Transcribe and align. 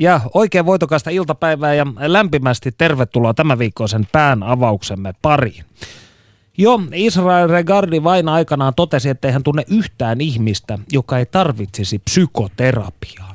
Ja 0.00 0.20
oikein 0.34 0.66
voitokasta 0.66 1.10
iltapäivää 1.10 1.74
ja 1.74 1.86
lämpimästi 1.98 2.72
tervetuloa 2.78 3.34
tämän 3.34 3.58
viikkoisen 3.58 4.08
pään 4.12 4.42
avauksemme 4.42 5.12
pariin. 5.22 5.64
Jo 6.58 6.80
Israel 6.92 7.48
Regardi 7.48 8.02
vain 8.02 8.28
aikanaan 8.28 8.74
totesi, 8.74 9.08
että 9.08 9.32
hän 9.32 9.42
tunne 9.42 9.64
yhtään 9.68 10.20
ihmistä, 10.20 10.78
joka 10.92 11.18
ei 11.18 11.26
tarvitsisi 11.26 11.98
psykoterapiaa. 11.98 13.29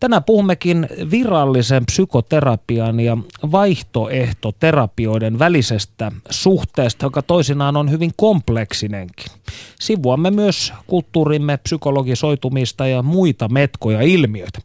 Tänään 0.00 0.24
puhummekin 0.24 0.88
virallisen 1.10 1.86
psykoterapian 1.86 3.00
ja 3.00 3.16
vaihtoehtoterapioiden 3.52 5.38
välisestä 5.38 6.12
suhteesta, 6.30 7.06
joka 7.06 7.22
toisinaan 7.22 7.76
on 7.76 7.90
hyvin 7.90 8.10
kompleksinenkin. 8.16 9.32
Sivuamme 9.80 10.30
myös 10.30 10.72
kulttuurimme 10.86 11.56
psykologisoitumista 11.56 12.86
ja 12.86 13.02
muita 13.02 13.48
metkoja 13.48 14.00
ilmiöitä. 14.00 14.58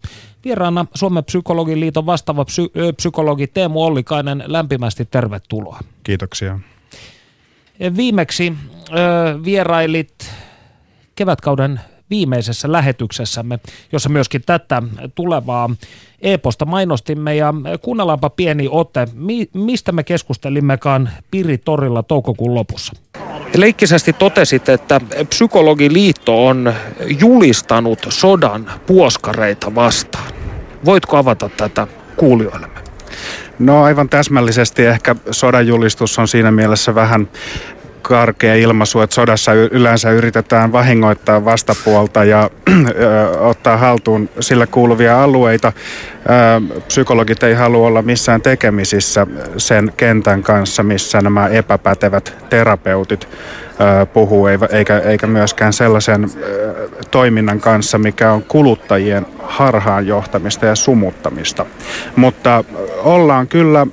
Vieraana 0.46 0.86
Suomen 0.96 1.24
psykologiliiton 1.24 2.06
vastaava 2.06 2.46
psy- 2.46 2.94
psykologi 2.98 3.48
Teemu 3.48 3.84
Ollikainen, 3.84 4.44
lämpimästi 4.48 5.06
tervetuloa. 5.06 5.80
Kiitoksia. 6.04 6.60
Viimeksi 7.98 8.54
ö, 8.90 8.94
vierailit 9.44 10.32
kevätkauden 11.16 11.80
viimeisessä 12.12 12.72
lähetyksessämme, 12.72 13.60
jossa 13.92 14.10
myöskin 14.10 14.42
tätä 14.46 14.84
tulevaa 15.16 15.70
e-posta 16.22 16.66
mainostimme 16.66 17.36
ja 17.36 17.54
kuunnellaanpa 17.82 18.30
pieni 18.30 18.68
ote, 18.72 19.08
mi- 19.14 19.50
mistä 19.54 19.92
me 19.92 20.04
keskustelimmekaan 20.04 21.10
Piri 21.32 21.58
Torilla 21.58 22.04
toukokuun 22.04 22.56
lopussa. 22.56 22.94
Leikkisesti 23.56 24.14
totesit, 24.14 24.70
että 24.70 25.02
Psykologiliitto 25.30 26.48
on 26.48 26.74
julistanut 27.20 28.00
sodan 28.10 28.72
puoskareita 28.88 29.76
vastaan. 29.76 30.32
Voitko 30.86 31.18
avata 31.18 31.50
tätä 31.58 31.88
kuulijoillemme? 32.18 32.82
No 33.60 33.84
aivan 33.84 34.10
täsmällisesti 34.10 34.86
ehkä 34.86 35.16
sodan 35.32 35.68
julistus 35.68 36.20
on 36.20 36.28
siinä 36.28 36.52
mielessä 36.52 36.96
vähän 36.96 37.28
karkea 38.02 38.56
ilmaisu, 38.56 39.02
että 39.02 39.14
sodassa 39.14 39.54
yleensä 39.54 40.12
yritetään 40.12 40.72
vahingoittaa 40.72 41.46
vastapuolta 41.46 42.24
ja 42.24 42.50
ottaa 43.52 43.78
haltuun 43.78 44.30
sillä 44.40 44.68
kuuluvia 44.68 45.24
alueita. 45.24 45.74
Psykologit 46.88 47.44
ei 47.44 47.54
halua 47.54 47.88
olla 47.88 48.02
missään 48.02 48.42
tekemisissä 48.42 49.28
sen 49.58 49.94
kentän 49.98 50.44
kanssa, 50.44 50.84
missä 50.84 51.22
nämä 51.22 51.48
epäpätevät 51.48 52.38
terapeutit 52.50 53.28
puhuu, 54.14 54.48
eikä, 54.48 54.98
eikä 55.00 55.28
myöskään 55.28 55.74
sellaisen 55.74 56.32
toiminnan 57.12 57.60
kanssa, 57.60 57.98
mikä 57.98 58.32
on 58.32 58.44
kuluttajien 58.44 59.26
harhaan 59.44 60.08
johtamista 60.08 60.66
ja 60.66 60.76
sumuttamista. 60.76 61.66
Mutta 62.16 62.64
ollaan 63.04 63.48
kyllä 63.48 63.88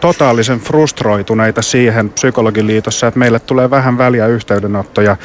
totaalisen 0.00 0.60
frustroituneita 0.60 1.62
siihen 1.62 2.10
psykologiliitossa, 2.10 3.06
että 3.06 3.18
meille 3.18 3.38
tulee 3.38 3.70
vähän 3.70 3.98
väliä 3.98 4.26
yhteydenottoja 4.26 5.16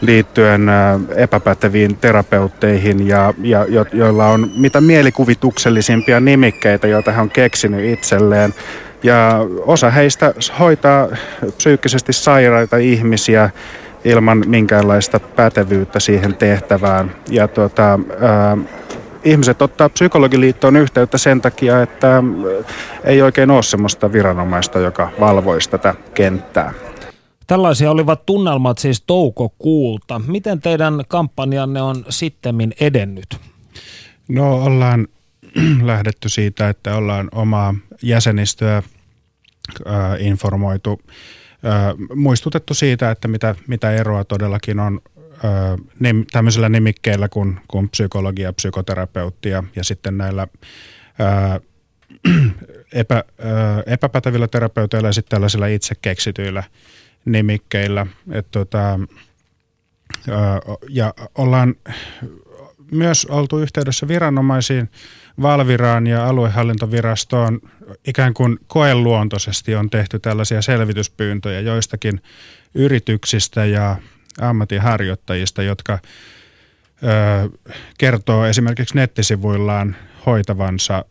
liittyen 0.00 0.70
epäpäteviin 1.16 1.96
terapeutteihin, 1.96 3.06
ja, 3.06 3.34
ja 3.42 3.66
jo, 3.68 3.86
joilla 3.92 4.26
on 4.26 4.50
mitä 4.56 4.80
mielikuvituksellisimpia 4.80 6.20
nimikkeitä, 6.20 6.86
joita 6.86 7.12
he 7.12 7.20
on 7.20 7.30
keksinyt 7.30 7.84
itselleen. 7.84 8.54
Ja 9.02 9.40
osa 9.66 9.90
heistä 9.90 10.34
hoitaa 10.58 11.08
psyykkisesti 11.56 12.12
sairaita 12.12 12.76
ihmisiä 12.76 13.50
ilman 14.04 14.42
minkäänlaista 14.46 15.20
pätevyyttä 15.20 16.00
siihen 16.00 16.34
tehtävään. 16.34 17.14
Ja 17.30 17.48
tuota, 17.48 17.98
ää, 18.20 18.56
ihmiset 19.24 19.62
ottaa 19.62 19.88
psykologiliittoon 19.88 20.76
yhteyttä 20.76 21.18
sen 21.18 21.40
takia, 21.40 21.82
että 21.82 22.22
ei 23.04 23.22
oikein 23.22 23.50
ole 23.50 23.62
sellaista 23.62 24.12
viranomaista, 24.12 24.78
joka 24.78 25.10
valvoisi 25.20 25.70
tätä 25.70 25.94
kenttää. 26.14 26.72
Tällaisia 27.48 27.90
olivat 27.90 28.26
tunnelmat 28.26 28.78
siis 28.78 29.02
toukokuulta. 29.06 30.18
Miten 30.26 30.60
teidän 30.60 31.04
kampanjanne 31.08 31.82
on 31.82 32.04
sittemmin 32.08 32.74
edennyt? 32.80 33.36
No 34.28 34.62
ollaan 34.64 35.08
lähdetty 35.82 36.28
siitä, 36.28 36.68
että 36.68 36.96
ollaan 36.96 37.28
omaa 37.32 37.74
jäsenistöä 38.02 38.76
äh, 38.76 38.84
informoitu, 40.18 41.00
äh, 41.06 41.94
muistutettu 42.14 42.74
siitä, 42.74 43.10
että 43.10 43.28
mitä, 43.28 43.54
mitä 43.66 43.90
eroa 43.90 44.24
todellakin 44.24 44.80
on 44.80 45.00
nim, 46.00 46.24
tämmöisillä 46.32 46.68
nimikkeillä 46.68 47.28
kuin, 47.28 47.60
kuin 47.68 47.88
psykologia, 47.88 48.52
psykoterapeutti 48.52 49.48
ja, 49.48 49.64
ja 49.76 49.84
sitten 49.84 50.18
näillä 50.18 50.48
äh, 51.20 51.60
epä, 52.92 53.16
äh, 53.16 53.82
epäpätevillä 53.86 54.48
terapeuteilla 54.48 55.08
ja 55.08 55.12
sitten 55.12 55.30
tällaisilla 55.30 55.66
itse 55.66 55.94
keksityillä 56.02 56.62
nimikkeillä. 57.32 58.06
Et 58.32 58.46
tota, 58.50 59.00
ja 60.88 61.14
ollaan 61.34 61.74
myös 62.92 63.26
oltu 63.26 63.58
yhteydessä 63.58 64.08
viranomaisiin, 64.08 64.90
Valviraan 65.42 66.06
ja 66.06 66.26
aluehallintovirastoon 66.26 67.60
ikään 68.06 68.34
kuin 68.34 68.58
koeluontoisesti 68.66 69.74
on 69.74 69.90
tehty 69.90 70.18
tällaisia 70.18 70.62
selvityspyyntöjä 70.62 71.60
joistakin 71.60 72.22
yrityksistä 72.74 73.64
ja 73.64 73.96
ammatinharjoittajista, 74.40 75.62
jotka 75.62 75.98
ö, 77.02 77.58
kertoo 77.98 78.46
esimerkiksi 78.46 78.94
nettisivuillaan 78.94 79.96
hoitavansa 80.26 81.04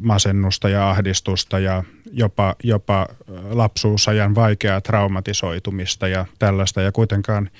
masennusta 0.00 0.68
ja 0.68 0.90
ahdistusta 0.90 1.58
ja 1.58 1.84
jopa, 2.12 2.54
jopa 2.62 3.08
lapsuusajan 3.50 4.34
vaikeaa 4.34 4.80
traumatisoitumista 4.80 6.08
ja 6.08 6.26
tällaista 6.38 6.82
ja 6.82 6.92
kuitenkaan 6.92 7.50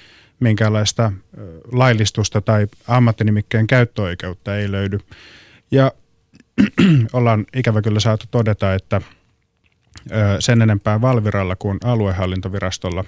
minkäänlaista 0.41 1.13
laillistusta 1.73 2.41
tai 2.41 2.67
ammattinimikkeen 2.89 3.67
käyttöoikeutta 3.67 4.57
ei 4.57 4.73
löydy. 4.73 4.99
Ja 5.71 5.93
ollaan 7.13 7.47
ikävä 7.57 7.83
kyllä 7.83 8.01
saatu 8.01 8.27
todeta, 8.31 8.75
että 8.75 9.01
sen 10.41 10.63
enempää 10.63 11.01
Valviralla 11.01 11.57
kuin 11.57 11.79
aluehallintovirastolla 11.85 13.05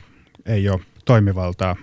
ei 0.47 0.69
ole 0.69 0.81
toimivaltaa 1.05 1.77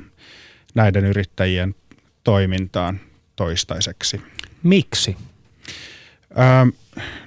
näiden 0.75 1.05
yrittäjien 1.05 1.75
toimintaan 2.23 3.00
toistaiseksi. 3.35 4.22
Miksi? 4.63 5.17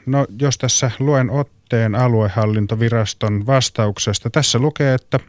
No 0.06 0.26
jos 0.40 0.58
tässä 0.58 0.90
luen 0.98 1.30
otteen 1.30 1.94
aluehallintoviraston 1.94 3.46
vastauksesta, 3.46 4.30
tässä 4.30 4.58
lukee, 4.58 4.94
että– 4.94 5.20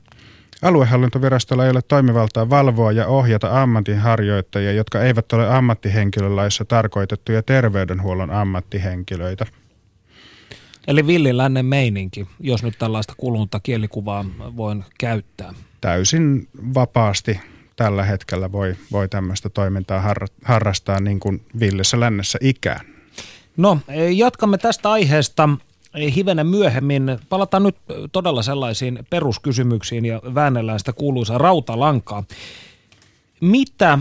Aluehallintovirastolla 0.61 1.65
ei 1.65 1.71
ole 1.71 1.81
toimivaltaa 1.81 2.49
valvoa 2.49 2.91
ja 2.91 3.07
ohjata 3.07 3.61
ammatinharjoittajia, 3.61 4.71
jotka 4.71 5.01
eivät 5.01 5.33
ole 5.33 5.55
ammattihenkilölaissa 5.55 6.65
tarkoitettuja 6.65 7.43
terveydenhuollon 7.43 8.31
ammattihenkilöitä. 8.31 9.45
Eli 10.87 11.07
villilännen 11.07 11.65
meininki, 11.65 12.27
jos 12.39 12.63
nyt 12.63 12.77
tällaista 12.79 13.13
kulunutta 13.17 13.59
kielikuvaa 13.59 14.25
voin 14.39 14.83
käyttää. 14.99 15.53
Täysin 15.81 16.47
vapaasti 16.73 17.39
tällä 17.75 18.03
hetkellä 18.03 18.51
voi, 18.51 18.75
voi 18.91 19.09
tämmöistä 19.09 19.49
toimintaa 19.49 20.15
harrastaa 20.43 20.99
niin 20.99 21.19
kuin 21.19 21.45
villissä 21.59 21.99
lännessä 21.99 22.39
ikään. 22.41 22.97
No, 23.57 23.79
jatkamme 24.16 24.57
tästä 24.57 24.91
aiheesta 24.91 25.50
hivenen 26.16 26.47
myöhemmin. 26.47 27.19
Palataan 27.29 27.63
nyt 27.63 27.75
todella 28.12 28.44
sellaisiin 28.44 29.00
peruskysymyksiin 29.09 30.06
ja 30.06 30.22
väännellään 30.35 30.79
sitä 30.79 30.94
kuuluisaa 30.94 31.38
rautalankaa. 31.38 32.23
Mitä 33.41 34.00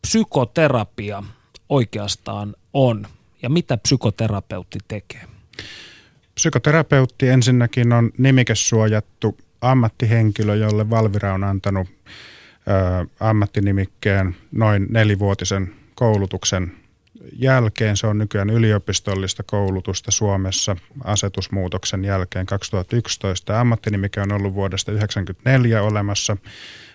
psykoterapia 0.00 1.22
oikeastaan 1.68 2.54
on 2.72 3.06
ja 3.42 3.50
mitä 3.50 3.76
psykoterapeutti 3.76 4.78
tekee? 4.88 5.24
Psykoterapeutti 6.34 7.28
ensinnäkin 7.28 7.92
on 7.92 8.10
nimikesuojattu 8.18 9.36
ammattihenkilö, 9.60 10.54
jolle 10.54 10.90
Valvira 10.90 11.34
on 11.34 11.44
antanut 11.44 11.88
ö, 11.88 13.06
ammattinimikkeen 13.20 14.36
noin 14.52 14.86
nelivuotisen 14.90 15.74
koulutuksen 15.94 16.72
jälkeen, 17.32 17.96
se 17.96 18.06
on 18.06 18.18
nykyään 18.18 18.50
yliopistollista 18.50 19.42
koulutusta 19.42 20.10
Suomessa 20.10 20.76
asetusmuutoksen 21.04 22.04
jälkeen 22.04 22.46
2011. 22.46 23.60
Ammattinimike 23.60 24.20
on 24.20 24.32
ollut 24.32 24.54
vuodesta 24.54 24.92
1994 24.92 25.82
olemassa. 25.82 26.36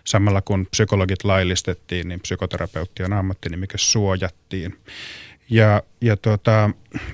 Samalla 0.04 0.42
kun 0.42 0.66
psykologit 0.66 1.24
laillistettiin, 1.24 2.08
niin 2.08 2.20
psykoterapeuttien 2.20 3.14
ammattinimike 3.14 3.78
suojattiin. 3.78 4.80
Ja, 5.50 5.84
ja 6.02 6.18
tuota, 6.18 6.70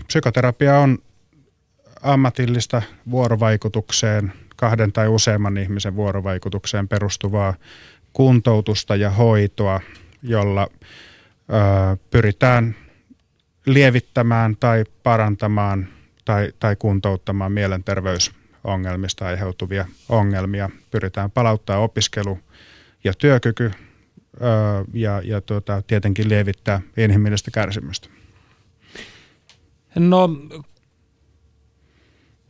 psykoterapia 0.08 0.80
on 0.80 0.98
ammatillista 2.02 2.82
vuorovaikutukseen, 3.12 4.34
kahden 4.56 4.92
tai 4.92 5.08
useamman 5.08 5.58
ihmisen 5.58 5.96
vuorovaikutukseen 5.96 6.88
perustuvaa 6.88 7.54
kuntoutusta 8.14 8.96
ja 8.96 9.10
hoitoa, 9.10 9.82
jolla 10.24 10.68
ö, 10.72 11.98
pyritään 12.12 12.76
lievittämään 13.68 14.58
tai 14.60 14.84
parantamaan 15.04 15.88
tai, 16.26 16.52
tai 16.60 16.76
kuntouttamaan 16.76 17.52
mielenterveysongelmista 17.52 19.26
aiheutuvia 19.26 19.86
ongelmia. 20.10 20.70
Pyritään 20.92 21.32
palauttaa 21.32 21.80
opiskelu 21.80 22.40
ja 23.04 23.14
työkyky 23.14 23.72
ö, 23.72 24.42
ja, 24.94 25.22
ja 25.24 25.42
tuota, 25.42 25.82
tietenkin 25.82 26.30
lievittää 26.30 26.82
inhimillistä 26.98 27.52
kärsimystä. 27.52 28.10
No, 29.96 30.30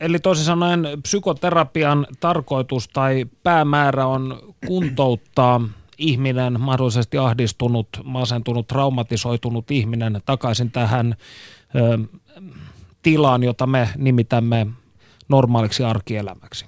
eli 0.00 0.18
toisin 0.18 0.44
sanoen 0.44 0.88
psykoterapian 1.02 2.06
tarkoitus 2.20 2.88
tai 2.88 3.26
päämäärä 3.42 4.06
on 4.06 4.54
kuntouttaa 4.66 5.60
ihminen, 5.98 6.60
mahdollisesti 6.60 7.18
ahdistunut, 7.18 7.88
masentunut, 8.04 8.66
traumatisoitunut 8.66 9.70
ihminen 9.70 10.22
takaisin 10.26 10.70
tähän 10.70 11.16
ö, 11.74 11.98
tilaan, 13.02 13.42
jota 13.42 13.66
me 13.66 13.88
nimitämme 13.96 14.66
normaaliksi 15.28 15.84
arkielämäksi. 15.84 16.66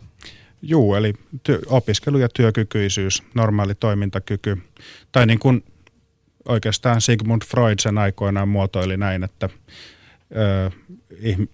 Juu, 0.62 0.94
eli 0.94 1.12
ty- 1.48 1.62
opiskelu 1.66 2.18
ja 2.18 2.28
työkykyisyys, 2.34 3.22
normaali 3.34 3.74
toimintakyky. 3.74 4.58
Tai 5.12 5.26
niin 5.26 5.38
kuin 5.38 5.64
oikeastaan 6.48 7.00
Sigmund 7.00 7.42
Freud 7.44 7.78
sen 7.78 7.98
aikoinaan 7.98 8.48
muotoili 8.48 8.96
näin, 8.96 9.24
että 9.24 9.48
ö, 10.36 10.70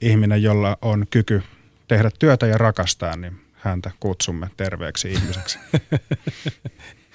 ihminen, 0.01 0.43
jolla 0.43 0.79
on 0.83 1.07
kyky 1.11 1.43
tehdä 1.89 2.11
työtä 2.19 2.47
ja 2.47 2.59
rakastaa, 2.59 3.17
niin 3.17 3.37
häntä 3.53 3.91
kutsumme 4.01 4.51
terveeksi 4.57 5.13
ihmiseksi. 5.13 5.59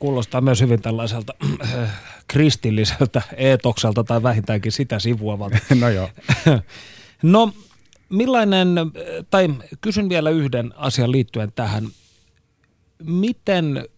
Kuulostaa 0.00 0.40
myös 0.40 0.60
hyvin 0.60 0.82
tällaiselta 0.82 1.34
äh, 1.62 2.00
kristilliseltä 2.26 3.22
eetokselta 3.36 4.04
tai 4.04 4.22
vähintäänkin 4.22 4.72
sitä 4.72 4.98
sivuavalta. 4.98 5.58
No 5.80 5.88
joo. 5.88 6.08
no 7.22 7.52
millainen, 8.08 8.68
tai 9.30 9.48
kysyn 9.80 10.08
vielä 10.08 10.30
yhden 10.30 10.74
asian 10.76 11.12
liittyen 11.12 11.52
tähän. 11.52 11.88
Miten 13.02 13.88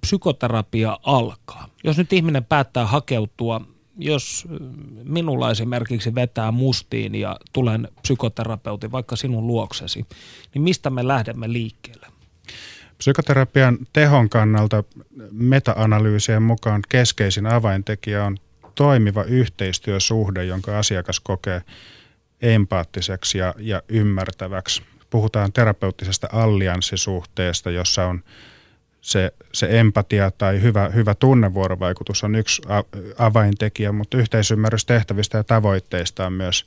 psykoterapia 0.00 0.98
alkaa? 1.02 1.68
Jos 1.84 1.98
nyt 1.98 2.12
ihminen 2.12 2.44
päättää 2.44 2.86
hakeutua, 2.86 3.60
jos 3.98 4.48
minulla 5.04 5.50
esimerkiksi 5.50 6.14
vetää 6.14 6.52
mustiin 6.52 7.14
ja 7.14 7.36
tulen 7.52 7.88
psykoterapeutin 8.02 8.92
vaikka 8.92 9.16
sinun 9.16 9.46
luoksesi, 9.46 10.06
niin 10.54 10.62
mistä 10.62 10.90
me 10.90 11.08
lähdemme 11.08 11.52
liikkeelle? 11.52 12.06
Psykoterapian 12.98 13.78
tehon 13.92 14.28
kannalta 14.28 14.84
meta-analyysien 15.30 16.42
mukaan 16.42 16.82
keskeisin 16.88 17.46
avaintekijä 17.46 18.24
on 18.24 18.36
toimiva 18.74 19.22
yhteistyösuhde, 19.22 20.44
jonka 20.44 20.78
asiakas 20.78 21.20
kokee 21.20 21.62
empaattiseksi 22.42 23.38
ja, 23.38 23.54
ja 23.58 23.82
ymmärtäväksi. 23.88 24.82
Puhutaan 25.10 25.52
terapeuttisesta 25.52 26.28
allianssisuhteesta, 26.32 27.70
jossa 27.70 28.06
on 28.06 28.22
se, 29.00 29.32
se 29.52 29.80
empatia 29.80 30.30
tai 30.30 30.62
hyvä, 30.62 30.88
hyvä 30.88 31.14
tunnevuorovaikutus 31.14 32.24
on 32.24 32.34
yksi 32.34 32.62
avaintekijä, 33.18 33.92
mutta 33.92 34.16
yhteisymmärrys 34.16 34.84
tehtävistä 34.84 35.38
ja 35.38 35.44
tavoitteista 35.44 36.26
on 36.26 36.32
myös 36.32 36.66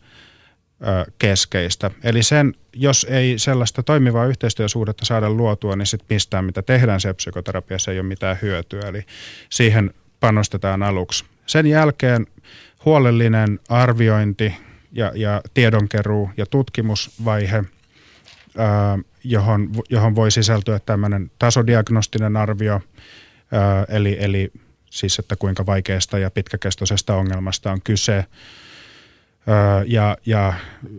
keskeistä. 1.20 1.92
Eli 2.04 2.24
sen, 2.24 2.54
jos 2.74 3.08
ei 3.10 3.40
sellaista 3.40 3.84
toimivaa 3.84 4.26
yhteistyösuhdetta 4.26 5.06
saada 5.06 5.30
luotua, 5.30 5.76
niin 5.76 5.86
sitten 5.86 6.16
mistään 6.16 6.46
mitä 6.46 6.62
tehdään 6.62 7.02
se 7.02 7.14
psykoterapiassa 7.14 7.92
ei 7.92 8.00
ole 8.00 8.08
mitään 8.08 8.38
hyötyä. 8.42 8.82
Eli 8.82 9.06
siihen 9.50 9.94
panostetaan 10.20 10.84
aluksi. 10.84 11.26
Sen 11.46 11.68
jälkeen 11.68 12.28
huolellinen 12.86 13.60
arviointi 13.70 14.56
ja, 14.92 15.12
ja 15.16 15.42
tiedonkeruu 15.54 16.30
ja 16.38 16.46
tutkimusvaihe, 16.46 17.64
ää, 18.58 19.00
johon, 19.24 19.70
johon 19.90 20.16
voi 20.16 20.32
sisältyä 20.32 20.80
tämmöinen 20.80 21.32
tasodiagnostinen 21.40 22.38
arvio, 22.38 22.82
ää, 23.52 23.86
eli, 23.90 24.18
eli 24.20 24.52
siis 24.90 25.20
että 25.20 25.36
kuinka 25.36 25.66
vaikeasta 25.66 26.20
ja 26.20 26.32
pitkäkestoisesta 26.32 27.16
ongelmasta 27.16 27.72
on 27.72 27.82
kyse, 27.82 28.26
ja, 29.88 30.18
ja 30.26 30.54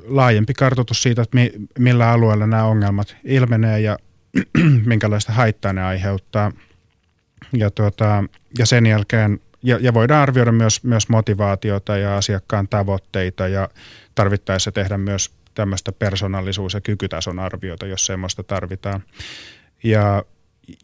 laajempi 0.05 0.55
kartoitus 0.55 1.03
siitä, 1.03 1.23
että 1.23 1.37
mi, 1.37 1.53
millä 1.79 2.11
alueella 2.11 2.47
nämä 2.47 2.65
ongelmat 2.65 3.17
ilmenee 3.25 3.81
ja 3.81 3.97
minkälaista 4.87 5.33
haittaa 5.33 5.73
ne 5.73 5.83
aiheuttaa. 5.83 6.53
Ja, 7.53 7.71
tuota, 7.71 8.25
ja 8.59 8.67
sen 8.67 8.87
jälkeen, 8.87 9.41
ja, 9.63 9.79
ja 9.81 9.95
voidaan 9.95 10.23
arvioida 10.23 10.53
myös, 10.53 10.85
myös 10.85 11.09
motivaatiota 11.09 11.97
ja 11.97 12.17
asiakkaan 12.17 12.69
tavoitteita 12.69 13.49
ja 13.49 13.69
tarvittaessa 14.15 14.73
tehdä 14.73 14.99
myös 14.99 15.35
tämmöistä 15.55 15.93
persoonallisuus- 15.93 16.75
ja 16.75 16.81
kykytason 16.81 17.39
arviota, 17.39 17.87
jos 17.87 18.07
semmoista 18.07 18.43
tarvitaan. 18.43 19.03
Ja, 19.83 20.25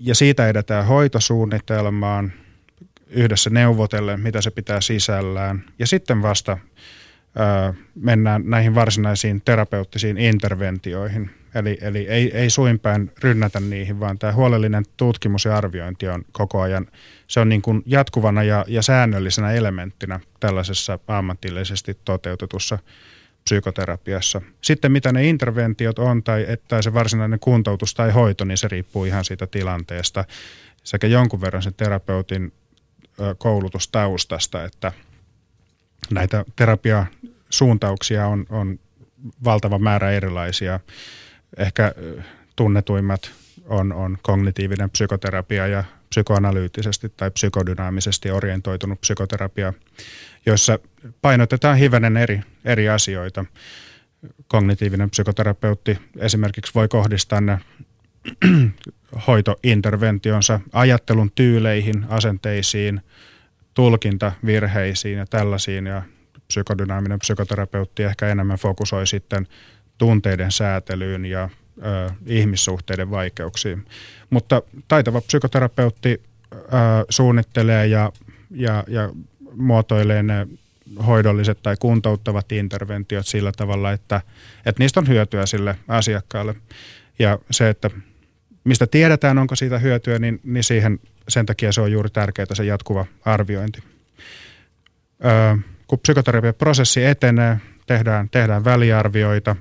ja 0.00 0.14
siitä 0.14 0.48
edetään 0.48 0.86
hoitosuunnitelmaan 0.86 2.32
yhdessä 3.06 3.50
neuvotellen, 3.50 4.20
mitä 4.20 4.40
se 4.40 4.50
pitää 4.50 4.80
sisällään. 4.80 5.64
Ja 5.78 5.86
sitten 5.86 6.22
vasta 6.22 6.58
mennään 7.94 8.42
näihin 8.44 8.74
varsinaisiin 8.74 9.42
terapeuttisiin 9.44 10.18
interventioihin. 10.18 11.30
Eli, 11.54 11.78
eli 11.80 12.08
ei, 12.08 12.36
ei 12.36 12.50
suinpäin 12.50 13.10
rynnätä 13.22 13.60
niihin, 13.60 14.00
vaan 14.00 14.18
tämä 14.18 14.32
huolellinen 14.32 14.84
tutkimus 14.96 15.44
ja 15.44 15.56
arviointi 15.56 16.08
on 16.08 16.24
koko 16.32 16.60
ajan, 16.60 16.86
se 17.26 17.40
on 17.40 17.48
niin 17.48 17.62
kuin 17.62 17.82
jatkuvana 17.86 18.42
ja, 18.42 18.64
ja 18.68 18.82
säännöllisenä 18.82 19.52
elementtinä 19.52 20.20
tällaisessa 20.40 20.98
ammatillisesti 21.08 21.98
toteutetussa 22.04 22.78
psykoterapiassa. 23.44 24.42
Sitten 24.60 24.92
mitä 24.92 25.12
ne 25.12 25.28
interventiot 25.28 25.98
on 25.98 26.22
tai 26.22 26.46
että 26.48 26.82
se 26.82 26.94
varsinainen 26.94 27.40
kuntoutus 27.40 27.94
tai 27.94 28.10
hoito, 28.10 28.44
niin 28.44 28.58
se 28.58 28.68
riippuu 28.68 29.04
ihan 29.04 29.24
siitä 29.24 29.46
tilanteesta 29.46 30.24
sekä 30.84 31.06
jonkun 31.06 31.40
verran 31.40 31.62
sen 31.62 31.74
terapeutin 31.74 32.52
koulutustaustasta, 33.38 34.64
että– 34.64 34.92
näitä 36.10 36.44
terapiasuuntauksia 36.56 38.26
on, 38.26 38.46
on 38.50 38.78
valtava 39.44 39.78
määrä 39.78 40.10
erilaisia. 40.10 40.80
Ehkä 41.56 41.94
tunnetuimmat 42.56 43.30
on, 43.64 43.92
on 43.92 44.18
kognitiivinen 44.22 44.90
psykoterapia 44.90 45.66
ja 45.66 45.84
psykoanalyyttisesti 46.08 47.12
tai 47.16 47.30
psykodynaamisesti 47.30 48.30
orientoitunut 48.30 49.00
psykoterapia, 49.00 49.72
joissa 50.46 50.78
painotetaan 51.22 51.76
hivenen 51.76 52.16
eri, 52.16 52.40
eri 52.64 52.88
asioita. 52.88 53.44
Kognitiivinen 54.48 55.10
psykoterapeutti 55.10 55.98
esimerkiksi 56.18 56.74
voi 56.74 56.88
kohdistaa 56.88 57.40
ne 57.40 57.58
hoitointerventionsa 59.26 60.60
ajattelun 60.72 61.30
tyyleihin, 61.34 62.06
asenteisiin, 62.08 63.00
tulkintavirheisiin 63.76 65.18
ja 65.18 65.26
tällaisiin 65.26 65.86
ja 65.86 66.02
psykodynaaminen 66.46 67.18
psykoterapeutti 67.18 68.02
ehkä 68.02 68.28
enemmän 68.28 68.58
fokusoi 68.58 69.06
sitten 69.06 69.46
tunteiden 69.98 70.52
säätelyyn 70.52 71.24
ja 71.24 71.48
ö, 71.78 72.10
ihmissuhteiden 72.26 73.10
vaikeuksiin. 73.10 73.84
Mutta 74.30 74.62
taitava 74.88 75.20
psykoterapeutti 75.20 76.22
ö, 76.52 76.56
suunnittelee 77.08 77.86
ja, 77.86 78.12
ja, 78.50 78.84
ja 78.88 79.10
muotoilee 79.52 80.22
ne 80.22 80.46
hoidolliset 81.06 81.58
tai 81.62 81.76
kuntouttavat 81.80 82.52
interventiot 82.52 83.26
sillä 83.26 83.52
tavalla, 83.52 83.92
että, 83.92 84.20
että 84.66 84.82
niistä 84.82 85.00
on 85.00 85.08
hyötyä 85.08 85.46
sille 85.46 85.76
asiakkaalle. 85.88 86.54
Ja 87.18 87.38
se, 87.50 87.68
että 87.68 87.90
mistä 88.64 88.86
tiedetään, 88.86 89.38
onko 89.38 89.56
siitä 89.56 89.78
hyötyä, 89.78 90.18
niin, 90.18 90.40
niin 90.44 90.64
siihen 90.64 91.00
sen 91.28 91.46
takia 91.46 91.72
se 91.72 91.80
on 91.80 91.92
juuri 91.92 92.10
tärkeää 92.10 92.54
se 92.54 92.64
jatkuva 92.64 93.06
arviointi. 93.24 93.82
Öö, 95.24 95.56
kun 95.86 95.98
psykoterapiaprosessi 95.98 97.04
etenee, 97.04 97.60
tehdään, 97.86 98.28
tehdään 98.30 98.64
väliarvioita. 98.64 99.56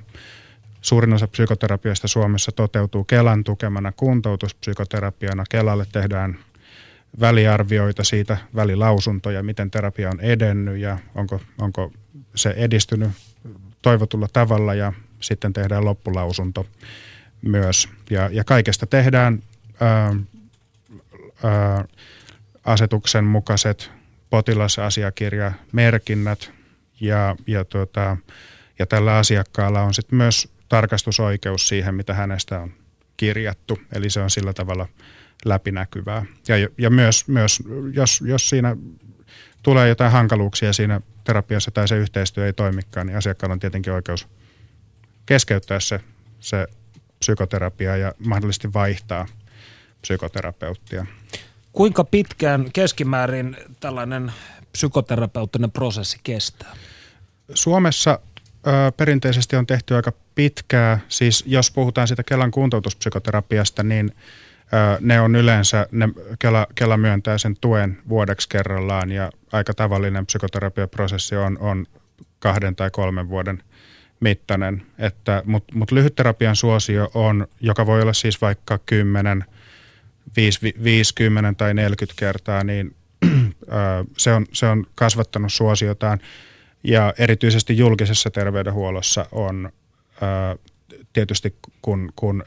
Suurin 0.80 1.12
osa 1.12 1.28
psykoterapiasta 1.28 2.08
Suomessa 2.08 2.52
toteutuu 2.52 3.04
Kelan 3.04 3.44
tukemana 3.44 3.92
kuntoutuspsykoterapiana. 3.92 5.44
Kelalle 5.50 5.86
tehdään 5.92 6.38
väliarvioita 7.20 8.04
siitä, 8.04 8.36
välilausuntoja, 8.54 9.42
miten 9.42 9.70
terapia 9.70 10.10
on 10.10 10.20
edennyt 10.20 10.78
ja 10.78 10.98
onko, 11.14 11.40
onko 11.60 11.92
se 12.34 12.54
edistynyt 12.56 13.10
toivotulla 13.82 14.28
tavalla 14.32 14.74
ja 14.74 14.92
sitten 15.20 15.52
tehdään 15.52 15.84
loppulausunto 15.84 16.66
myös. 17.42 17.88
Ja, 18.10 18.28
ja 18.32 18.44
kaikesta 18.44 18.86
tehdään 18.86 19.42
ää, 19.80 20.14
asetuksen 22.64 23.24
mukaiset 23.24 23.90
potilasasiakirjamerkinnät 24.30 26.52
ja, 27.00 27.36
ja, 27.46 27.64
tuota, 27.64 28.16
ja 28.78 28.86
tällä 28.86 29.16
asiakkaalla 29.16 29.82
on 29.82 29.94
sitten 29.94 30.16
myös 30.16 30.48
tarkastusoikeus 30.68 31.68
siihen, 31.68 31.94
mitä 31.94 32.14
hänestä 32.14 32.60
on 32.60 32.72
kirjattu. 33.16 33.78
Eli 33.92 34.10
se 34.10 34.20
on 34.20 34.30
sillä 34.30 34.52
tavalla 34.52 34.88
läpinäkyvää. 35.44 36.24
Ja, 36.48 36.56
ja 36.78 36.90
myös, 36.90 37.28
myös 37.28 37.62
jos, 37.92 38.22
jos 38.26 38.48
siinä 38.48 38.76
tulee 39.62 39.88
jotain 39.88 40.12
hankaluuksia 40.12 40.72
siinä 40.72 41.00
terapiassa 41.24 41.70
tai 41.70 41.88
se 41.88 41.96
yhteistyö 41.96 42.46
ei 42.46 42.52
toimikaan, 42.52 43.06
niin 43.06 43.16
asiakkaalla 43.16 43.52
on 43.52 43.60
tietenkin 43.60 43.92
oikeus 43.92 44.28
keskeyttää 45.26 45.80
se, 45.80 46.00
se 46.40 46.66
psykoterapia 47.18 47.96
ja 47.96 48.12
mahdollisesti 48.26 48.72
vaihtaa 48.72 49.26
psykoterapeuttia. 50.00 51.06
Kuinka 51.76 52.04
pitkään 52.04 52.72
keskimäärin 52.72 53.56
tällainen 53.80 54.32
psykoterapeuttinen 54.72 55.70
prosessi 55.70 56.20
kestää? 56.22 56.72
Suomessa 57.54 58.18
ö, 58.66 58.70
perinteisesti 58.96 59.56
on 59.56 59.66
tehty 59.66 59.94
aika 59.94 60.12
pitkää, 60.34 60.98
siis 61.08 61.44
jos 61.46 61.70
puhutaan 61.70 62.08
siitä 62.08 62.22
Kelan 62.22 62.50
kuntoutuspsykoterapiasta, 62.50 63.82
niin 63.82 64.12
ö, 64.60 64.98
ne 65.00 65.20
on 65.20 65.36
yleensä, 65.36 65.86
ne 65.90 66.08
Kela, 66.38 66.66
Kela 66.74 66.96
myöntää 66.96 67.38
sen 67.38 67.56
tuen 67.60 67.98
vuodeksi 68.08 68.48
kerrallaan 68.48 69.12
ja 69.12 69.30
aika 69.52 69.74
tavallinen 69.74 70.26
psykoterapiaprosessi 70.26 71.36
on, 71.36 71.58
on 71.58 71.86
kahden 72.38 72.76
tai 72.76 72.90
kolmen 72.90 73.28
vuoden 73.28 73.62
mittainen, 74.20 74.82
mutta 75.44 75.74
mut 75.74 75.92
lyhytterapian 75.92 76.56
suosio 76.56 77.10
on, 77.14 77.46
joka 77.60 77.86
voi 77.86 78.02
olla 78.02 78.12
siis 78.12 78.40
vaikka 78.40 78.78
10, 78.86 79.44
50 80.84 81.52
tai 81.56 81.74
40 81.74 82.18
kertaa, 82.18 82.64
niin 82.64 82.96
se 84.16 84.32
on, 84.32 84.46
se 84.52 84.66
on 84.66 84.86
kasvattanut 84.94 85.52
suosiotaan. 85.52 86.18
Ja 86.84 87.14
erityisesti 87.18 87.78
julkisessa 87.78 88.30
terveydenhuollossa 88.30 89.26
on 89.32 89.72
tietysti 91.12 91.54
kun, 91.82 92.12
kun 92.16 92.44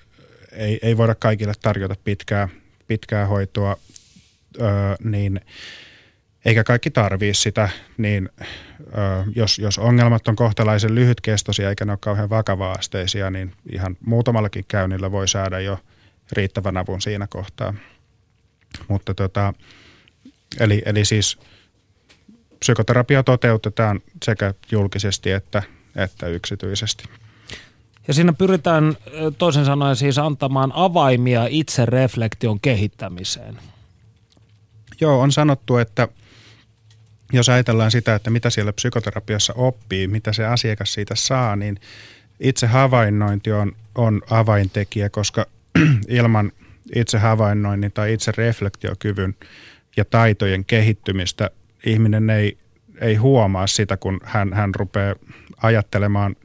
ei, 0.51 0.79
ei 0.81 0.97
voida 0.97 1.15
kaikille 1.15 1.53
tarjota 1.61 1.95
pitkää, 2.03 2.49
pitkää 2.87 3.25
hoitoa, 3.25 3.77
niin 5.03 5.41
eikä 6.45 6.63
kaikki 6.63 6.89
tarvii 6.89 7.33
sitä, 7.33 7.69
niin 7.97 8.29
jos, 9.35 9.59
jos 9.59 9.77
ongelmat 9.77 10.27
on 10.27 10.35
kohtalaisen 10.35 10.95
lyhytkestoisia 10.95 11.69
eikä 11.69 11.85
ne 11.85 11.91
ole 11.91 11.99
kauhean 12.01 12.29
vakava-asteisia, 12.29 13.29
niin 13.29 13.53
ihan 13.71 13.97
muutamallakin 14.05 14.65
käynnillä 14.67 15.11
voi 15.11 15.27
saada 15.27 15.59
jo 15.59 15.79
riittävän 16.31 16.77
avun 16.77 17.01
siinä 17.01 17.27
kohtaa. 17.27 17.73
Mutta 18.87 19.13
tota, 19.13 19.53
eli, 20.59 20.81
eli 20.85 21.05
siis 21.05 21.37
psykoterapia 22.59 23.23
toteutetaan 23.23 24.01
sekä 24.25 24.53
julkisesti 24.71 25.31
että, 25.31 25.63
että 25.95 26.27
yksityisesti. 26.27 27.03
Ja 28.07 28.13
siinä 28.13 28.33
pyritään 28.33 28.97
toisen 29.37 29.65
sanoen 29.65 29.95
siis 29.95 30.17
antamaan 30.17 30.71
avaimia 30.75 31.45
itse 31.49 31.85
reflektion 31.85 32.59
kehittämiseen. 32.59 33.59
Joo, 35.01 35.19
on 35.19 35.31
sanottu, 35.31 35.77
että 35.77 36.07
jos 37.33 37.49
ajatellaan 37.49 37.91
sitä, 37.91 38.15
että 38.15 38.29
mitä 38.29 38.49
siellä 38.49 38.73
psykoterapiassa 38.73 39.53
oppii, 39.53 40.07
mitä 40.07 40.33
se 40.33 40.45
asiakas 40.45 40.93
siitä 40.93 41.15
saa, 41.15 41.55
niin 41.55 41.79
itse 42.39 42.67
havainnointi 42.67 43.51
on, 43.51 43.71
on 43.95 44.21
avaintekijä, 44.29 45.09
koska 45.09 45.45
ilman 46.07 46.51
itse 46.95 47.17
havainnoinnin 47.17 47.91
tai 47.91 48.13
itse 48.13 48.31
reflektiokyvyn 48.37 49.35
ja 49.97 50.05
taitojen 50.05 50.65
kehittymistä 50.65 51.49
ihminen 51.85 52.29
ei, 52.29 52.57
ei 53.01 53.15
huomaa 53.15 53.67
sitä, 53.67 53.97
kun 53.97 54.19
hän, 54.23 54.53
hän 54.53 54.75
rupeaa 54.75 55.15
ajattelemaan 55.61 56.35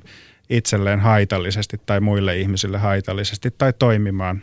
itselleen 0.51 1.01
haitallisesti 1.01 1.81
tai 1.87 2.01
muille 2.01 2.39
ihmisille 2.39 2.79
haitallisesti 2.79 3.51
tai 3.59 3.73
toimimaan 3.73 4.43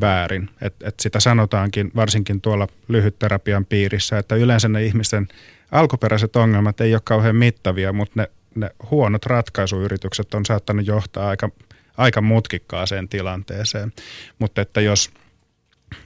väärin. 0.00 0.50
Et, 0.60 0.74
et 0.82 1.00
sitä 1.00 1.20
sanotaankin 1.20 1.90
varsinkin 1.96 2.40
tuolla 2.40 2.68
lyhytterapian 2.88 3.64
piirissä, 3.66 4.18
että 4.18 4.34
yleensä 4.34 4.68
ne 4.68 4.84
ihmisten 4.84 5.28
alkuperäiset 5.72 6.36
ongelmat 6.36 6.80
ei 6.80 6.94
ole 6.94 7.00
kauhean 7.04 7.36
mittavia, 7.36 7.92
mutta 7.92 8.20
ne, 8.20 8.30
ne 8.54 8.70
huonot 8.90 9.26
ratkaisuyritykset 9.26 10.34
on 10.34 10.46
saattanut 10.46 10.86
johtaa 10.86 11.28
aika, 11.28 11.50
aika 11.96 12.20
mutkikkaaseen 12.20 13.08
tilanteeseen. 13.08 13.92
Mutta 14.38 14.60
että 14.62 14.80
jos, 14.80 15.10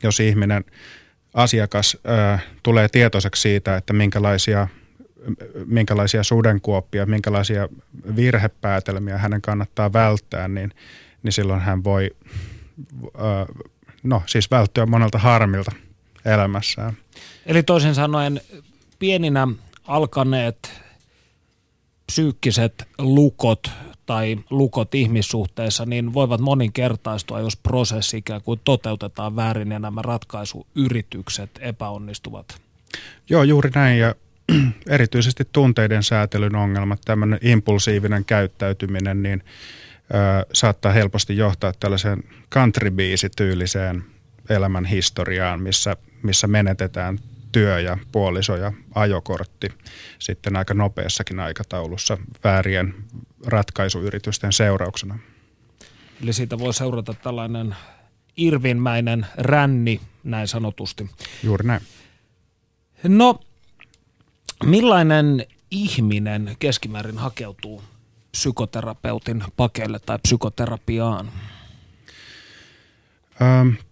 jos 0.02 0.20
ihminen– 0.20 0.64
asiakas 1.34 1.96
ö, 2.04 2.38
tulee 2.62 2.88
tietoiseksi 2.88 3.42
siitä, 3.42 3.76
että 3.76 3.92
minkälaisia, 3.92 4.68
minkälaisia 5.66 6.22
sudenkuoppia, 6.22 7.06
minkälaisia 7.06 7.68
virhepäätelmiä 8.16 9.18
hänen 9.18 9.42
kannattaa 9.42 9.92
välttää, 9.92 10.48
niin, 10.48 10.72
niin 11.22 11.32
silloin 11.32 11.60
hän 11.60 11.84
voi 11.84 12.10
ö, 13.04 13.64
no, 14.02 14.22
siis 14.26 14.50
välttyä 14.50 14.86
monelta 14.86 15.18
harmilta 15.18 15.72
elämässään. 16.24 16.96
Eli 17.46 17.62
toisin 17.62 17.94
sanoen 17.94 18.40
pieninä 18.98 19.48
alkaneet 19.86 20.82
psyykkiset 22.06 22.88
lukot 22.98 23.70
tai 24.10 24.38
lukot 24.50 24.94
ihmissuhteissa, 24.94 25.86
niin 25.86 26.14
voivat 26.14 26.40
moninkertaistua, 26.40 27.40
jos 27.40 27.56
prosessi 27.56 28.16
ikään 28.16 28.42
kuin 28.42 28.60
toteutetaan 28.64 29.36
väärin 29.36 29.70
ja 29.70 29.78
nämä 29.78 30.02
ratkaisuyritykset 30.02 31.50
epäonnistuvat. 31.60 32.60
Joo, 33.28 33.42
juuri 33.42 33.70
näin 33.74 33.98
ja 33.98 34.14
erityisesti 34.88 35.48
tunteiden 35.52 36.02
säätelyn 36.02 36.56
ongelmat, 36.56 37.00
tämmöinen 37.04 37.38
impulsiivinen 37.42 38.24
käyttäytyminen, 38.24 39.22
niin 39.22 39.42
ö, 39.44 40.46
saattaa 40.52 40.92
helposti 40.92 41.36
johtaa 41.36 41.72
tällaiseen 41.80 42.24
country 42.52 42.92
tyyliseen 43.36 44.04
elämän 44.48 44.84
historiaan, 44.84 45.62
missä, 45.62 45.96
missä 46.22 46.46
menetetään 46.46 47.18
työ 47.52 47.80
ja 47.80 47.98
puoliso 48.12 48.56
ja 48.56 48.72
ajokortti 48.94 49.68
sitten 50.18 50.56
aika 50.56 50.74
nopeassakin 50.74 51.40
aikataulussa 51.40 52.18
väärien 52.44 52.94
ratkaisuyritysten 53.46 54.52
seurauksena. 54.52 55.18
Eli 56.22 56.32
siitä 56.32 56.58
voi 56.58 56.74
seurata 56.74 57.14
tällainen 57.14 57.76
irvinmäinen 58.36 59.26
ränni, 59.38 60.00
näin 60.24 60.48
sanotusti. 60.48 61.10
Juuri 61.42 61.66
näin. 61.66 61.82
No, 63.08 63.40
millainen 64.64 65.46
ihminen 65.70 66.56
keskimäärin 66.58 67.18
hakeutuu 67.18 67.82
psykoterapeutin 68.32 69.44
pakeille 69.56 69.98
tai 69.98 70.18
psykoterapiaan? 70.18 71.30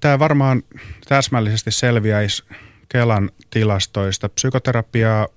Tämä 0.00 0.19
varmaan 0.19 0.62
täsmällisesti 1.09 1.71
selviäisi 1.71 2.45
Kelan 2.88 3.31
tilastoista. 3.50 4.28
Psykoterapiaa 4.28 5.28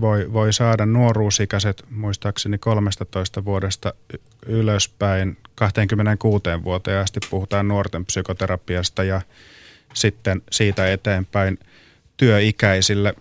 voi, 0.00 0.32
voi 0.32 0.52
saada 0.52 0.86
nuoruusikäiset 0.86 1.84
muistaakseni 1.90 2.58
13 2.58 3.44
vuodesta 3.44 3.94
ylöspäin 4.46 5.36
26 5.54 6.42
vuoteen 6.64 6.98
asti. 6.98 7.20
Puhutaan 7.30 7.68
nuorten 7.68 8.06
psykoterapiasta 8.06 9.04
ja 9.04 9.20
sitten 9.94 10.42
siitä 10.50 10.92
eteenpäin 10.92 11.58
työikäisille. 12.16 13.14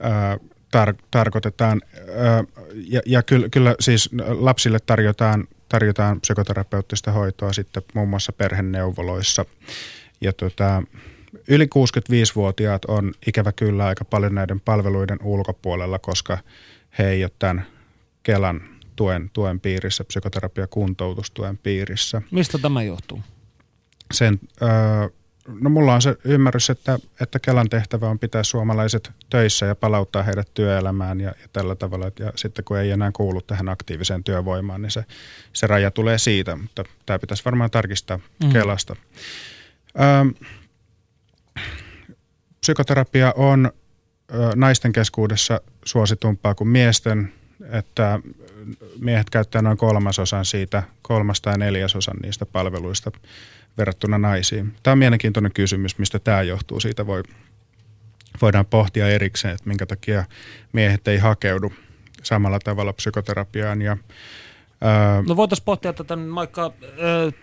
Ää, 0.00 0.36
tar- 0.76 1.04
tarkoitetaan 1.10 1.82
ää, 2.16 2.44
ja, 2.88 3.00
ja 3.06 3.22
kyllä, 3.22 3.48
kyllä 3.48 3.74
siis 3.80 4.10
lapsille 4.28 4.78
tarjotaan, 4.86 5.48
tarjotaan 5.68 6.20
psykoterapeuttista 6.20 7.12
hoitoa 7.12 7.52
sitten 7.52 7.82
muun 7.94 8.08
muassa 8.08 8.32
perheneuvoloissa. 8.32 9.44
Ja 10.20 10.32
tota, 10.32 10.82
yli 11.50 11.64
65-vuotiaat 11.64 12.84
on 12.84 13.12
ikävä 13.26 13.52
kyllä 13.52 13.86
aika 13.86 14.04
paljon 14.04 14.34
näiden 14.34 14.60
palveluiden 14.60 15.18
ulkopuolella, 15.22 15.98
koska 15.98 16.38
he 16.98 17.08
ei 17.10 17.24
ole 17.24 17.32
tämän 17.38 17.66
Kelan 18.22 18.60
tuen, 18.96 19.30
tuen 19.32 19.60
piirissä, 19.60 20.04
psykoterapia-kuntoutustuen 20.04 21.58
piirissä. 21.58 22.22
Mistä 22.30 22.58
tämä 22.58 22.82
johtuu? 22.82 23.20
Sen, 24.12 24.40
öö, 24.62 24.68
no 25.60 25.70
mulla 25.70 25.94
on 25.94 26.02
se 26.02 26.16
ymmärrys, 26.24 26.70
että, 26.70 26.98
että 27.20 27.38
Kelan 27.38 27.68
tehtävä 27.68 28.08
on 28.08 28.18
pitää 28.18 28.42
suomalaiset 28.42 29.10
töissä 29.30 29.66
ja 29.66 29.74
palauttaa 29.74 30.22
heidät 30.22 30.48
työelämään 30.54 31.20
ja, 31.20 31.28
ja 31.42 31.48
tällä 31.52 31.74
tavalla. 31.74 32.10
Ja 32.18 32.32
sitten 32.36 32.64
kun 32.64 32.78
ei 32.78 32.90
enää 32.90 33.12
kuulu 33.12 33.40
tähän 33.40 33.68
aktiiviseen 33.68 34.24
työvoimaan, 34.24 34.82
niin 34.82 34.90
se, 34.90 35.04
se 35.52 35.66
raja 35.66 35.90
tulee 35.90 36.18
siitä, 36.18 36.56
mutta 36.56 36.84
tämä 37.06 37.18
pitäisi 37.18 37.44
varmaan 37.44 37.70
tarkistaa 37.70 38.20
mm. 38.44 38.52
Kelasta. 38.52 38.96
Öö, 40.00 40.48
psykoterapia 42.60 43.32
on 43.36 43.70
naisten 44.54 44.92
keskuudessa 44.92 45.60
suositumpaa 45.84 46.54
kuin 46.54 46.68
miesten, 46.68 47.32
että 47.70 48.20
miehet 48.98 49.30
käyttävät 49.30 49.64
noin 49.64 49.76
kolmasosan 49.76 50.44
siitä, 50.44 50.82
kolmas 51.02 51.40
tai 51.40 51.58
neljäsosan 51.58 52.16
niistä 52.22 52.46
palveluista 52.46 53.10
verrattuna 53.78 54.18
naisiin. 54.18 54.74
Tämä 54.82 54.92
on 54.92 54.98
mielenkiintoinen 54.98 55.52
kysymys, 55.52 55.98
mistä 55.98 56.18
tämä 56.18 56.42
johtuu. 56.42 56.80
Siitä 56.80 57.06
voi, 57.06 57.22
voidaan 58.42 58.66
pohtia 58.66 59.08
erikseen, 59.08 59.54
että 59.54 59.68
minkä 59.68 59.86
takia 59.86 60.24
miehet 60.72 61.08
ei 61.08 61.18
hakeudu 61.18 61.72
samalla 62.22 62.58
tavalla 62.58 62.92
psykoterapiaan. 62.92 63.82
Ja, 63.82 63.96
ää... 64.80 65.22
No 65.28 65.36
voitaisiin 65.36 65.64
pohtia 65.64 65.92
tätä 65.92 66.18
vaikka 66.34 66.62
ää, 66.62 66.70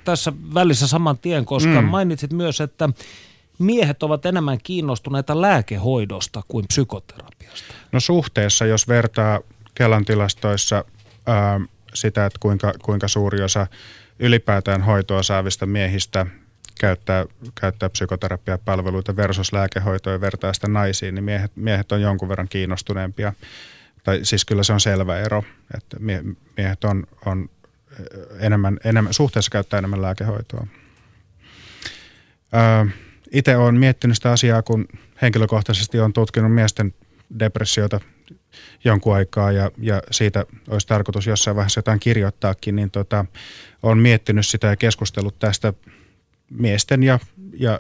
tässä 0.04 0.34
välissä 0.54 0.88
saman 0.88 1.18
tien, 1.18 1.46
koska 1.46 1.82
mm. 1.82 1.88
mainitsit 1.88 2.34
myös, 2.34 2.62
että 2.62 2.90
miehet 3.60 4.04
ovat 4.04 4.26
enemmän 4.26 4.58
kiinnostuneita 4.64 5.42
lääkehoidosta 5.42 6.42
kuin 6.48 6.68
psykoterapiasta? 6.68 7.74
No 7.92 8.00
suhteessa, 8.00 8.66
jos 8.66 8.88
vertaa 8.88 9.40
Kelan 9.76 10.06
tilastoissa 10.06 10.86
ää, 11.26 11.62
sitä, 11.94 12.26
että 12.26 12.40
kuinka, 12.40 12.74
kuinka 12.84 13.08
suuri 13.08 13.44
osa 13.44 13.68
ylipäätään 14.20 14.82
hoitoa 14.82 15.24
saavista 15.24 15.66
miehistä 15.66 16.26
käyttää, 16.80 17.26
käyttää 17.62 17.90
psykoterapiapalveluita 17.90 19.16
versus 19.16 19.54
lääkehoitoa 19.54 20.14
ja 20.14 20.22
vertaa 20.22 20.54
sitä 20.54 20.68
naisiin, 20.68 21.16
niin 21.16 21.24
miehet, 21.24 21.52
miehet 21.56 21.92
on 21.92 22.02
jonkun 22.02 22.30
verran 22.30 22.48
kiinnostuneempia. 22.48 23.34
Tai 24.04 24.20
siis 24.24 24.46
kyllä 24.46 24.64
se 24.64 24.74
on 24.74 24.80
selvä 24.80 25.20
ero, 25.20 25.44
että 25.78 25.98
miehet 26.58 26.84
on, 26.84 27.08
on 27.26 27.50
enemmän, 28.40 28.80
enemmän, 28.84 29.14
suhteessa 29.14 29.52
käyttää 29.52 29.78
enemmän 29.78 30.02
lääkehoitoa. 30.02 30.68
Itse 33.32 33.58
olen 33.58 33.76
miettinyt 33.76 34.16
sitä 34.16 34.32
asiaa, 34.32 34.62
kun 34.62 34.86
henkilökohtaisesti 35.22 36.00
olen 36.00 36.14
tutkinut 36.14 36.54
miesten 36.54 36.94
depressiota 37.40 38.00
jonkun 38.84 39.16
aikaa 39.16 39.52
ja, 39.52 39.72
ja 39.78 40.02
siitä 40.12 40.46
olisi 40.68 40.88
tarkoitus 40.88 41.28
jossain 41.28 41.56
vaiheessa 41.56 41.78
jotain 41.78 42.00
kirjoittaakin, 42.00 42.76
niin 42.76 42.92
tota, 42.92 43.26
olen 43.84 43.98
miettinyt 43.98 44.46
sitä 44.46 44.68
ja 44.68 44.76
keskustellut 44.76 45.40
tästä 45.40 45.74
miesten 46.50 47.04
ja, 47.04 47.20
ja 47.54 47.74
ä, 47.74 47.78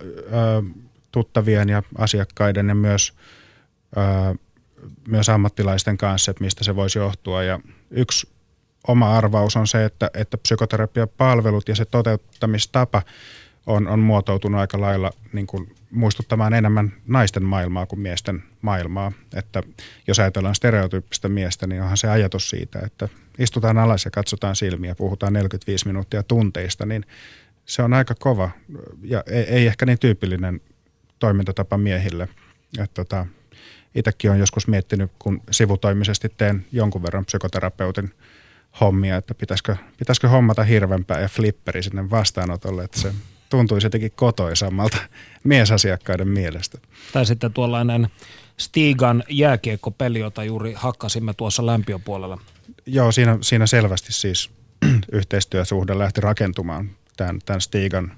tuttavien 1.12 1.70
ja 1.70 1.84
asiakkaiden 1.98 2.70
ja 2.70 2.76
myös, 2.76 3.14
ä, 3.98 4.36
myös 5.08 5.30
ammattilaisten 5.30 5.98
kanssa, 5.98 6.32
että 6.32 6.44
mistä 6.44 6.64
se 6.64 6.76
voisi 6.76 7.00
johtua. 7.00 7.44
Ja 7.44 7.60
yksi 7.92 8.30
oma 8.88 9.18
arvaus 9.18 9.56
on 9.56 9.68
se, 9.68 9.86
että, 9.86 10.10
että 10.14 10.38
psykoterapiapalvelut 10.38 11.70
ja 11.70 11.76
se 11.76 11.86
toteuttamistapa 11.86 13.02
on, 13.68 13.88
on 13.88 14.00
muotoutunut 14.00 14.62
aika 14.62 14.82
lailla 14.82 15.12
niin 15.34 15.48
kuin 15.48 15.76
muistuttamaan 15.92 16.54
enemmän 16.54 16.94
naisten 17.08 17.44
maailmaa 17.44 17.86
kuin 17.86 18.00
miesten 18.00 18.44
maailmaa. 18.62 19.12
Että 19.36 19.64
jos 20.08 20.20
ajatellaan 20.20 20.56
stereotyyppistä 20.56 21.30
miestä, 21.30 21.68
niin 21.68 21.82
onhan 21.82 21.98
se 21.98 22.10
ajatus 22.10 22.50
siitä, 22.50 22.80
että 22.80 23.10
istutaan 23.40 23.78
alas 23.78 24.06
ja 24.06 24.12
katsotaan 24.12 24.56
silmiä, 24.56 24.96
puhutaan 24.96 25.34
45 25.34 25.88
minuuttia 25.88 26.24
tunteista, 26.24 26.86
niin 26.86 27.06
se 27.66 27.82
on 27.82 27.94
aika 27.94 28.16
kova 28.20 28.52
ja 29.02 29.24
ei, 29.28 29.44
ei 29.44 29.68
ehkä 29.68 29.86
niin 29.86 30.00
tyypillinen 30.00 30.62
toimintatapa 31.20 31.78
miehille. 31.78 32.30
Että 32.80 32.94
tota, 32.94 33.26
itsekin 33.96 34.30
olen 34.32 34.40
joskus 34.40 34.68
miettinyt, 34.68 35.12
kun 35.20 35.42
sivutoimisesti 35.52 36.30
teen 36.30 36.66
jonkun 36.72 37.04
verran 37.04 37.26
psykoterapeutin 37.26 38.12
hommia, 38.82 39.18
että 39.18 39.34
pitäisikö, 39.34 39.76
pitäisikö 39.98 40.28
hommata 40.28 40.64
hirvempää 40.64 41.20
ja 41.20 41.28
flipperi 41.28 41.84
sinne 41.84 42.10
vastaanotolle, 42.10 42.84
että 42.84 43.00
se 43.00 43.14
tuntuisi 43.50 43.86
jotenkin 43.86 44.12
kotoisammalta 44.16 44.98
miesasiakkaiden 45.44 46.28
mielestä. 46.28 46.78
Tai 47.14 47.26
sitten 47.26 47.54
tuollainen 47.54 48.08
Stigan 48.58 49.24
jääkiekkopeli, 49.30 50.20
jota 50.20 50.44
juuri 50.44 50.74
hakkasimme 50.76 51.34
tuossa 51.34 51.66
lämpiöpuolella. 51.66 52.38
Joo, 52.86 53.12
siinä, 53.12 53.38
siinä 53.42 53.68
selvästi 53.68 54.14
siis 54.14 54.50
yhteistyösuhde 55.12 55.98
lähti 55.98 56.22
rakentumaan 56.22 56.90
tämän, 57.18 57.40
tämän 57.46 57.62
Stigan 57.62 58.12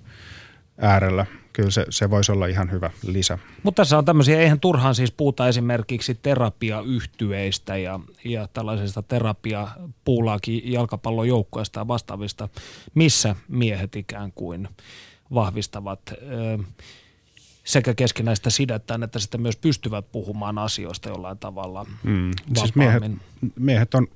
äärellä. 0.77 1.25
Kyllä 1.53 1.71
se, 1.71 1.86
se 1.89 2.09
voisi 2.09 2.31
olla 2.31 2.48
ihan 2.48 2.71
hyvä 2.71 2.89
lisä. 3.07 3.38
Mutta 3.63 3.81
tässä 3.81 3.98
on 3.98 4.05
tämmöisiä, 4.05 4.39
eihän 4.39 4.59
turhaan 4.59 4.95
siis 4.95 5.12
puhuta 5.12 5.48
esimerkiksi 5.48 6.15
terapiayhtyeistä 6.15 7.77
ja, 7.77 8.00
ja 8.25 8.48
tällaisista 8.48 9.01
terapiapuulaakin 9.01 10.71
jalkapallojoukkoista 10.71 11.79
ja 11.79 11.88
vastaavista, 11.88 12.50
missä 12.93 13.36
miehet 13.48 13.95
ikään 13.95 14.31
kuin 14.31 14.67
vahvistavat 15.33 16.01
ö, 16.12 16.63
sekä 17.63 17.93
keskinäistä 17.93 18.50
sidettään, 18.50 19.03
että 19.03 19.19
sitten 19.19 19.41
myös 19.41 19.57
pystyvät 19.57 20.12
puhumaan 20.12 20.57
asioista 20.57 21.09
jollain 21.09 21.38
tavalla 21.38 21.86
mm. 22.03 22.31
Siis 22.57 22.75
miehet, 22.75 23.03
miehet 23.55 23.95
on 23.95 24.07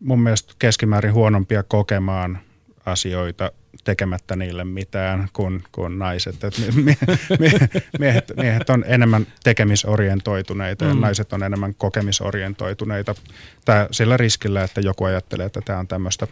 mun 0.00 0.20
mielestä 0.20 0.54
keskimäärin 0.58 1.12
huonompia 1.12 1.62
kokemaan 1.62 2.38
asioita 2.86 3.52
tekemättä 3.84 4.36
niille 4.36 4.64
mitään 4.64 5.28
kuin, 5.32 5.64
kuin 5.72 5.98
naiset. 5.98 6.44
Et 6.44 6.54
mie, 6.58 6.96
mie, 7.38 7.52
miehet, 8.00 8.32
miehet 8.36 8.70
on 8.70 8.84
enemmän 8.86 9.26
tekemisorientoituneita 9.44 10.84
mm. 10.84 10.88
ja 10.88 10.94
naiset 10.94 11.32
on 11.32 11.42
enemmän 11.42 11.74
kokemisorientoituneita. 11.74 13.14
Tää, 13.64 13.88
sillä 13.90 14.16
riskillä, 14.16 14.62
että 14.62 14.80
joku 14.80 15.04
ajattelee, 15.04 15.46
että 15.46 15.60
tämä 15.60 15.78
on 15.78 15.88
tämmöistä 15.88 16.26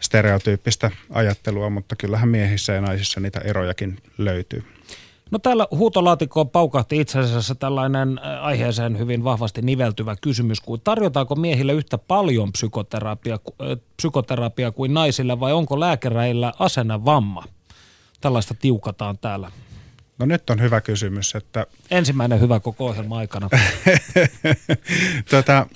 stereotyyppistä 0.00 0.90
ajattelua, 1.10 1.70
mutta 1.70 1.96
kyllähän 1.96 2.28
miehissä 2.28 2.72
ja 2.72 2.80
naisissa 2.80 3.20
niitä 3.20 3.40
erojakin 3.40 3.98
löytyy. 4.18 4.64
No 5.30 5.38
täällä 5.38 5.66
huutolaatikkoon 5.70 6.50
paukahti 6.50 7.00
itse 7.00 7.18
asiassa 7.18 7.54
tällainen 7.54 8.20
aiheeseen 8.40 8.98
hyvin 8.98 9.24
vahvasti 9.24 9.62
niveltyvä 9.62 10.16
kysymys, 10.20 10.60
kuin 10.60 10.80
tarjotaanko 10.84 11.34
miehille 11.34 11.72
yhtä 11.72 11.98
paljon 11.98 12.52
psykoterapia, 12.52 13.38
psykoterapia 13.96 14.72
kuin 14.72 14.94
naisille 14.94 15.40
vai 15.40 15.52
onko 15.52 15.80
lääkäreillä 15.80 16.52
vamma? 17.04 17.44
Tällaista 18.20 18.54
tiukataan 18.54 19.18
täällä. 19.18 19.50
No 20.18 20.26
nyt 20.26 20.50
on 20.50 20.60
hyvä 20.60 20.80
kysymys. 20.80 21.34
Että... 21.34 21.66
Ensimmäinen 21.90 22.40
hyvä 22.40 22.60
koko 22.60 22.86
ohjelma 22.86 23.18
aikana. 23.18 23.48
tota, 25.30 25.66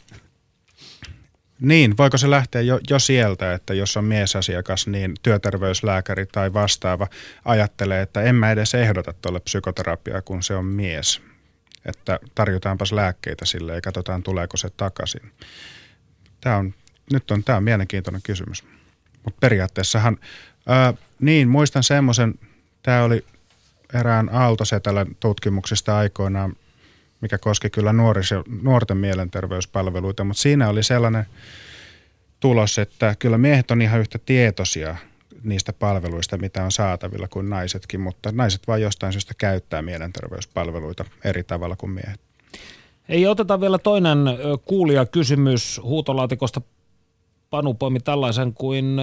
niin, 1.60 1.96
voiko 1.96 2.18
se 2.18 2.30
lähteä 2.30 2.60
jo, 2.60 2.80
jo 2.90 2.98
sieltä, 2.98 3.54
että 3.54 3.74
jos 3.74 3.96
on 3.96 4.04
miesasiakas, 4.04 4.86
niin 4.86 5.14
työterveyslääkäri 5.22 6.26
tai 6.26 6.52
vastaava 6.52 7.08
ajattelee, 7.44 8.02
että 8.02 8.22
en 8.22 8.34
mä 8.34 8.50
edes 8.50 8.74
ehdota 8.74 9.12
tuolle 9.12 9.40
psykoterapiaa, 9.40 10.22
kun 10.22 10.42
se 10.42 10.54
on 10.54 10.64
mies. 10.64 11.22
Että 11.84 12.20
tarjotaanpas 12.34 12.92
lääkkeitä 12.92 13.44
sille 13.44 13.74
ja 13.74 13.80
katsotaan, 13.80 14.22
tuleeko 14.22 14.56
se 14.56 14.70
takaisin. 14.76 15.32
Tämä 16.40 16.56
on, 16.56 16.74
nyt 17.12 17.30
on, 17.30 17.44
tämä 17.44 17.56
on 17.56 17.64
mielenkiintoinen 17.64 18.22
kysymys. 18.22 18.64
Mutta 19.24 19.38
periaatteessahan, 19.40 20.16
ää, 20.66 20.94
niin 21.20 21.48
muistan 21.48 21.82
semmoisen, 21.82 22.34
tämä 22.82 23.04
oli 23.04 23.24
erään 23.94 24.28
Aaltosetälän 24.32 25.06
tutkimuksista 25.20 25.96
aikoinaan, 25.98 26.56
mikä 27.20 27.38
koski 27.38 27.70
kyllä 27.70 27.92
nuoris, 27.92 28.30
nuorten 28.62 28.96
mielenterveyspalveluita, 28.96 30.24
mutta 30.24 30.42
siinä 30.42 30.68
oli 30.68 30.82
sellainen 30.82 31.26
tulos, 32.40 32.78
että 32.78 33.14
kyllä 33.18 33.38
miehet 33.38 33.70
on 33.70 33.82
ihan 33.82 34.00
yhtä 34.00 34.18
tietoisia 34.26 34.96
niistä 35.44 35.72
palveluista, 35.72 36.38
mitä 36.38 36.64
on 36.64 36.72
saatavilla 36.72 37.28
kuin 37.28 37.50
naisetkin, 37.50 38.00
mutta 38.00 38.32
naiset 38.32 38.68
vain 38.68 38.82
jostain 38.82 39.12
syystä 39.12 39.34
käyttää 39.38 39.82
mielenterveyspalveluita 39.82 41.04
eri 41.24 41.44
tavalla 41.44 41.76
kuin 41.76 41.90
miehet. 41.90 42.20
Ei 43.08 43.26
oteta 43.26 43.60
vielä 43.60 43.78
toinen 43.78 44.18
kuulija 44.64 45.06
kysymys 45.06 45.80
huutolaatikosta. 45.82 46.60
Panu 47.50 47.74
poimi 47.74 48.00
tällaisen 48.00 48.54
kuin 48.54 48.96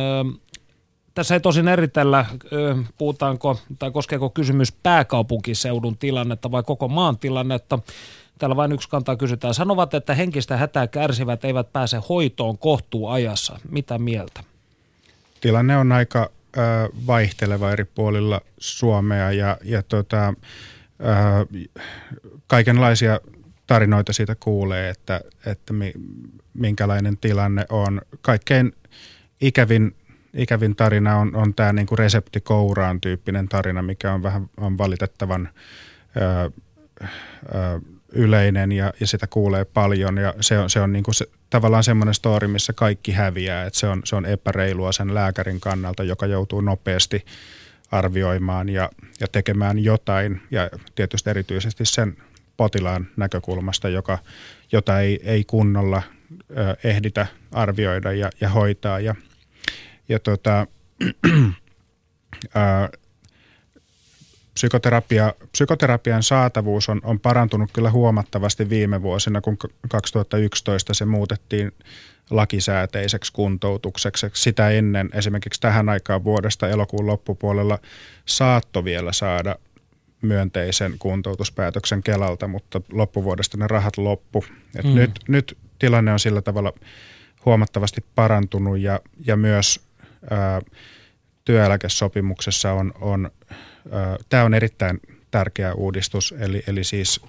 tässä 1.17 1.34
ei 1.36 1.39
tosin 1.39 1.67
eritellä, 1.67 2.25
puhutaanko 2.97 3.60
tai 3.80 3.91
koskeeko 3.91 4.30
kysymys 4.30 4.71
pääkaupunkiseudun 4.71 5.97
tilannetta 5.97 6.51
vai 6.51 6.63
koko 6.63 6.88
maan 6.88 7.17
tilannetta. 7.17 7.80
Täällä 8.39 8.56
vain 8.56 8.71
yksi 8.71 8.89
kantaa 8.89 9.15
kysytään. 9.15 9.53
Sanovat, 9.53 9.93
että 9.93 10.15
henkistä 10.15 10.58
hätää 10.58 10.88
kärsivät 10.88 11.45
eivät 11.45 11.73
pääse 11.73 12.01
hoitoon 12.10 12.58
kohtuu 12.58 13.08
ajassa. 13.08 13.60
Mitä 13.69 13.99
mieltä? 13.99 14.43
Tilanne 15.41 15.77
on 15.77 15.91
aika 15.91 16.30
vaihteleva 17.08 17.71
eri 17.71 17.86
puolilla 17.86 18.41
Suomea 18.58 19.32
ja, 19.32 19.58
ja 19.63 19.84
tota, 19.84 20.34
kaikenlaisia 22.47 23.19
tarinoita 23.67 24.13
siitä 24.13 24.36
kuulee, 24.39 24.89
että, 24.89 25.21
että 25.45 25.73
mi, 25.73 25.93
minkälainen 26.53 27.17
tilanne 27.17 27.65
on. 27.69 28.01
Kaikkein 28.21 28.73
ikävin 29.41 29.95
ikävin 30.38 30.76
tarina 30.76 31.17
on, 31.17 31.36
on 31.36 31.54
tämä 31.54 31.73
niinku 31.73 31.95
resepti 31.95 32.41
kouraan 32.41 33.02
tyyppinen 33.02 33.47
tarina, 33.47 33.82
mikä 33.82 34.13
on 34.13 34.23
vähän 34.23 34.50
on 34.58 34.78
valitettavan 34.78 35.50
ö, 36.17 36.52
ö, 37.56 37.82
yleinen 38.12 38.71
ja, 38.71 38.93
ja 39.00 39.08
sitä 39.08 39.28
kuulee 39.28 39.65
paljon. 39.65 40.17
Ja 40.17 40.34
se 40.41 40.60
on, 40.60 40.69
se 40.69 40.80
on 40.80 40.93
niinku 40.93 41.13
se, 41.13 41.26
tavallaan 41.50 41.84
semmoinen 41.84 42.13
story, 42.13 42.47
missä 42.47 42.73
kaikki 42.73 43.12
häviää, 43.12 43.65
että 43.65 43.80
se 43.80 43.88
on, 43.88 44.02
se 44.06 44.15
on 44.15 44.26
epäreilua 44.26 44.91
sen 44.91 45.13
lääkärin 45.13 45.60
kannalta, 45.60 46.04
joka 46.04 46.26
joutuu 46.26 46.62
nopeasti 46.62 47.26
arvioimaan 47.91 48.69
ja, 48.69 48.89
ja 49.19 49.28
tekemään 49.28 49.80
jotain. 49.80 50.41
Ja 50.52 50.69
tietysti 50.95 51.30
erityisesti 51.30 51.86
sen 51.86 52.17
potilaan 52.58 53.08
näkökulmasta, 53.17 53.89
joka, 53.89 54.17
jota 54.71 55.00
ei, 55.00 55.19
ei 55.23 55.43
kunnolla 55.43 56.02
ö, 56.58 56.76
ehditä 56.84 57.28
arvioida 57.52 58.12
ja, 58.13 58.30
ja 58.41 58.50
hoitaa. 58.50 59.00
Ja– 59.00 59.15
ja 60.10 60.20
tota, 60.20 60.67
ää, 62.56 62.89
psykoterapia, 64.54 65.34
psykoterapian 65.52 66.24
saatavuus 66.24 66.89
on, 66.89 67.02
on 67.04 67.20
parantunut 67.20 67.70
kyllä 67.74 67.91
huomattavasti 67.91 68.70
viime 68.70 69.02
vuosina, 69.02 69.41
kun 69.41 69.58
2011 69.89 70.93
se 70.93 71.06
muutettiin 71.06 71.72
lakisääteiseksi 72.30 73.34
kuntoutukseksi. 73.34 74.28
Sitä 74.34 74.70
ennen 74.70 75.10
esimerkiksi 75.13 75.62
tähän 75.62 75.89
aikaan 75.89 76.24
vuodesta 76.24 76.70
elokuun 76.70 77.08
loppupuolella 77.08 77.80
saatto 78.26 78.84
vielä 78.84 79.13
saada 79.13 79.56
myönteisen 80.22 80.96
kuntoutuspäätöksen 81.00 82.04
Kelalta, 82.04 82.48
mutta 82.48 82.82
loppuvuodesta 82.91 83.58
ne 83.58 83.67
rahat 83.67 83.98
loppu. 83.98 84.46
Et 84.76 84.86
mm. 84.86 84.96
nyt, 84.96 85.12
nyt 85.28 85.58
tilanne 85.80 86.13
on 86.13 86.20
sillä 86.20 86.41
tavalla 86.41 86.74
huomattavasti 87.46 88.06
parantunut 88.15 88.80
ja, 88.80 89.00
ja 89.26 89.38
myös 89.38 89.87
työeläkesopimuksessa 91.45 92.71
on, 92.71 92.93
on 93.01 93.31
tämä 94.29 94.43
on 94.43 94.53
erittäin 94.53 94.99
tärkeä 95.31 95.73
uudistus, 95.73 96.33
eli, 96.39 96.63
eli 96.67 96.83
siis 96.83 97.21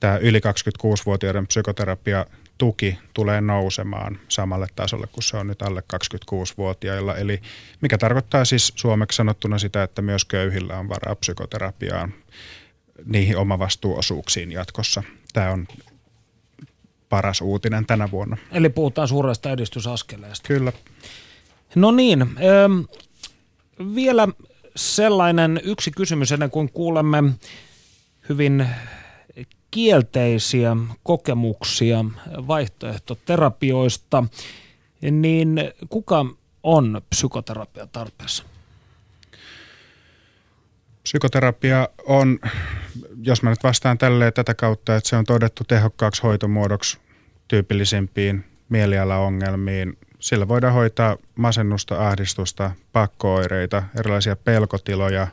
tämä 0.00 0.16
yli 0.16 0.38
26-vuotiaiden 0.38 1.46
psykoterapia 1.46 2.26
tuki 2.58 2.98
tulee 3.14 3.40
nousemaan 3.40 4.18
samalle 4.28 4.66
tasolle 4.76 5.06
kuin 5.06 5.24
se 5.24 5.36
on 5.36 5.46
nyt 5.46 5.62
alle 5.62 5.82
26-vuotiailla. 5.92 7.16
Eli 7.16 7.40
mikä 7.80 7.98
tarkoittaa 7.98 8.44
siis 8.44 8.72
suomeksi 8.76 9.16
sanottuna 9.16 9.58
sitä, 9.58 9.82
että 9.82 10.02
myös 10.02 10.24
köyhillä 10.24 10.78
on 10.78 10.88
varaa 10.88 11.14
psykoterapiaan 11.14 12.14
niihin 13.04 13.36
omavastuuosuuksiin 13.36 14.52
jatkossa. 14.52 15.02
Tämä 15.32 15.50
on 15.50 15.66
paras 17.08 17.40
uutinen 17.40 17.86
tänä 17.86 18.10
vuonna. 18.10 18.36
Eli 18.52 18.68
puhutaan 18.68 19.08
suuresta 19.08 19.50
edistysaskeleesta. 19.50 20.48
Kyllä. 20.48 20.72
No 21.76 21.90
niin, 21.90 22.22
ähm, 22.22 22.80
vielä 23.94 24.28
sellainen 24.76 25.60
yksi 25.64 25.90
kysymys 25.90 26.32
ennen 26.32 26.50
kuin 26.50 26.72
kuulemme 26.72 27.22
hyvin 28.28 28.68
kielteisiä 29.70 30.76
kokemuksia 31.02 32.04
vaihtoehtoterapioista, 32.46 34.24
niin 35.10 35.60
kuka 35.88 36.26
on 36.62 37.02
psykoterapia 37.10 37.86
tarpeessa? 37.86 38.44
Psykoterapia 41.02 41.88
on, 42.06 42.38
jos 43.22 43.42
mä 43.42 43.50
nyt 43.50 43.62
vastaan 43.62 43.98
tälleen 43.98 44.32
tätä 44.32 44.54
kautta, 44.54 44.96
että 44.96 45.08
se 45.08 45.16
on 45.16 45.24
todettu 45.24 45.64
tehokkaaksi 45.64 46.22
hoitomuodoksi 46.22 46.98
tyypillisimpiin 47.48 48.44
mielialaongelmiin. 48.68 49.98
Sillä 50.18 50.48
voidaan 50.48 50.74
hoitaa 50.74 51.16
masennusta, 51.36 52.08
ahdistusta, 52.08 52.70
pakkooireita, 52.92 53.82
erilaisia 53.98 54.36
pelkotiloja, 54.36 55.26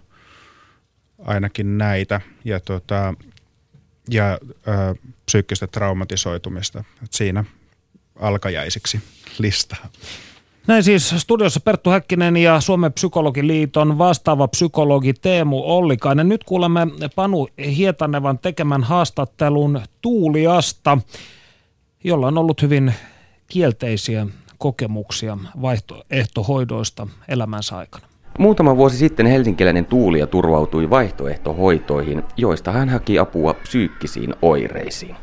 ainakin 1.25 1.77
näitä. 1.77 2.21
Ja 2.45 2.59
tota, 2.59 3.13
ja 4.09 4.39
ö, 4.67 4.95
psyykkistä 5.25 5.67
traumatisoitumista. 5.67 6.83
Et 7.03 7.13
siinä 7.13 7.45
alkajaisiksi 8.19 9.01
listaa. 9.39 9.89
Näin 10.67 10.83
siis 10.83 11.09
studiossa 11.17 11.59
Perttu 11.59 11.89
Häkkinen 11.89 12.37
ja 12.37 12.61
Suomen 12.61 12.93
psykologiliiton 12.93 13.97
vastaava 13.97 14.47
psykologi 14.47 15.13
Teemu 15.13 15.61
Ollikainen. 15.65 16.29
Nyt 16.29 16.43
kuulemme 16.43 16.87
Panu 17.15 17.47
Hietanevan 17.75 18.39
tekemän 18.39 18.83
haastattelun 18.83 19.81
Tuuliasta, 20.01 20.97
jolla 22.03 22.27
on 22.27 22.37
ollut 22.37 22.61
hyvin 22.61 22.93
kielteisiä 23.47 24.27
kokemuksia 24.63 25.37
vaihtoehtohoidoista 25.61 27.07
elämänsä 27.27 27.77
aikana. 27.77 28.05
Muutama 28.39 28.77
vuosi 28.77 28.97
sitten 28.97 29.25
helsinkiläinen 29.25 29.85
Tuulia 29.85 30.27
turvautui 30.27 30.89
vaihtoehtohoitoihin, 30.89 32.23
joista 32.37 32.71
hän 32.71 32.89
haki 32.89 33.19
apua 33.19 33.53
psyykkisiin 33.53 34.35
oireisiin. 34.41 35.15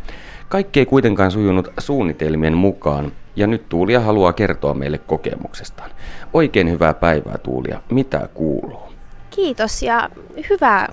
Kaikki 0.49 0.81
ei 0.81 0.87
kuitenkaan 0.87 1.31
sujunut 1.31 1.69
suunnitelmien 1.79 2.57
mukaan, 2.57 3.13
ja 3.37 3.47
nyt 3.47 3.69
Tuulia 3.69 4.01
haluaa 4.01 4.33
kertoa 4.33 4.75
meille 4.75 4.99
kokemuksestaan. 4.99 5.91
Oikein 6.33 6.71
hyvää 6.71 6.95
päivää 6.95 7.39
Tuulia. 7.39 7.83
Mitä 7.91 8.29
kuuluu? 8.35 8.90
Kiitos 9.31 9.83
ja 9.83 10.11
hyvä 10.51 10.89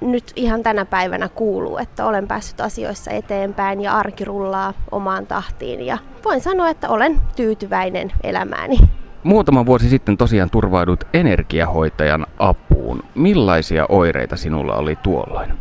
nyt 0.00 0.32
ihan 0.36 0.62
tänä 0.62 0.84
päivänä 0.84 1.28
kuuluu, 1.28 1.78
että 1.78 2.06
olen 2.06 2.28
päässyt 2.28 2.60
asioissa 2.60 3.10
eteenpäin 3.10 3.80
ja 3.80 3.96
arki 3.96 4.24
rullaa 4.24 4.72
omaan 4.90 5.26
tahtiin 5.26 5.86
ja 5.86 5.98
voin 6.24 6.40
sanoa, 6.40 6.68
että 6.68 6.88
olen 6.88 7.20
tyytyväinen 7.36 8.12
elämääni. 8.22 8.78
Muutama 9.22 9.66
vuosi 9.66 9.88
sitten 9.88 10.16
tosiaan 10.16 10.50
turvaudut 10.50 11.04
energiahoitajan 11.14 12.26
apuun. 12.38 13.02
Millaisia 13.14 13.86
oireita 13.88 14.36
sinulla 14.36 14.74
oli 14.74 14.96
tuolloin? 14.96 15.52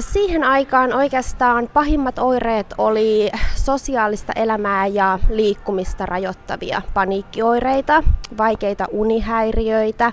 siihen 0.00 0.44
aikaan 0.44 0.92
oikeastaan 0.92 1.68
pahimmat 1.72 2.18
oireet 2.18 2.74
oli 2.78 3.30
sosiaalista 3.54 4.32
elämää 4.36 4.86
ja 4.86 5.18
liikkumista 5.28 6.06
rajoittavia 6.06 6.82
paniikkioireita, 6.94 8.02
vaikeita 8.38 8.86
unihäiriöitä, 8.90 10.12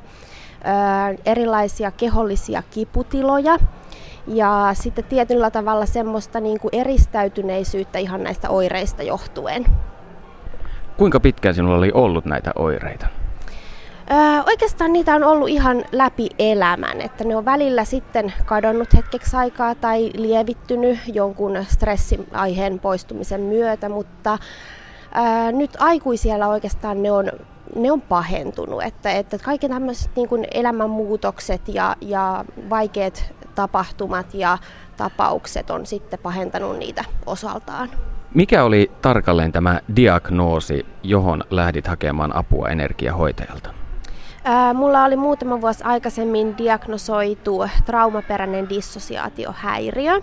erilaisia 1.26 1.92
kehollisia 1.92 2.64
kiputiloja 2.72 3.58
ja 4.28 4.70
sitten 4.74 5.04
tietyllä 5.04 5.52
tavalla 5.52 5.86
semmoista 5.86 6.40
niin 6.40 6.60
kuin 6.60 6.76
eristäytyneisyyttä 6.76 8.00
ihan 8.00 8.24
näistä 8.24 8.50
oireista 8.50 9.04
johtuen. 9.04 9.66
Kuinka 10.98 11.20
pitkään 11.20 11.56
sinulla 11.56 11.78
oli 11.78 11.92
ollut 11.94 12.26
näitä 12.26 12.52
oireita? 12.56 13.08
Öö, 14.12 14.44
oikeastaan 14.48 14.94
niitä 14.94 15.16
on 15.16 15.24
ollut 15.24 15.50
ihan 15.50 15.84
läpi 15.92 16.30
elämän, 16.40 17.02
että 17.02 17.24
ne 17.24 17.36
on 17.36 17.46
välillä 17.46 17.86
sitten 17.86 18.34
kadonnut 18.46 18.94
hetkeksi 18.94 19.38
aikaa 19.38 19.76
tai 19.76 20.12
lievittynyt 20.16 21.00
jonkun 21.14 21.66
stressiaiheen 21.68 22.80
poistumisen 22.80 23.42
myötä, 23.42 23.90
mutta 23.90 24.38
öö, 25.16 25.52
nyt 25.52 25.72
aikuisiellä 25.80 26.48
oikeastaan 26.48 27.04
ne 27.04 27.12
on, 27.12 27.32
ne 27.76 27.92
on 27.92 28.02
pahentunut, 28.02 28.84
että, 28.84 29.12
että 29.12 29.38
kaikki 29.38 29.70
tämmöiset 29.70 30.12
niin 30.16 30.30
kuin 30.30 30.48
elämänmuutokset 30.54 31.62
ja, 31.68 31.96
ja 32.02 32.46
vaikeat 32.70 33.34
tapahtumat 33.56 34.34
ja 34.34 34.58
tapaukset 34.98 35.70
on 35.70 35.86
sitten 35.86 36.20
pahentanut 36.20 36.78
niitä 36.78 37.04
osaltaan. 37.26 37.90
Mikä 38.34 38.64
oli 38.64 38.92
tarkalleen 39.02 39.52
tämä 39.52 39.80
diagnoosi, 39.96 40.86
johon 41.04 41.44
lähdit 41.50 41.88
hakemaan 41.88 42.36
apua 42.36 42.70
energiahoitajalta? 42.70 43.70
Mulla 44.74 45.04
oli 45.04 45.16
muutama 45.16 45.62
vuosi 45.62 45.84
aikaisemmin 45.84 46.58
diagnosoitu 46.58 47.66
traumaperäinen 47.86 48.70
dissosiaatiohäiriö, 48.70 50.22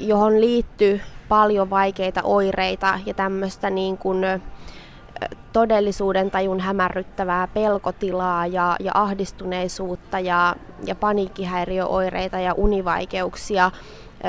johon 0.00 0.40
liittyy 0.40 1.00
paljon 1.28 1.70
vaikeita 1.70 2.20
oireita 2.24 2.98
ja 3.06 3.14
tämmöistä 3.14 3.70
niin 3.70 3.98
kuin, 3.98 4.24
todellisuuden 5.52 6.30
tajun 6.30 6.60
hämärryttävää 6.60 7.46
pelkotilaa 7.46 8.46
ja, 8.46 8.76
ja 8.80 8.92
ahdistuneisuutta 8.94 10.20
ja, 10.20 10.56
ja 10.86 10.94
paniikkihäiriöoireita 10.94 12.38
ja 12.38 12.54
univaikeuksia 12.54 13.70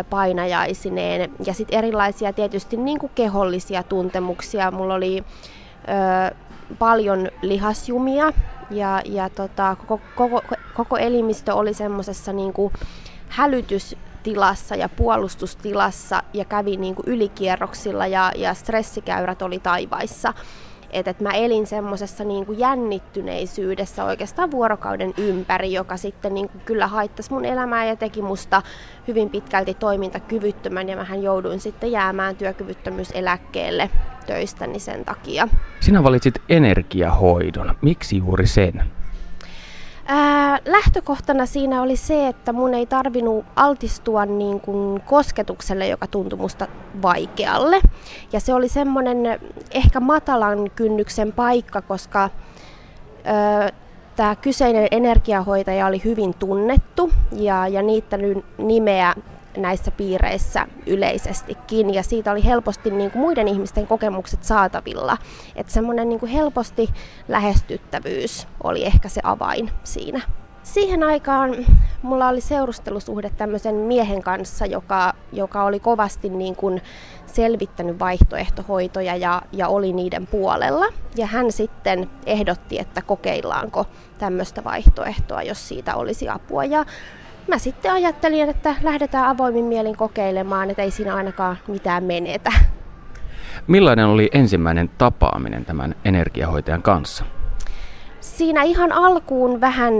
painajaisineen. 0.09 1.31
Ja 1.45 1.53
sitten 1.53 1.79
erilaisia 1.79 2.33
tietysti 2.33 2.77
niin 2.77 2.99
kuin 2.99 3.11
kehollisia 3.15 3.83
tuntemuksia. 3.83 4.71
Mulla 4.71 4.93
oli 4.93 5.23
ö, 6.31 6.35
paljon 6.79 7.29
lihasjumia 7.41 8.33
ja, 8.71 9.01
ja 9.05 9.29
tota, 9.29 9.75
koko, 9.87 9.99
koko, 10.15 10.41
koko 10.73 10.97
elimistö 10.97 11.53
oli 11.53 11.73
semmoisessa 11.73 12.33
niin 12.33 12.53
hälytystilassa 13.29 14.75
ja 14.75 14.89
puolustustilassa 14.89 16.23
ja 16.33 16.45
kävi 16.45 16.77
niin 16.77 16.95
kuin 16.95 17.07
ylikierroksilla 17.07 18.07
ja, 18.07 18.31
ja 18.35 18.53
stressikäyrät 18.53 19.41
oli 19.41 19.59
taivaissa. 19.59 20.33
Että 20.95 21.11
et 21.11 21.19
mä 21.19 21.31
elin 21.31 21.67
semmoisessa 21.67 22.23
niinku 22.23 22.51
jännittyneisyydessä 22.51 24.05
oikeastaan 24.05 24.51
vuorokauden 24.51 25.13
ympäri, 25.17 25.73
joka 25.73 25.97
sitten 25.97 26.33
niinku 26.33 26.57
kyllä 26.65 26.87
haittasi 26.87 27.33
mun 27.33 27.45
elämää 27.45 27.85
ja 27.85 27.95
teki 27.95 28.21
musta 28.21 28.61
hyvin 29.07 29.29
pitkälti 29.29 29.73
toimintakyvyttömän 29.73 30.89
ja 30.89 30.95
mähän 30.95 31.23
jouduin 31.23 31.59
sitten 31.59 31.91
jäämään 31.91 32.35
työkyvyttömyyseläkkeelle 32.35 33.89
töistäni 34.27 34.79
sen 34.79 35.05
takia. 35.05 35.47
Sinä 35.79 36.03
valitsit 36.03 36.41
energiahoidon. 36.49 37.75
Miksi 37.81 38.17
juuri 38.17 38.47
sen? 38.47 38.83
Ää, 40.07 40.59
lähtökohtana 40.65 41.45
siinä 41.45 41.81
oli 41.81 41.95
se, 41.95 42.27
että 42.27 42.53
mun 42.53 42.73
ei 42.73 42.85
tarvinnut 42.85 43.45
altistua 43.55 44.25
niin 44.25 44.59
kuin 44.59 45.01
kosketukselle, 45.01 45.87
joka 45.87 46.07
tuntui 46.07 46.39
musta 46.39 46.67
vaikealle. 47.01 47.81
Ja 48.33 48.39
se 48.39 48.53
oli 48.53 48.69
semmoinen 48.69 49.39
ehkä 49.71 49.99
matalan 49.99 50.71
kynnyksen 50.75 51.33
paikka, 51.33 51.81
koska 51.81 52.29
tämä 54.15 54.35
kyseinen 54.35 54.87
energiahoitaja 54.91 55.87
oli 55.87 56.01
hyvin 56.03 56.33
tunnettu 56.33 57.11
ja, 57.31 57.67
ja 57.67 57.81
niittänyt 57.81 58.45
nimeä 58.57 59.15
näissä 59.57 59.91
piireissä 59.91 60.67
yleisestikin 60.85 61.93
ja 61.93 62.03
siitä 62.03 62.31
oli 62.31 62.45
helposti 62.45 62.91
niin 62.91 63.11
kuin 63.11 63.21
muiden 63.21 63.47
ihmisten 63.47 63.87
kokemukset 63.87 64.43
saatavilla. 64.43 65.17
Että 65.55 65.73
semmoinen 65.73 66.09
niin 66.09 66.27
helposti 66.27 66.89
lähestyttävyys 67.27 68.47
oli 68.63 68.85
ehkä 68.85 69.09
se 69.09 69.21
avain 69.23 69.71
siinä. 69.83 70.21
Siihen 70.63 71.03
aikaan 71.03 71.55
mulla 72.01 72.27
oli 72.27 72.41
seurustelusuhde 72.41 73.29
tämmöisen 73.29 73.75
miehen 73.75 74.23
kanssa, 74.23 74.65
joka, 74.65 75.13
joka 75.31 75.63
oli 75.63 75.79
kovasti 75.79 76.29
niin 76.29 76.55
kuin 76.55 76.81
selvittänyt 77.25 77.99
vaihtoehtohoitoja 77.99 79.15
ja, 79.15 79.41
ja 79.51 79.67
oli 79.67 79.93
niiden 79.93 80.27
puolella. 80.27 80.85
Ja 81.15 81.25
hän 81.25 81.51
sitten 81.51 82.09
ehdotti, 82.25 82.79
että 82.79 83.01
kokeillaanko 83.01 83.85
tämmöistä 84.17 84.63
vaihtoehtoa, 84.63 85.41
jos 85.41 85.67
siitä 85.67 85.95
olisi 85.95 86.29
apua. 86.29 86.63
Ja 86.63 86.85
mä 87.47 87.57
sitten 87.57 87.91
ajattelin, 87.91 88.49
että 88.49 88.75
lähdetään 88.81 89.27
avoimin 89.27 89.65
mielin 89.65 89.97
kokeilemaan, 89.97 90.69
että 90.69 90.81
ei 90.81 90.91
siinä 90.91 91.15
ainakaan 91.15 91.57
mitään 91.67 92.03
menetä. 92.03 92.51
Millainen 93.67 94.05
oli 94.05 94.29
ensimmäinen 94.33 94.89
tapaaminen 94.97 95.65
tämän 95.65 95.95
energiahoitajan 96.05 96.81
kanssa? 96.81 97.25
Siinä 98.19 98.63
ihan 98.63 98.91
alkuun 98.91 99.61
vähän 99.61 99.93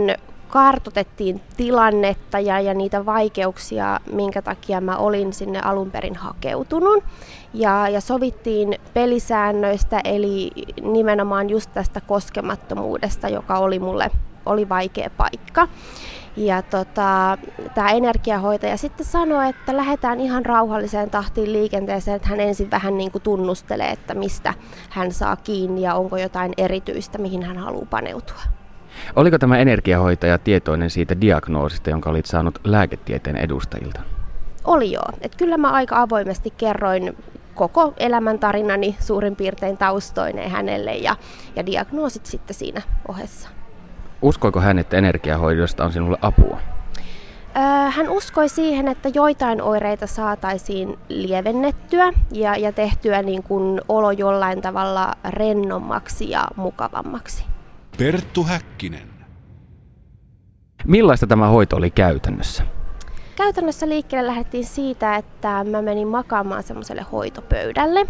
kartotettiin 0.48 1.40
tilannetta 1.56 2.38
ja, 2.40 2.60
ja 2.60 2.74
niitä 2.74 3.06
vaikeuksia, 3.06 4.00
minkä 4.12 4.42
takia 4.42 4.80
mä 4.80 4.96
olin 4.96 5.32
sinne 5.32 5.60
alun 5.60 5.90
perin 5.90 6.16
hakeutunut. 6.16 7.04
Ja, 7.54 7.88
ja 7.88 8.00
sovittiin 8.00 8.74
pelisäännöistä, 8.94 10.00
eli 10.04 10.50
nimenomaan 10.82 11.50
just 11.50 11.70
tästä 11.74 12.00
koskemattomuudesta, 12.00 13.28
joka 13.28 13.58
oli 13.58 13.78
mulle 13.78 14.10
oli 14.46 14.68
vaikea 14.68 15.10
paikka. 15.16 15.68
Ja 16.36 16.62
tota, 16.62 17.38
tämä 17.74 17.90
energiahoitaja 17.90 18.76
sitten 18.76 19.06
sanoi, 19.06 19.48
että 19.48 19.76
lähdetään 19.76 20.20
ihan 20.20 20.46
rauhalliseen 20.46 21.10
tahtiin 21.10 21.52
liikenteeseen, 21.52 22.16
että 22.16 22.28
hän 22.28 22.40
ensin 22.40 22.70
vähän 22.70 22.98
niin 22.98 23.12
kuin 23.12 23.22
tunnustelee, 23.22 23.90
että 23.90 24.14
mistä 24.14 24.54
hän 24.90 25.12
saa 25.12 25.36
kiinni 25.36 25.82
ja 25.82 25.94
onko 25.94 26.16
jotain 26.16 26.52
erityistä, 26.56 27.18
mihin 27.18 27.42
hän 27.42 27.58
haluaa 27.58 27.86
paneutua. 27.90 28.40
Oliko 29.16 29.38
tämä 29.38 29.58
energiahoitaja 29.58 30.38
tietoinen 30.38 30.90
siitä 30.90 31.20
diagnoosista, 31.20 31.90
jonka 31.90 32.10
olit 32.10 32.26
saanut 32.26 32.58
lääketieteen 32.64 33.36
edustajilta? 33.36 34.00
Oli 34.64 34.92
joo. 34.92 35.08
Et 35.20 35.36
kyllä 35.36 35.56
mä 35.56 35.70
aika 35.70 36.02
avoimesti 36.02 36.52
kerroin 36.56 37.16
koko 37.54 37.94
elämäntarinani 37.96 38.96
suurin 39.00 39.36
piirtein 39.36 39.76
taustoineen 39.76 40.50
hänelle 40.50 40.94
ja, 40.94 41.16
ja 41.56 41.66
diagnoosit 41.66 42.26
sitten 42.26 42.56
siinä 42.56 42.82
ohessa. 43.08 43.55
Uskoiko 44.22 44.60
hän, 44.60 44.78
että 44.78 44.96
energiahoidosta 44.96 45.84
on 45.84 45.92
sinulle 45.92 46.18
apua? 46.22 46.58
Hän 47.90 48.08
uskoi 48.08 48.48
siihen, 48.48 48.88
että 48.88 49.08
joitain 49.14 49.62
oireita 49.62 50.06
saataisiin 50.06 50.98
lievennettyä 51.08 52.12
ja, 52.32 52.56
ja 52.56 52.72
tehtyä 52.72 53.22
niin 53.22 53.42
kuin 53.42 53.80
olo 53.88 54.10
jollain 54.10 54.62
tavalla 54.62 55.12
rennommaksi 55.28 56.30
ja 56.30 56.48
mukavammaksi. 56.56 57.44
Perttu 57.98 58.44
Häkkinen. 58.44 59.08
Millaista 60.84 61.26
tämä 61.26 61.48
hoito 61.48 61.76
oli 61.76 61.90
käytännössä? 61.90 62.64
Käytännössä 63.36 63.88
liikkeelle 63.88 64.26
lähdettiin 64.26 64.64
siitä, 64.64 65.16
että 65.16 65.64
mä 65.70 65.82
menin 65.82 66.08
makaamaan 66.08 66.62
semmoiselle 66.62 67.06
hoitopöydälle. 67.12 68.06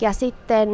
Ja 0.00 0.12
sitten 0.12 0.68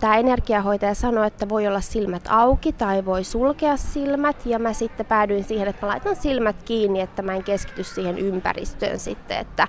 tämä 0.00 0.16
energiahoitaja 0.16 0.94
sanoi, 0.94 1.26
että 1.26 1.48
voi 1.48 1.66
olla 1.66 1.80
silmät 1.80 2.22
auki 2.28 2.72
tai 2.72 3.04
voi 3.04 3.24
sulkea 3.24 3.76
silmät. 3.76 4.46
Ja 4.46 4.58
mä 4.58 4.72
sitten 4.72 5.06
päädyin 5.06 5.44
siihen, 5.44 5.68
että 5.68 5.86
mä 5.86 5.92
laitan 5.92 6.16
silmät 6.16 6.62
kiinni, 6.62 7.00
että 7.00 7.22
mä 7.22 7.34
en 7.34 7.44
keskity 7.44 7.84
siihen 7.84 8.18
ympäristöön 8.18 8.98
sitten, 8.98 9.38
että, 9.38 9.68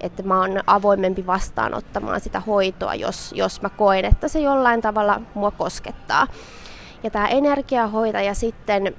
että 0.00 0.22
mä 0.22 0.40
oon 0.40 0.60
avoimempi 0.66 1.26
vastaanottamaan 1.26 2.20
sitä 2.20 2.40
hoitoa, 2.40 2.94
jos, 2.94 3.32
jos 3.36 3.62
mä 3.62 3.68
koen, 3.68 4.04
että 4.04 4.28
se 4.28 4.40
jollain 4.40 4.80
tavalla 4.80 5.20
mua 5.34 5.50
koskettaa. 5.50 6.26
Ja 7.02 7.10
tämä 7.10 7.28
energiahoitaja 7.28 8.34
sitten 8.34 8.94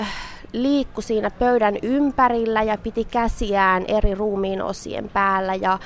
äh, 0.00 0.08
liikkui 0.52 1.02
siinä 1.02 1.30
pöydän 1.30 1.74
ympärillä 1.82 2.62
ja 2.62 2.78
piti 2.78 3.04
käsiään 3.04 3.84
eri 3.88 4.14
ruumiin 4.14 4.62
osien 4.62 5.10
päällä 5.12 5.54
ja, 5.54 5.78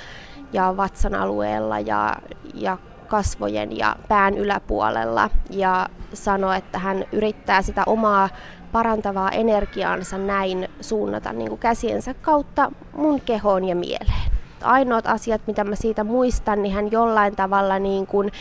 ja 0.52 0.76
vatsan 0.76 1.14
alueella 1.14 1.80
ja, 1.80 2.16
ja 2.54 2.78
kasvojen 3.08 3.78
ja 3.78 3.96
pään 4.08 4.38
yläpuolella 4.38 5.30
ja 5.50 5.88
sanoi, 6.14 6.56
että 6.56 6.78
hän 6.78 7.04
yrittää 7.12 7.62
sitä 7.62 7.82
omaa 7.86 8.28
parantavaa 8.72 9.30
energiaansa 9.30 10.18
näin 10.18 10.68
suunnata 10.80 11.32
niin 11.32 11.48
kuin 11.48 11.58
käsiensä 11.58 12.14
kautta 12.14 12.72
mun 12.92 13.20
kehoon 13.20 13.64
ja 13.64 13.76
mieleen. 13.76 14.30
Ainoat 14.62 15.06
asiat, 15.06 15.40
mitä 15.46 15.64
mä 15.64 15.76
siitä 15.76 16.04
muistan, 16.04 16.62
niin 16.62 16.74
hän 16.74 16.90
jollain 16.90 17.36
tavalla 17.36 17.78
niin 17.78 18.06
kuin 18.06 18.32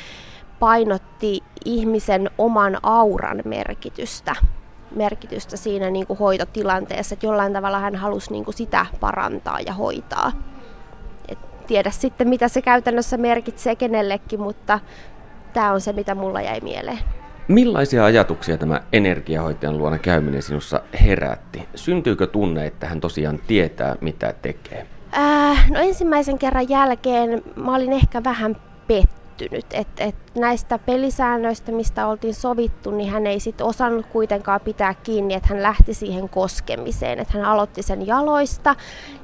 painotti 0.59 1.43
ihmisen 1.65 2.29
oman 2.37 2.77
auran 2.83 3.41
merkitystä 3.45 4.35
merkitystä 4.95 5.57
siinä 5.57 5.89
niin 5.89 6.07
kuin 6.07 6.19
hoitotilanteessa, 6.19 7.13
että 7.13 7.25
jollain 7.25 7.53
tavalla 7.53 7.79
hän 7.79 7.95
halusi 7.95 8.31
niin 8.31 8.45
kuin 8.45 8.55
sitä 8.55 8.85
parantaa 8.99 9.59
ja 9.59 9.73
hoitaa. 9.73 10.31
Tiedä 11.69 11.91
sitten, 11.91 12.29
mitä 12.29 12.47
se 12.47 12.61
käytännössä 12.61 13.17
merkitsee 13.17 13.75
kenellekin, 13.75 14.41
mutta 14.41 14.79
tämä 15.53 15.71
on 15.71 15.81
se, 15.81 15.93
mitä 15.93 16.15
mulla 16.15 16.41
jäi 16.41 16.59
mieleen. 16.61 16.99
Millaisia 17.47 18.05
ajatuksia 18.05 18.57
tämä 18.57 18.81
energiahoitajan 18.93 19.77
luona 19.77 19.97
käyminen 19.97 20.41
sinussa 20.41 20.81
herätti? 21.05 21.67
Syntyykö 21.75 22.27
tunne, 22.27 22.65
että 22.65 22.87
hän 22.87 23.01
tosiaan 23.01 23.39
tietää, 23.47 23.95
mitä 24.01 24.33
tekee? 24.41 24.87
Äh, 25.17 25.69
no 25.71 25.79
ensimmäisen 25.79 26.39
kerran 26.39 26.69
jälkeen 26.69 27.41
mä 27.55 27.75
olin 27.75 27.93
ehkä 27.93 28.23
vähän 28.23 28.55
pettynyt 28.87 29.18
pettynyt, 29.39 29.65
että 29.73 30.03
et 30.03 30.15
näistä 30.35 30.79
pelisäännöistä, 30.79 31.71
mistä 31.71 32.07
oltiin 32.07 32.33
sovittu, 32.33 32.91
niin 32.91 33.11
hän 33.11 33.27
ei 33.27 33.39
sitten 33.39 33.65
osannut 33.65 34.05
kuitenkaan 34.05 34.61
pitää 34.61 34.93
kiinni, 34.93 35.33
että 35.33 35.49
hän 35.49 35.63
lähti 35.63 35.93
siihen 35.93 36.29
koskemiseen, 36.29 37.19
että 37.19 37.37
hän 37.37 37.45
aloitti 37.45 37.83
sen 37.83 38.07
jaloista 38.07 38.75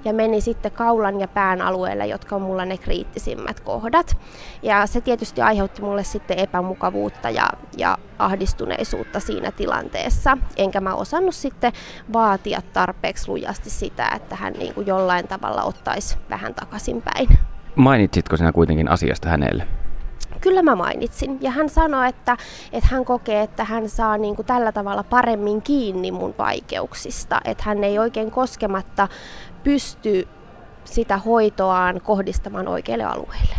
ja 0.06 0.13
meni 0.13 0.41
sitten 0.41 0.71
kaulan 0.71 1.19
ja 1.19 1.28
pään 1.28 1.62
alueelle, 1.62 2.08
jotka 2.08 2.36
on 2.36 2.41
mulla 2.41 2.65
ne 2.65 2.78
kriittisimmät 2.78 3.60
kohdat. 3.60 4.17
Ja 4.63 4.86
se 4.86 5.01
tietysti 5.01 5.41
aiheutti 5.41 5.82
mulle 5.82 6.04
sitten 6.04 6.39
epämukavuutta 6.39 7.30
ja, 7.30 7.49
ja 7.78 7.97
ahdistuneisuutta 8.19 9.19
siinä 9.19 9.51
tilanteessa, 9.51 10.38
enkä 10.58 10.82
mä 10.82 10.93
osannut 10.93 11.36
sitten 11.36 11.73
vaatia 12.13 12.62
tarpeeksi 12.73 13.28
lujasti 13.28 13.69
sitä, 13.69 14.10
että 14.15 14.36
hän 14.36 14.54
niin 14.54 14.73
kuin 14.73 14.88
jollain 14.88 15.28
tavalla 15.28 15.63
ottaisi 15.63 16.17
vähän 16.30 16.54
takaisinpäin. 16.54 17.28
Mainitsitko 17.75 18.38
sinä 18.38 18.51
kuitenkin 18.51 18.91
asiasta 18.91 19.30
hänelle? 19.30 19.67
Kyllä 20.41 20.62
mä 20.62 20.76
mainitsin. 20.76 21.38
Ja 21.41 21.52
hän 21.52 21.69
sanoi, 21.69 22.08
että, 22.10 22.38
että 22.74 22.89
hän 22.91 23.06
kokee, 23.06 23.41
että 23.41 23.63
hän 23.63 23.89
saa 23.89 24.17
niin 24.17 24.36
kuin 24.36 24.45
tällä 24.45 24.71
tavalla 24.71 25.04
paremmin 25.04 25.62
kiinni 25.62 26.12
mun 26.12 26.36
vaikeuksista. 26.38 27.41
Että 27.45 27.63
hän 27.63 27.84
ei 27.84 28.00
oikein 28.00 28.32
koskematta 28.32 29.08
pysty 29.63 30.28
sitä 30.86 31.17
hoitoaan 31.17 32.02
kohdistamaan 32.02 32.67
oikeille 32.67 33.04
alueille. 33.04 33.56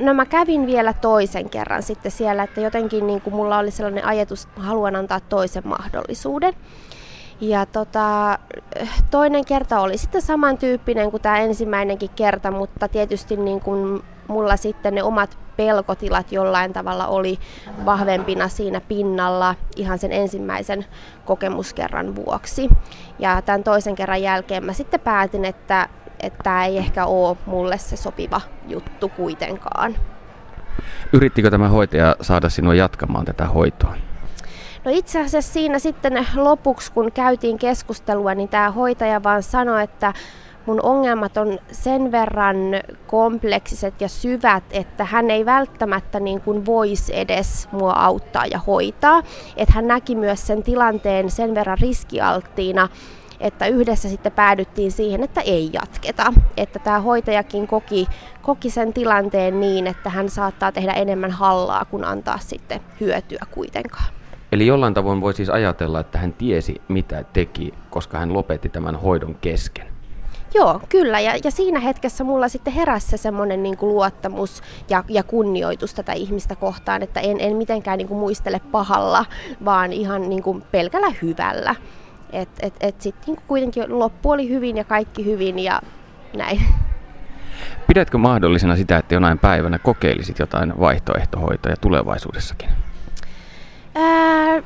No 0.00 0.14
mä 0.14 0.26
kävin 0.26 0.66
vielä 0.66 0.92
toisen 0.92 1.50
kerran 1.50 1.82
sitten 1.82 2.12
siellä, 2.12 2.42
että 2.42 2.60
jotenkin 2.60 3.06
niin 3.06 3.20
kuin 3.20 3.34
mulla 3.34 3.58
oli 3.58 3.70
sellainen 3.70 4.04
ajatus, 4.04 4.44
että 4.44 4.60
haluan 4.60 4.96
antaa 4.96 5.20
toisen 5.20 5.68
mahdollisuuden. 5.68 6.54
Ja 7.40 7.66
tota, 7.66 8.38
toinen 9.10 9.44
kerta 9.44 9.80
oli 9.80 9.98
sitten 9.98 10.22
samantyyppinen 10.22 11.10
kuin 11.10 11.22
tämä 11.22 11.38
ensimmäinenkin 11.38 12.10
kerta, 12.16 12.50
mutta 12.50 12.88
tietysti 12.88 13.36
niin 13.36 13.60
kuin 13.60 14.02
mulla 14.28 14.56
sitten 14.56 14.94
ne 14.94 15.02
omat 15.02 15.38
pelkotilat 15.56 16.32
jollain 16.32 16.72
tavalla 16.72 17.06
oli 17.06 17.38
vahvempina 17.84 18.48
siinä 18.48 18.80
pinnalla 18.80 19.54
ihan 19.76 19.98
sen 19.98 20.12
ensimmäisen 20.12 20.84
kokemuskerran 21.24 22.16
vuoksi. 22.16 22.68
Ja 23.18 23.42
tämän 23.42 23.64
toisen 23.64 23.94
kerran 23.94 24.22
jälkeen 24.22 24.64
mä 24.64 24.72
sitten 24.72 25.00
päätin, 25.00 25.44
että 25.44 25.88
että 26.20 26.42
tämä 26.42 26.64
ei 26.64 26.78
ehkä 26.78 27.06
ole 27.06 27.36
mulle 27.46 27.78
se 27.78 27.96
sopiva 27.96 28.40
juttu 28.68 29.08
kuitenkaan. 29.08 29.96
Yrittikö 31.12 31.50
tämä 31.50 31.68
hoitaja 31.68 32.16
saada 32.20 32.48
sinua 32.48 32.74
jatkamaan 32.74 33.24
tätä 33.24 33.46
hoitoa? 33.46 33.94
No 34.84 34.90
itse 34.94 35.20
asiassa 35.20 35.52
siinä 35.52 35.78
sitten 35.78 36.26
lopuksi, 36.34 36.92
kun 36.92 37.12
käytiin 37.12 37.58
keskustelua, 37.58 38.34
niin 38.34 38.48
tämä 38.48 38.70
hoitaja 38.70 39.22
vaan 39.22 39.42
sanoi, 39.42 39.82
että 39.82 40.12
mun 40.66 40.80
ongelmat 40.82 41.36
on 41.36 41.58
sen 41.72 42.12
verran 42.12 42.56
kompleksiset 43.06 44.00
ja 44.00 44.08
syvät, 44.08 44.64
että 44.70 45.04
hän 45.04 45.30
ei 45.30 45.46
välttämättä 45.46 46.20
niin 46.20 46.40
kuin 46.40 46.66
voisi 46.66 47.18
edes 47.18 47.68
mua 47.72 47.92
auttaa 47.92 48.46
ja 48.46 48.58
hoitaa. 48.58 49.22
Että 49.56 49.74
hän 49.74 49.86
näki 49.86 50.14
myös 50.14 50.46
sen 50.46 50.62
tilanteen 50.62 51.30
sen 51.30 51.54
verran 51.54 51.78
riskialttiina, 51.80 52.88
että 53.40 53.66
yhdessä 53.66 54.08
sitten 54.08 54.32
päädyttiin 54.32 54.92
siihen, 54.92 55.22
että 55.22 55.40
ei 55.40 55.70
jatketa. 55.72 56.32
Että 56.56 56.78
tämä 56.78 57.00
hoitajakin 57.00 57.66
koki, 57.66 58.06
koki 58.42 58.70
sen 58.70 58.92
tilanteen 58.92 59.60
niin, 59.60 59.86
että 59.86 60.10
hän 60.10 60.28
saattaa 60.28 60.72
tehdä 60.72 60.92
enemmän 60.92 61.30
hallaa 61.30 61.84
kuin 61.84 62.04
antaa 62.04 62.38
sitten 62.38 62.80
hyötyä 63.00 63.46
kuitenkaan. 63.50 64.14
Eli 64.52 64.66
jollain 64.66 64.94
tavoin 64.94 65.20
voi 65.20 65.34
siis 65.34 65.50
ajatella, 65.50 66.00
että 66.00 66.18
hän 66.18 66.32
tiesi 66.32 66.82
mitä 66.88 67.24
teki, 67.32 67.74
koska 67.90 68.18
hän 68.18 68.32
lopetti 68.32 68.68
tämän 68.68 68.96
hoidon 68.96 69.34
kesken. 69.34 69.93
Joo, 70.54 70.80
kyllä. 70.88 71.20
Ja, 71.20 71.32
ja 71.44 71.50
siinä 71.50 71.80
hetkessä 71.80 72.24
mulla 72.24 72.48
sitten 72.48 72.72
heräsi 72.72 73.08
se 73.08 73.16
semmoinen 73.16 73.62
niin 73.62 73.76
kuin 73.76 73.94
luottamus 73.94 74.62
ja, 74.90 75.04
ja 75.08 75.22
kunnioitus 75.22 75.94
tätä 75.94 76.12
ihmistä 76.12 76.56
kohtaan, 76.56 77.02
että 77.02 77.20
en, 77.20 77.36
en 77.40 77.56
mitenkään 77.56 77.98
niin 77.98 78.08
kuin 78.08 78.18
muistele 78.18 78.60
pahalla, 78.72 79.26
vaan 79.64 79.92
ihan 79.92 80.28
niin 80.28 80.42
kuin 80.42 80.62
pelkällä 80.62 81.12
hyvällä. 81.22 81.74
Et, 82.32 82.48
et, 82.60 82.74
et 82.80 83.00
sitten 83.00 83.34
niin 83.34 83.44
kuitenkin 83.46 83.98
loppu 83.98 84.30
oli 84.30 84.48
hyvin 84.48 84.76
ja 84.76 84.84
kaikki 84.84 85.24
hyvin 85.24 85.58
ja 85.58 85.80
näin. 86.36 86.60
Pidätkö 87.86 88.18
mahdollisena 88.18 88.76
sitä, 88.76 88.98
että 88.98 89.14
jonain 89.14 89.38
päivänä 89.38 89.78
kokeilisit 89.78 90.38
jotain 90.38 90.80
vaihtoehtohoitoja 90.80 91.76
tulevaisuudessakin? 91.76 92.68
Ää, 93.94 94.62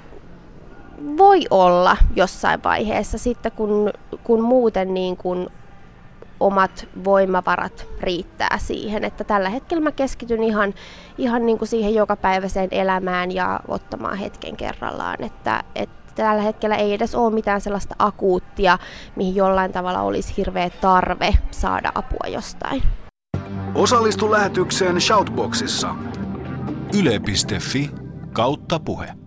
voi 1.18 1.40
olla 1.50 1.96
jossain 2.16 2.62
vaiheessa 2.62 3.18
sitten, 3.18 3.52
kun, 3.52 3.90
kun 4.24 4.42
muuten 4.42 4.94
niin 4.94 5.16
kun 5.16 5.50
omat 6.40 6.88
voimavarat 7.04 7.86
riittää 8.00 8.58
siihen. 8.58 9.04
Että 9.04 9.24
tällä 9.24 9.48
hetkellä 9.48 9.82
mä 9.82 9.92
keskityn 9.92 10.42
ihan, 10.42 10.74
ihan 11.18 11.46
niin 11.46 11.58
kuin 11.58 11.68
siihen 11.68 11.94
jokapäiväiseen 11.94 12.68
elämään 12.70 13.32
ja 13.32 13.60
ottamaan 13.68 14.18
hetken 14.18 14.56
kerrallaan. 14.56 15.24
Että, 15.24 15.64
että 15.74 15.98
tällä 16.14 16.42
hetkellä 16.42 16.76
ei 16.76 16.94
edes 16.94 17.14
ole 17.14 17.34
mitään 17.34 17.60
sellaista 17.60 17.94
akuuttia, 17.98 18.78
mihin 19.16 19.34
jollain 19.34 19.72
tavalla 19.72 20.00
olisi 20.00 20.34
hirveä 20.36 20.70
tarve 20.70 21.34
saada 21.50 21.92
apua 21.94 22.28
jostain. 22.28 22.82
Osallistu 23.74 24.30
lähetykseen 24.30 25.00
Shoutboxissa. 25.00 25.94
Yle.fi 26.94 27.90
kautta 28.32 28.80
puhe. 28.80 29.17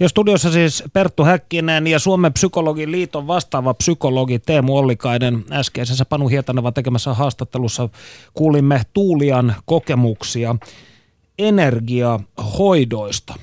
Ja 0.00 0.08
studiossa 0.08 0.52
siis 0.52 0.84
Perttu 0.92 1.24
Häkkinen 1.24 1.86
ja 1.86 1.98
Suomen 1.98 2.32
psykologin 2.32 2.92
liiton 2.92 3.26
vastaava 3.26 3.74
psykologi 3.74 4.38
Teemu 4.38 4.76
Ollikainen. 4.76 5.44
Äskeisessä 5.50 6.04
Panu 6.04 6.28
Hietaneva 6.28 6.72
tekemässä 6.72 7.14
haastattelussa 7.14 7.88
kuulimme 8.34 8.82
Tuulian 8.92 9.56
kokemuksia 9.64 10.56
energiahoidoista. 11.38 13.34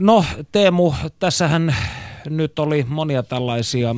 No 0.00 0.24
Teemu, 0.52 0.92
tässähän 1.18 1.76
nyt 2.30 2.58
oli 2.58 2.86
monia 2.88 3.22
tällaisia 3.22 3.94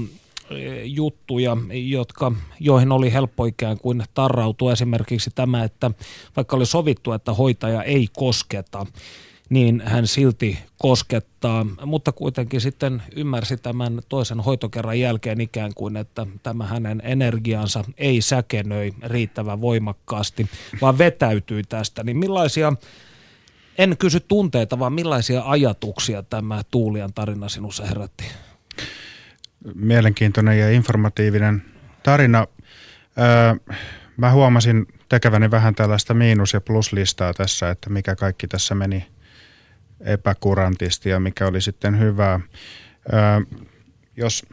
eh, 0.51 0.83
juttuja, 0.85 1.57
jotka, 1.73 2.33
joihin 2.61 2.93
oli 2.93 3.13
helppo 3.13 3.45
ikään 3.45 3.79
kuin 3.79 4.05
tarrautua. 4.15 4.73
Esimerkiksi 4.73 5.31
tämä, 5.35 5.65
että 5.65 5.91
vaikka 6.37 6.57
oli 6.57 6.67
sovittu, 6.67 7.13
että 7.13 7.33
hoitaja 7.33 7.83
ei 7.83 8.09
kosketa, 8.17 8.87
niin 9.51 9.83
hän 9.85 10.07
silti 10.07 10.59
koskettaa, 10.79 11.67
mutta 11.85 12.13
kuitenkin 12.13 12.61
sitten 12.61 13.03
ymmärsi 13.17 13.57
tämän 13.57 14.01
toisen 14.09 14.41
hoitokerran 14.41 15.01
jälkeen 15.01 15.41
ikään 15.41 15.75
kuin, 15.75 15.97
että 15.97 16.27
tämä 16.43 16.67
hänen 16.67 17.03
energiansa 17.05 17.85
ei 17.99 18.21
säkenöi 18.21 18.93
riittävän 19.03 19.61
voimakkaasti, 19.61 20.49
vaan 20.81 20.99
vetäytyi 20.99 21.63
tästä. 21.69 22.05
Niin 22.05 22.17
millaisia, 22.17 22.73
en 23.79 23.97
kysy 23.97 24.21
tunteita, 24.21 24.79
vaan 24.79 24.93
millaisia 24.93 25.43
ajatuksia 25.47 26.23
tämä 26.23 26.63
Tuulian 26.71 27.13
tarina 27.13 27.49
sinussa 27.49 27.87
herätti? 27.87 28.25
Mielenkiintoinen 29.75 30.59
ja 30.59 30.71
informatiivinen 30.71 31.63
tarina. 32.03 32.47
Öö, 33.19 33.75
mä 34.17 34.31
huomasin 34.31 34.87
tekeväni 35.09 35.51
vähän 35.51 35.75
tällaista 35.75 36.15
miinus- 36.15 36.53
ja 36.53 36.61
pluslistaa 36.61 37.35
tässä, 37.35 37.71
että 37.71 37.91
mikä 37.91 38.17
kaikki 38.17 38.49
tässä 38.49 38.75
meni– 38.75 39.07
epäkurantisti 40.01 41.09
ja 41.09 41.21
mikä 41.21 41.47
oli 41.47 41.61
sitten 41.61 41.99
hyvää. 41.99 42.41
jos 44.17 44.47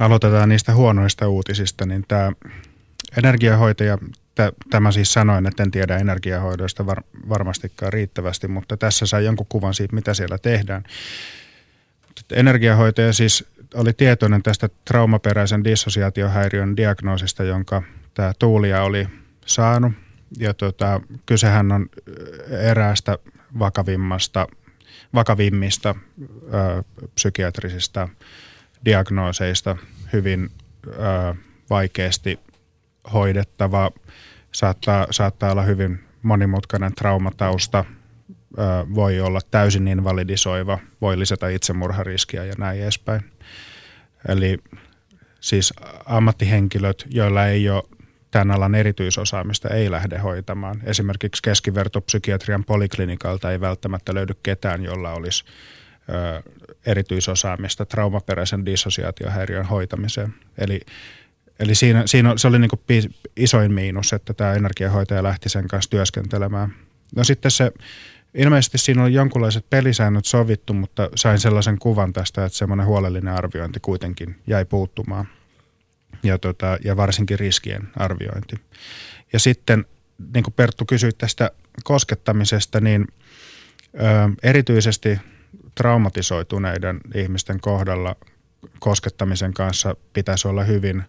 aloitetaan 0.00 0.48
niistä 0.48 0.74
huonoista 0.74 1.28
uutisista, 1.28 1.86
niin 1.86 2.04
tämä 2.08 2.32
energiahoitaja, 3.16 3.98
tämä 4.70 4.92
siis 4.92 5.12
sanoin, 5.12 5.46
että 5.46 5.62
en 5.62 5.70
tiedä 5.70 5.96
energiahoidoista 5.96 6.86
var, 6.86 7.02
varmastikaan 7.28 7.92
riittävästi, 7.92 8.48
mutta 8.48 8.76
tässä 8.76 9.06
sai 9.06 9.24
jonkun 9.24 9.46
kuvan 9.48 9.74
siitä, 9.74 9.94
mitä 9.94 10.14
siellä 10.14 10.38
tehdään. 10.38 10.84
Energiahoitaja 12.32 13.12
siis 13.12 13.44
oli 13.74 13.92
tietoinen 13.92 14.42
tästä 14.42 14.68
traumaperäisen 14.84 15.64
dissosiaatiohäiriön 15.64 16.76
diagnoosista, 16.76 17.44
jonka 17.44 17.82
tämä 18.14 18.32
Tuulia 18.38 18.82
oli 18.82 19.08
saanut. 19.46 19.92
Ja 20.38 20.54
tota, 20.54 21.00
kysehän 21.26 21.72
on 21.72 21.86
eräästä 22.50 23.18
vakavimmasta, 23.58 24.46
vakavimmista 25.14 25.94
ö, 26.54 26.82
psykiatrisista 27.14 28.08
diagnooseista, 28.84 29.76
hyvin 30.12 30.50
ö, 30.86 30.90
vaikeasti 31.70 32.38
hoidettava, 33.12 33.90
saattaa, 34.52 35.06
saattaa 35.10 35.52
olla 35.52 35.62
hyvin 35.62 36.04
monimutkainen 36.22 36.94
traumatausta, 36.94 37.84
ö, 38.58 38.62
voi 38.94 39.20
olla 39.20 39.40
täysin 39.50 39.88
invalidisoiva, 39.88 40.78
voi 41.00 41.18
lisätä 41.18 41.48
itsemurhariskiä 41.48 42.44
ja 42.44 42.54
näin 42.58 42.82
edespäin. 42.82 43.32
Eli 44.28 44.58
siis 45.40 45.72
ammattihenkilöt, 46.06 47.06
joilla 47.10 47.46
ei 47.46 47.70
ole 47.70 47.82
tämän 48.30 48.50
alan 48.50 48.74
erityisosaamista 48.74 49.68
ei 49.68 49.90
lähde 49.90 50.18
hoitamaan. 50.18 50.82
Esimerkiksi 50.84 51.42
keskivertopsykiatrian 51.42 52.64
poliklinikalta 52.64 53.52
ei 53.52 53.60
välttämättä 53.60 54.14
löydy 54.14 54.34
ketään, 54.42 54.84
jolla 54.84 55.12
olisi 55.12 55.44
ö, 56.08 56.42
erityisosaamista 56.86 57.86
traumaperäisen 57.86 58.66
dissosiaatiohäiriön 58.66 59.66
hoitamiseen. 59.66 60.34
Eli, 60.58 60.80
eli 61.60 61.74
siinä, 61.74 62.02
siinä 62.06 62.32
se 62.36 62.48
oli 62.48 62.58
niin 62.58 63.14
isoin 63.36 63.72
miinus, 63.72 64.12
että 64.12 64.34
tämä 64.34 64.54
energiahoitaja 64.54 65.22
lähti 65.22 65.48
sen 65.48 65.68
kanssa 65.68 65.90
työskentelemään. 65.90 66.74
No 67.16 67.24
sitten 67.24 67.50
se, 67.50 67.72
ilmeisesti 68.34 68.78
siinä 68.78 69.02
oli 69.02 69.14
jonkunlaiset 69.14 69.70
pelisäännöt 69.70 70.24
sovittu, 70.24 70.74
mutta 70.74 71.08
sain 71.14 71.38
sellaisen 71.38 71.78
kuvan 71.78 72.12
tästä, 72.12 72.44
että 72.44 72.58
semmoinen 72.58 72.86
huolellinen 72.86 73.34
arviointi 73.34 73.80
kuitenkin 73.80 74.36
jäi 74.46 74.64
puuttumaan– 74.64 75.28
ja, 76.22 76.38
tota, 76.38 76.78
ja 76.84 76.96
varsinkin 76.96 77.38
riskien 77.38 77.88
arviointi. 77.96 78.56
Ja 79.32 79.38
sitten, 79.38 79.84
niin 80.34 80.44
kuin 80.44 80.54
Perttu 80.54 80.84
kysyi 80.84 81.12
tästä 81.12 81.50
koskettamisesta, 81.84 82.80
niin 82.80 83.06
ö, 83.94 83.98
erityisesti 84.42 85.18
traumatisoituneiden 85.74 87.00
ihmisten 87.14 87.60
kohdalla 87.60 88.16
koskettamisen 88.78 89.54
kanssa 89.54 89.96
pitäisi 90.12 90.48
olla 90.48 90.64
hyvin 90.64 91.04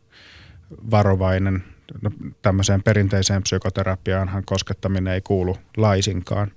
varovainen. 0.91 1.63
No, 2.01 2.11
tämmöiseen 2.41 2.83
perinteiseen 2.83 3.43
psykoterapiaanhan 3.43 4.43
koskettaminen 4.45 5.13
ei 5.13 5.21
kuulu 5.21 5.57
laisinkaan. 5.77 6.51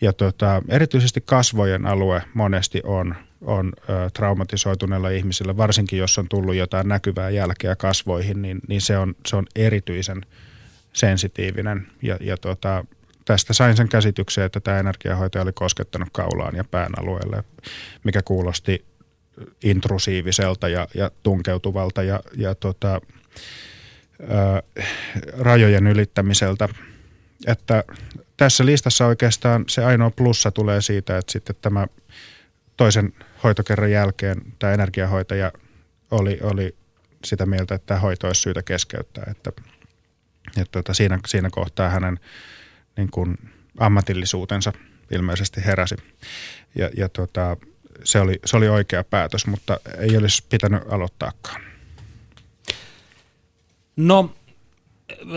Ja 0.00 0.12
tota, 0.12 0.62
erityisesti 0.68 1.20
kasvojen 1.20 1.86
alue 1.86 2.22
monesti 2.34 2.80
on 2.84 3.14
on 3.44 3.72
ö, 3.88 4.10
traumatisoituneilla 4.10 5.08
ihmisillä, 5.08 5.56
varsinkin 5.56 5.98
jos 5.98 6.18
on 6.18 6.28
tullut 6.28 6.54
jotain 6.54 6.88
näkyvää 6.88 7.30
jälkeä 7.30 7.76
kasvoihin, 7.76 8.42
niin, 8.42 8.60
niin 8.68 8.80
se, 8.80 8.98
on, 8.98 9.14
se 9.26 9.36
on 9.36 9.46
erityisen 9.56 10.20
sensitiivinen. 10.92 11.86
Ja, 12.02 12.16
ja 12.20 12.36
tota, 12.36 12.84
tästä 13.24 13.52
sain 13.52 13.76
sen 13.76 13.88
käsityksen, 13.88 14.44
että 14.44 14.60
tämä 14.60 14.78
energiahoitaja 14.78 15.42
oli 15.42 15.52
koskettanut 15.52 16.08
kaulaan 16.12 16.56
ja 16.56 16.64
pään 16.64 16.92
alueelle, 16.98 17.44
mikä 18.04 18.22
kuulosti 18.22 18.84
intrusiiviselta 19.64 20.68
ja, 20.68 20.88
ja 20.94 21.10
tunkeutuvalta 21.22 22.02
ja, 22.02 22.20
ja 22.36 22.54
tota, 22.54 23.00
ö, 24.20 24.82
rajojen 25.38 25.86
ylittämiseltä. 25.86 26.68
Että 27.46 27.84
tässä 28.36 28.66
listassa 28.66 29.06
oikeastaan 29.06 29.64
se 29.68 29.84
ainoa 29.84 30.10
plussa 30.10 30.50
tulee 30.50 30.80
siitä, 30.80 31.18
että 31.18 31.32
sitten 31.32 31.56
tämä 31.60 31.86
toisen 32.76 33.12
hoitokerran 33.44 33.90
jälkeen 33.90 34.42
tämä 34.58 34.72
energiahoitaja 34.72 35.52
oli, 36.10 36.38
oli 36.42 36.76
sitä 37.24 37.46
mieltä, 37.46 37.74
että 37.74 37.86
tämä 37.86 38.00
hoito 38.00 38.26
olisi 38.26 38.40
syytä 38.40 38.62
keskeyttää. 38.62 39.24
Että, 39.30 39.52
että 40.48 40.72
tuota, 40.72 40.94
siinä, 40.94 41.18
siinä 41.26 41.50
kohtaa 41.50 41.88
hänen 41.88 42.20
niin 42.96 43.10
kuin 43.10 43.36
ammatillisuutensa 43.78 44.72
ilmeisesti 45.10 45.64
heräsi. 45.64 45.96
Ja, 46.74 46.90
ja 46.96 47.08
tuota, 47.08 47.56
se, 48.04 48.20
oli, 48.20 48.40
se 48.44 48.56
oli 48.56 48.68
oikea 48.68 49.04
päätös, 49.04 49.46
mutta 49.46 49.80
ei 49.98 50.16
olisi 50.16 50.44
pitänyt 50.48 50.82
aloittaakaan. 50.90 51.60
No 53.96 54.34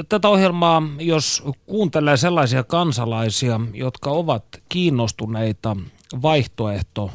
tätä 0.09 0.27
ohjelmaa, 0.29 0.83
jos 0.99 1.43
kuuntelee 1.65 2.17
sellaisia 2.17 2.63
kansalaisia, 2.63 3.59
jotka 3.73 4.09
ovat 4.11 4.43
kiinnostuneita 4.69 5.75
vaihtoehto 6.21 7.11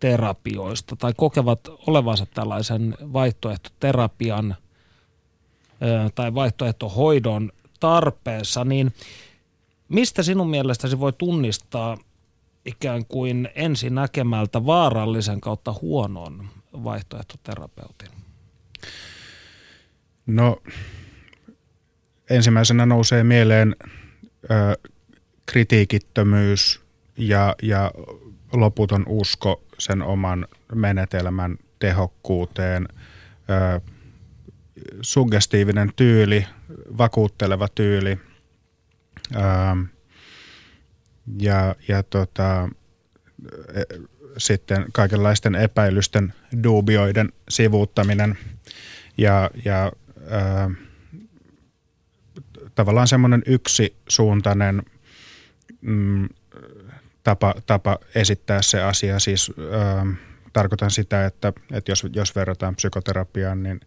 terapioista 0.00 0.96
tai 0.96 1.12
kokevat 1.16 1.60
olevansa 1.86 2.26
tällaisen 2.26 2.96
vaihtoehtoterapian 3.00 4.56
tai 6.14 6.34
vaihtoehtohoidon 6.34 7.52
tarpeessa, 7.80 8.64
niin 8.64 8.92
mistä 9.88 10.22
sinun 10.22 10.50
mielestäsi 10.50 11.00
voi 11.00 11.12
tunnistaa 11.12 11.98
ikään 12.64 13.04
kuin 13.06 13.48
ensin 13.54 13.94
näkemältä 13.94 14.66
vaarallisen 14.66 15.40
kautta 15.40 15.74
huonon 15.82 16.48
vaihtoehtoterapeutin? 16.84 18.08
No 20.26 20.62
ensimmäisenä 22.30 22.86
nousee 22.86 23.24
mieleen 23.24 23.76
ö, 24.50 24.88
kritiikittömyys 25.46 26.80
ja, 27.16 27.56
ja 27.62 27.90
loputon 28.52 29.04
usko 29.06 29.62
sen 29.78 30.02
oman 30.02 30.46
menetelmän 30.74 31.58
tehokkuuteen, 31.78 32.88
ö, 33.50 33.80
suggestiivinen 35.02 35.92
tyyli, 35.96 36.46
vakuutteleva 36.98 37.68
tyyli. 37.68 38.18
Ö, 39.34 39.38
ja, 41.38 41.74
ja 41.88 42.02
tota, 42.02 42.68
e, 43.74 43.82
sitten 44.38 44.86
kaikenlaisten 44.92 45.54
epäilysten, 45.54 46.34
duubioiden 46.62 47.32
sivuuttaminen. 47.48 48.38
Ja, 49.18 49.50
ja 49.64 49.92
ö, 50.18 50.70
tavallaan 52.74 53.08
semmoinen 53.08 53.42
yksisuuntainen 53.46 54.82
mm, 55.80 56.28
tapa, 57.28 57.54
tapa 57.66 57.98
esittää 58.14 58.62
se 58.62 58.82
asia. 58.82 59.18
Siis 59.18 59.52
ö, 59.58 59.62
tarkoitan 60.52 60.90
sitä, 60.90 61.26
että, 61.26 61.52
että 61.72 61.92
jos, 61.92 62.06
jos 62.12 62.36
verrataan 62.36 62.76
psykoterapiaan, 62.76 63.62
niin, 63.62 63.80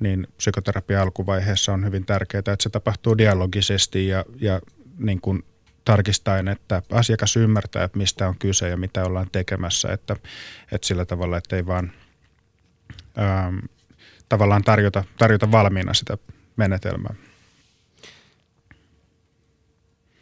niin 0.00 0.26
psykoterapia 0.36 1.02
alkuvaiheessa 1.02 1.72
on 1.72 1.84
hyvin 1.84 2.06
tärkeää, 2.06 2.38
että 2.38 2.56
se 2.60 2.70
tapahtuu 2.70 3.18
dialogisesti 3.18 4.08
ja, 4.08 4.24
ja 4.40 4.60
niin 4.98 5.20
kuin 5.20 5.44
tarkistaen, 5.84 6.48
että 6.48 6.82
asiakas 6.92 7.36
ymmärtää, 7.36 7.84
että 7.84 7.98
mistä 7.98 8.28
on 8.28 8.38
kyse 8.38 8.68
ja 8.68 8.76
mitä 8.76 9.04
ollaan 9.04 9.30
tekemässä, 9.32 9.92
että, 9.92 10.16
että 10.72 10.86
sillä 10.86 11.04
tavalla, 11.04 11.36
että 11.36 11.56
ei 11.56 11.66
vaan 11.66 11.92
ö, 13.18 13.68
tavallaan 14.28 14.64
tarjota, 14.64 15.04
tarjota 15.18 15.52
valmiina 15.52 15.94
sitä 15.94 16.18
menetelmää. 16.56 17.14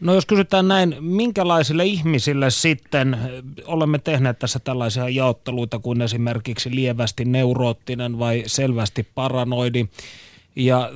No 0.00 0.14
jos 0.14 0.26
kysytään 0.26 0.68
näin, 0.68 0.96
minkälaisille 1.00 1.84
ihmisille 1.84 2.50
sitten 2.50 3.18
olemme 3.64 3.98
tehneet 3.98 4.38
tässä 4.38 4.58
tällaisia 4.58 5.08
jaotteluita 5.08 5.78
kuin 5.78 6.02
esimerkiksi 6.02 6.74
lievästi 6.74 7.24
neuroottinen 7.24 8.18
vai 8.18 8.42
selvästi 8.46 9.06
paranoidi 9.14 9.86
ja 10.56 10.90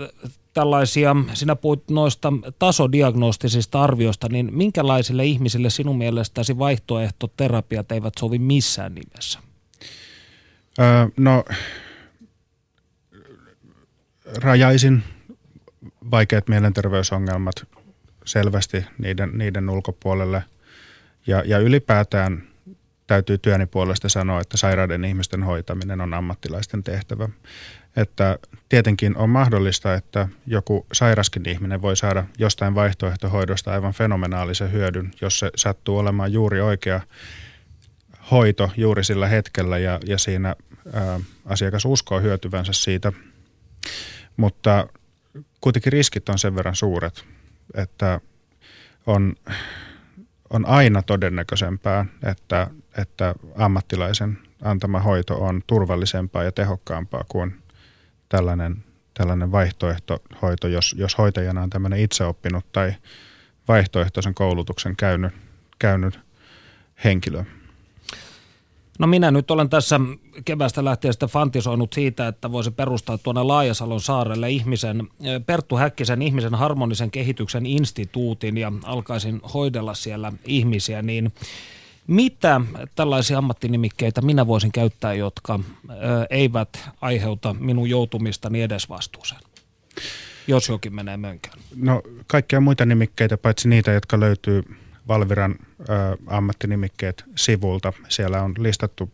tällaisia, 0.54 1.16
sinä 1.34 1.56
puhuit 1.56 1.90
noista 1.90 2.32
tasodiagnostisista 2.58 3.82
arvioista, 3.82 4.28
niin 4.28 4.48
minkälaisille 4.52 5.24
ihmisille 5.24 5.70
sinun 5.70 5.98
mielestäsi 5.98 6.58
vaihtoehtoterapiat 6.58 7.92
eivät 7.92 8.14
sovi 8.18 8.38
missään 8.38 8.94
nimessä? 8.94 9.38
Öö, 10.78 11.08
no 11.16 11.44
rajaisin 14.36 15.02
vaikeat 16.10 16.48
mielenterveysongelmat 16.48 17.54
selvästi 18.24 18.86
niiden, 18.98 19.30
niiden 19.32 19.70
ulkopuolelle. 19.70 20.44
Ja, 21.26 21.42
ja 21.46 21.58
ylipäätään 21.58 22.42
täytyy 23.06 23.38
työni 23.38 23.66
puolesta 23.66 24.08
sanoa, 24.08 24.40
että 24.40 24.56
sairaiden 24.56 25.04
ihmisten 25.04 25.42
hoitaminen 25.42 26.00
on 26.00 26.14
ammattilaisten 26.14 26.82
tehtävä. 26.82 27.28
Että 27.96 28.38
tietenkin 28.68 29.16
on 29.16 29.30
mahdollista, 29.30 29.94
että 29.94 30.28
joku 30.46 30.86
sairaskin 30.92 31.48
ihminen 31.48 31.82
voi 31.82 31.96
saada 31.96 32.24
jostain 32.38 32.74
vaihtoehtohoidosta 32.74 33.72
aivan 33.72 33.92
fenomenaalisen 33.92 34.72
hyödyn, 34.72 35.10
jos 35.20 35.38
se 35.38 35.50
sattuu 35.56 35.98
olemaan 35.98 36.32
juuri 36.32 36.60
oikea 36.60 37.00
hoito 38.30 38.70
juuri 38.76 39.04
sillä 39.04 39.28
hetkellä 39.28 39.78
ja, 39.78 40.00
ja 40.06 40.18
siinä 40.18 40.56
ää, 40.92 41.20
asiakas 41.46 41.84
uskoo 41.84 42.20
hyötyvänsä 42.20 42.72
siitä. 42.72 43.12
Mutta 44.36 44.86
kuitenkin 45.60 45.92
riskit 45.92 46.28
on 46.28 46.38
sen 46.38 46.54
verran 46.54 46.76
suuret, 46.76 47.24
että 47.74 48.20
on, 49.06 49.34
on 50.50 50.66
aina 50.66 51.02
todennäköisempää, 51.02 52.06
että, 52.22 52.66
että 52.98 53.34
ammattilaisen 53.56 54.38
antama 54.62 55.00
hoito 55.00 55.44
on 55.44 55.62
turvallisempaa 55.66 56.44
ja 56.44 56.52
tehokkaampaa 56.52 57.24
kuin 57.28 57.62
tällainen, 58.28 58.84
tällainen 59.14 59.52
vaihtoehtohoito, 59.52 60.68
jos, 60.68 60.94
jos 60.98 61.18
hoitajana 61.18 61.62
on 61.62 61.70
tämmöinen 61.70 62.00
itseoppinut 62.00 62.72
tai 62.72 62.94
vaihtoehtoisen 63.68 64.34
koulutuksen 64.34 64.96
käynyt, 64.96 65.32
käynyt 65.78 66.20
henkilö. 67.04 67.44
No 68.98 69.06
minä 69.06 69.30
nyt 69.30 69.50
olen 69.50 69.70
tässä 69.70 70.00
kevästä 70.44 70.84
lähtien 70.84 71.12
sitten 71.12 71.28
fantisoinut 71.28 71.92
siitä, 71.92 72.28
että 72.28 72.52
voisi 72.52 72.70
perustaa 72.70 73.18
tuonne 73.18 73.42
Laajasalon 73.42 74.00
saarelle 74.00 74.50
ihmisen, 74.50 75.08
Perttu 75.46 75.76
Häkkisen 75.76 76.22
ihmisen 76.22 76.54
harmonisen 76.54 77.10
kehityksen 77.10 77.66
instituutin 77.66 78.58
ja 78.58 78.72
alkaisin 78.84 79.40
hoidella 79.54 79.94
siellä 79.94 80.32
ihmisiä, 80.44 81.02
niin 81.02 81.32
mitä 82.06 82.60
tällaisia 82.94 83.38
ammattinimikkeitä 83.38 84.20
minä 84.20 84.46
voisin 84.46 84.72
käyttää, 84.72 85.14
jotka 85.14 85.60
eivät 86.30 86.88
aiheuta 87.00 87.54
minun 87.54 87.90
joutumistani 87.90 88.62
edes 88.62 88.88
vastuuseen? 88.88 89.40
jos 90.50 90.68
jokin 90.68 90.94
menee 90.94 91.16
mönkään? 91.16 91.58
No 91.76 92.02
kaikkia 92.26 92.60
muita 92.60 92.86
nimikkeitä, 92.86 93.36
paitsi 93.36 93.68
niitä, 93.68 93.92
jotka 93.92 94.20
löytyy 94.20 94.62
Valviran 95.08 95.54
ö, 95.80 95.84
ammattinimikkeet 96.26 97.24
sivulta. 97.36 97.92
Siellä 98.08 98.42
on 98.42 98.54
listattu 98.58 99.10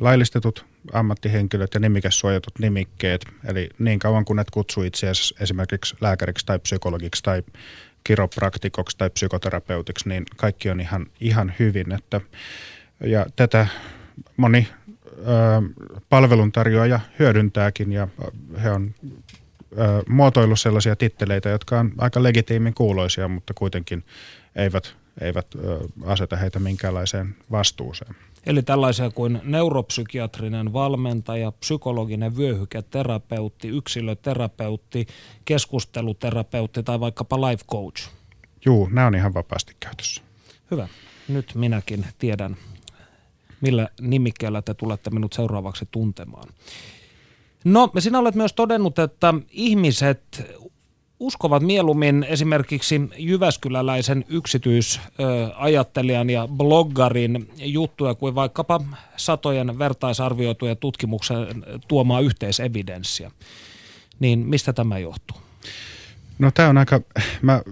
laillistetut 0.00 0.66
ammattihenkilöt 0.92 1.74
ja 1.74 1.80
nimikässuojatut 1.80 2.58
nimikkeet. 2.58 3.26
Eli 3.44 3.68
niin 3.78 3.98
kauan 3.98 4.24
kun 4.24 4.38
et 4.38 4.50
kutsu 4.50 4.82
itseäsi 4.82 5.34
esimerkiksi 5.40 5.96
lääkäriksi 6.00 6.46
tai 6.46 6.58
psykologiksi 6.58 7.22
tai 7.22 7.42
kiropraktikoksi 8.04 8.98
tai 8.98 9.10
psykoterapeutiksi, 9.10 10.08
niin 10.08 10.24
kaikki 10.36 10.70
on 10.70 10.80
ihan, 10.80 11.06
ihan 11.20 11.52
hyvin. 11.58 11.92
Että, 11.92 12.20
ja 13.00 13.26
tätä 13.36 13.66
moni 14.36 14.68
ö, 14.88 15.22
palveluntarjoaja 16.08 17.00
hyödyntääkin 17.18 17.92
ja 17.92 18.08
he 18.62 18.70
on 18.70 18.94
ö, 19.02 20.02
muotoillut 20.08 20.60
sellaisia 20.60 20.96
titteleitä, 20.96 21.48
jotka 21.48 21.80
on 21.80 21.92
aika 21.98 22.22
legitiimin 22.22 22.74
kuuloisia, 22.74 23.28
mutta 23.28 23.54
kuitenkin 23.54 24.04
eivät 24.56 24.96
eivät 25.20 25.46
aseta 26.04 26.36
heitä 26.36 26.58
minkäänlaiseen 26.58 27.36
vastuuseen. 27.50 28.14
Eli 28.46 28.62
tällaisia 28.62 29.10
kuin 29.10 29.40
neuropsykiatrinen 29.44 30.72
valmentaja, 30.72 31.52
psykologinen 31.52 32.36
vyöhyketerapeutti, 32.36 33.68
yksilöterapeutti, 33.68 35.06
keskusteluterapeutti 35.44 36.82
tai 36.82 37.00
vaikkapa 37.00 37.40
life 37.40 37.64
coach. 37.70 38.10
Juu, 38.64 38.88
nämä 38.92 39.06
on 39.06 39.14
ihan 39.14 39.34
vapaasti 39.34 39.76
käytössä. 39.80 40.22
Hyvä. 40.70 40.88
Nyt 41.28 41.54
minäkin 41.54 42.06
tiedän, 42.18 42.56
millä 43.60 43.88
nimikkeellä 44.00 44.62
te 44.62 44.74
tulette 44.74 45.10
minut 45.10 45.32
seuraavaksi 45.32 45.88
tuntemaan. 45.90 46.48
No, 47.64 47.90
sinä 47.98 48.18
olet 48.18 48.34
myös 48.34 48.52
todennut, 48.52 48.98
että 48.98 49.34
ihmiset 49.50 50.44
uskovat 51.20 51.62
mieluummin 51.62 52.26
esimerkiksi 52.28 53.00
Jyväskyläläisen 53.18 54.24
yksityisajattelijan 54.28 56.30
ja 56.30 56.48
bloggarin 56.48 57.50
juttuja 57.56 58.14
kuin 58.14 58.34
vaikkapa 58.34 58.80
satojen 59.16 59.78
vertaisarvioitujen 59.78 60.76
tutkimuksen 60.76 61.64
tuomaa 61.88 62.20
yhteisevidenssiä. 62.20 63.30
Niin 64.20 64.38
mistä 64.38 64.72
tämä 64.72 64.98
johtuu? 64.98 65.36
No 66.38 66.50
tämä 66.50 66.68
on 66.68 66.78
aika, 66.78 67.00
mä 67.42 67.62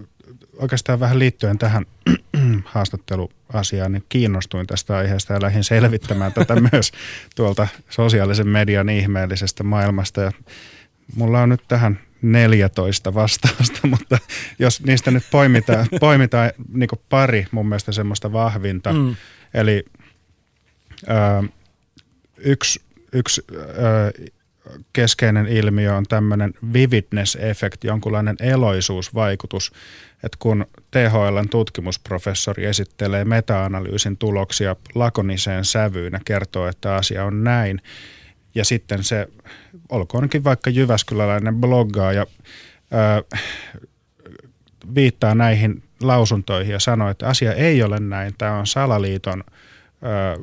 oikeastaan 0.56 1.00
vähän 1.00 1.18
liittyen 1.18 1.58
tähän 1.58 1.86
haastatteluasiaan, 2.64 3.92
niin 3.92 4.04
kiinnostuin 4.08 4.66
tästä 4.66 4.96
aiheesta 4.96 5.32
ja 5.32 5.42
lähdin 5.42 5.64
selvittämään 5.64 6.32
tätä 6.32 6.54
myös 6.72 6.92
tuolta 7.36 7.68
sosiaalisen 7.90 8.48
median 8.48 8.88
ihmeellisestä 8.88 9.64
maailmasta. 9.64 10.20
Ja 10.20 10.32
mulla 11.16 11.42
on 11.42 11.48
nyt 11.48 11.62
tähän 11.68 11.98
14 12.22 13.14
vastausta, 13.14 13.86
mutta 13.86 14.18
jos 14.58 14.82
niistä 14.82 15.10
nyt 15.10 15.24
poimitaan, 15.30 15.86
poimitaan 16.00 16.50
niin 16.72 16.88
pari 17.08 17.46
mun 17.50 17.68
mielestä 17.68 17.92
semmoista 17.92 18.32
vahvinta. 18.32 18.92
Mm. 18.92 19.16
Eli 19.54 19.84
ö, 21.08 21.48
yksi, 22.38 22.82
yksi 23.12 23.42
ö, 23.50 24.32
keskeinen 24.92 25.46
ilmiö 25.46 25.96
on 25.96 26.04
tämmöinen 26.08 26.54
vividness-efekti, 26.72 27.86
jonkunlainen 27.86 28.36
eloisuusvaikutus, 28.40 29.72
että 30.24 30.36
kun 30.38 30.66
THLn 30.90 31.48
tutkimusprofessori 31.50 32.64
esittelee 32.64 33.24
meta-analyysin 33.24 34.16
tuloksia 34.16 34.76
lakoniseen 34.94 35.64
sävyyn 35.64 36.12
ja 36.12 36.20
kertoo, 36.24 36.68
että 36.68 36.96
asia 36.96 37.24
on 37.24 37.44
näin, 37.44 37.80
ja 38.54 38.64
sitten 38.64 39.04
se, 39.04 39.28
olkoonkin 39.88 40.44
vaikka 40.44 40.70
Jyväskyläläinen 40.70 41.54
bloggaaja, 41.54 42.26
ää, 42.90 43.22
viittaa 44.94 45.34
näihin 45.34 45.82
lausuntoihin 46.00 46.72
ja 46.72 46.80
sanoo, 46.80 47.10
että 47.10 47.28
asia 47.28 47.52
ei 47.52 47.82
ole 47.82 48.00
näin, 48.00 48.34
tämä 48.38 48.58
on 48.58 48.66
salaliiton 48.66 49.44
ää, 50.02 50.36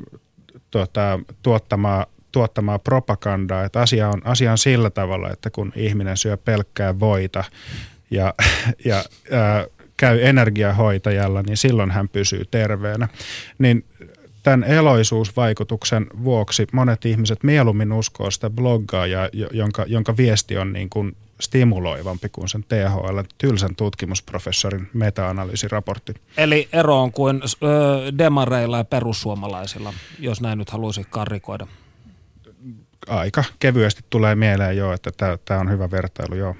tuota, 0.70 1.20
tuottamaa, 1.42 2.06
tuottamaa 2.32 2.78
propagandaa, 2.78 3.64
että 3.64 3.80
asia 3.80 4.08
on, 4.08 4.22
asia 4.24 4.52
on 4.52 4.58
sillä 4.58 4.90
tavalla, 4.90 5.30
että 5.30 5.50
kun 5.50 5.72
ihminen 5.76 6.16
syö 6.16 6.36
pelkkää 6.36 7.00
voita 7.00 7.44
ja, 8.10 8.34
ja 8.84 9.04
ää, 9.32 9.66
käy 9.96 10.18
energiahoitajalla, 10.22 11.42
niin 11.42 11.56
silloin 11.56 11.90
hän 11.90 12.08
pysyy 12.08 12.44
terveenä. 12.50 13.08
Niin 13.58 13.84
tämän 14.50 14.70
eloisuusvaikutuksen 14.70 16.06
vuoksi 16.24 16.66
monet 16.72 17.04
ihmiset 17.04 17.42
mieluummin 17.42 17.92
uskoo 17.92 18.30
sitä 18.30 18.50
bloggaa, 18.50 19.06
ja, 19.06 19.30
jonka, 19.52 19.84
jonka 19.88 20.16
viesti 20.16 20.58
on 20.58 20.72
niin 20.72 20.90
kuin 20.90 21.16
stimuloivampi 21.40 22.28
kuin 22.28 22.48
sen 22.48 22.64
THL 22.64 23.20
tylsän 23.38 23.76
tutkimusprofessorin 23.76 24.88
meta-analyysiraportti. 24.92 26.14
Eli 26.36 26.68
ero 26.72 27.02
on 27.02 27.12
kuin 27.12 27.42
ö, 27.42 27.66
demareilla 28.18 28.78
ja 28.78 28.84
perussuomalaisilla, 28.84 29.92
jos 30.18 30.40
näin 30.40 30.58
nyt 30.58 30.70
haluaisi 30.70 31.06
karrikoida. 31.10 31.66
Aika 33.06 33.44
kevyesti 33.58 34.04
tulee 34.10 34.34
mieleen 34.34 34.76
jo, 34.76 34.92
että 34.92 35.38
tämä 35.44 35.60
on 35.60 35.70
hyvä 35.70 35.90
vertailu, 35.90 36.34
joo. 36.34 36.54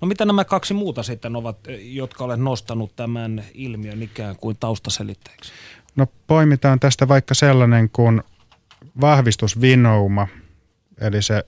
No 0.00 0.08
mitä 0.08 0.24
nämä 0.24 0.44
kaksi 0.44 0.74
muuta 0.74 1.02
sitten 1.02 1.36
ovat, 1.36 1.56
jotka 1.80 2.24
olet 2.24 2.40
nostanut 2.40 2.96
tämän 2.96 3.44
ilmiön 3.54 4.02
ikään 4.02 4.36
kuin 4.36 4.56
taustaselitteeksi? 4.60 5.52
No 5.96 6.06
poimitaan 6.26 6.80
tästä 6.80 7.08
vaikka 7.08 7.34
sellainen 7.34 7.90
kuin 7.90 8.22
vahvistusvinouma, 9.00 10.28
eli 11.00 11.22
se 11.22 11.34
ö, 11.34 11.44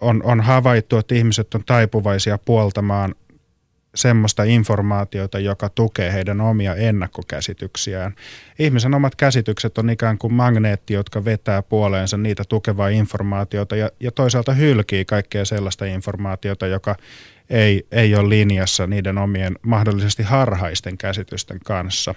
on, 0.00 0.22
on 0.24 0.40
havaittu, 0.40 0.96
että 0.96 1.14
ihmiset 1.14 1.54
on 1.54 1.64
taipuvaisia 1.66 2.38
puoltamaan 2.38 3.14
semmoista 3.96 4.44
informaatiota, 4.44 5.38
joka 5.38 5.68
tukee 5.68 6.12
heidän 6.12 6.40
omia 6.40 6.74
ennakkokäsityksiään. 6.74 8.14
Ihmisen 8.58 8.94
omat 8.94 9.14
käsitykset 9.14 9.78
on 9.78 9.90
ikään 9.90 10.18
kuin 10.18 10.32
magneetti, 10.32 10.94
jotka 10.94 11.24
vetää 11.24 11.62
puoleensa 11.62 12.16
niitä 12.16 12.42
tukevaa 12.48 12.88
informaatiota 12.88 13.76
ja, 13.76 13.90
ja 14.00 14.12
toisaalta 14.12 14.52
hylkii 14.52 15.04
kaikkea 15.04 15.44
sellaista 15.44 15.84
informaatiota, 15.84 16.66
joka 16.66 16.96
ei, 17.50 17.86
ei 17.92 18.14
ole 18.14 18.28
linjassa 18.28 18.86
niiden 18.86 19.18
omien 19.18 19.56
mahdollisesti 19.62 20.22
harhaisten 20.22 20.98
käsitysten 20.98 21.58
kanssa. 21.64 22.14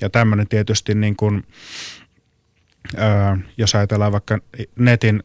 Ja 0.00 0.10
tämmöinen 0.10 0.48
tietysti 0.48 0.94
niin 0.94 1.16
kuin, 1.16 1.46
ää, 2.96 3.38
jos 3.56 3.74
ajatellaan 3.74 4.12
vaikka 4.12 4.38
netin 4.76 5.22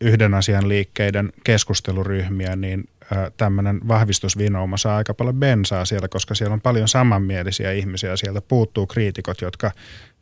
yhden 0.00 0.34
asian 0.34 0.68
liikkeiden 0.68 1.32
keskusteluryhmiä, 1.44 2.56
niin 2.56 2.88
tämmöinen 3.36 3.80
vahvistusvinouma 3.88 4.76
saa 4.76 4.96
aika 4.96 5.14
paljon 5.14 5.36
bensaa 5.36 5.84
siellä, 5.84 6.08
koska 6.08 6.34
siellä 6.34 6.54
on 6.54 6.60
paljon 6.60 6.88
samanmielisiä 6.88 7.72
ihmisiä. 7.72 8.16
Sieltä 8.16 8.40
puuttuu 8.40 8.86
kriitikot, 8.86 9.40
jotka 9.40 9.70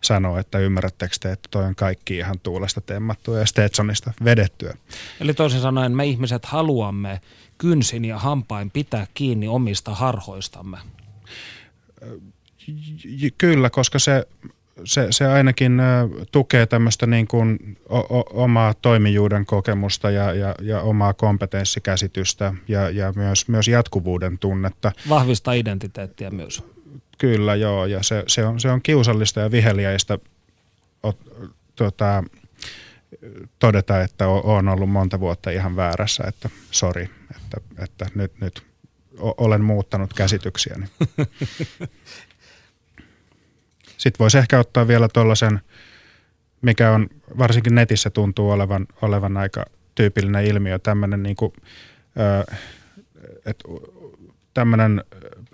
sanoo, 0.02 0.38
että 0.38 0.58
ymmärrättekö 0.58 1.16
te, 1.20 1.32
että 1.32 1.48
toi 1.50 1.64
on 1.64 1.74
kaikki 1.74 2.16
ihan 2.16 2.40
tuulesta 2.42 2.80
temmattua 2.80 3.38
ja 3.38 3.46
Stetsonista 3.46 4.12
vedettyä. 4.24 4.74
Eli 5.20 5.34
toisin 5.34 5.60
sanoen 5.60 5.96
me 5.96 6.06
ihmiset 6.06 6.44
haluamme 6.44 7.20
kynsin 7.58 8.04
ja 8.04 8.18
hampain 8.18 8.70
pitää 8.70 9.06
kiinni 9.14 9.48
omista 9.48 9.94
harhoistamme. 9.94 10.78
Kyllä, 13.38 13.70
koska 13.70 13.98
se 13.98 14.26
se, 14.84 15.06
se 15.10 15.26
ainakin 15.26 15.82
tukee 16.32 16.66
tämmöistä 16.66 17.06
niin 17.06 17.28
kuin 17.28 17.78
o, 17.88 17.98
o, 17.98 18.24
omaa 18.42 18.74
toimijuuden 18.74 19.46
kokemusta 19.46 20.10
ja, 20.10 20.34
ja, 20.34 20.54
ja 20.62 20.80
omaa 20.80 21.12
kompetenssikäsitystä 21.12 22.54
ja, 22.68 22.90
ja 22.90 23.12
myös, 23.16 23.48
myös 23.48 23.68
jatkuvuuden 23.68 24.38
tunnetta. 24.38 24.92
Vahvistaa 25.08 25.54
identiteettiä 25.54 26.30
myös. 26.30 26.62
Kyllä, 27.18 27.54
joo, 27.54 27.86
ja 27.86 28.02
se, 28.02 28.24
se, 28.26 28.46
on, 28.46 28.60
se 28.60 28.70
on 28.70 28.82
kiusallista 28.82 29.40
ja 29.40 29.50
viheliäistä 29.50 30.18
o, 31.02 31.12
tota, 31.76 32.24
todeta, 33.58 34.00
että 34.00 34.28
on 34.28 34.68
ollut 34.68 34.90
monta 34.90 35.20
vuotta 35.20 35.50
ihan 35.50 35.76
väärässä, 35.76 36.24
että 36.28 36.50
sori, 36.70 37.10
että, 37.36 37.60
että 37.78 38.06
nyt, 38.14 38.40
nyt 38.40 38.62
olen 39.18 39.64
muuttanut 39.64 40.14
käsityksiäni. 40.14 40.86
Sitten 44.00 44.18
voisi 44.18 44.38
ehkä 44.38 44.58
ottaa 44.58 44.88
vielä 44.88 45.08
tuollaisen, 45.08 45.60
mikä 46.62 46.90
on 46.90 47.08
varsinkin 47.38 47.74
netissä 47.74 48.10
tuntuu 48.10 48.50
olevan, 48.50 48.86
olevan 49.02 49.36
aika 49.36 49.64
tyypillinen 49.94 50.44
ilmiö, 50.44 50.78
tämmöinen 50.78 51.22
niin 51.22 51.36
kuin, 51.36 51.52
että 53.46 53.64
tämmöinen 54.54 55.04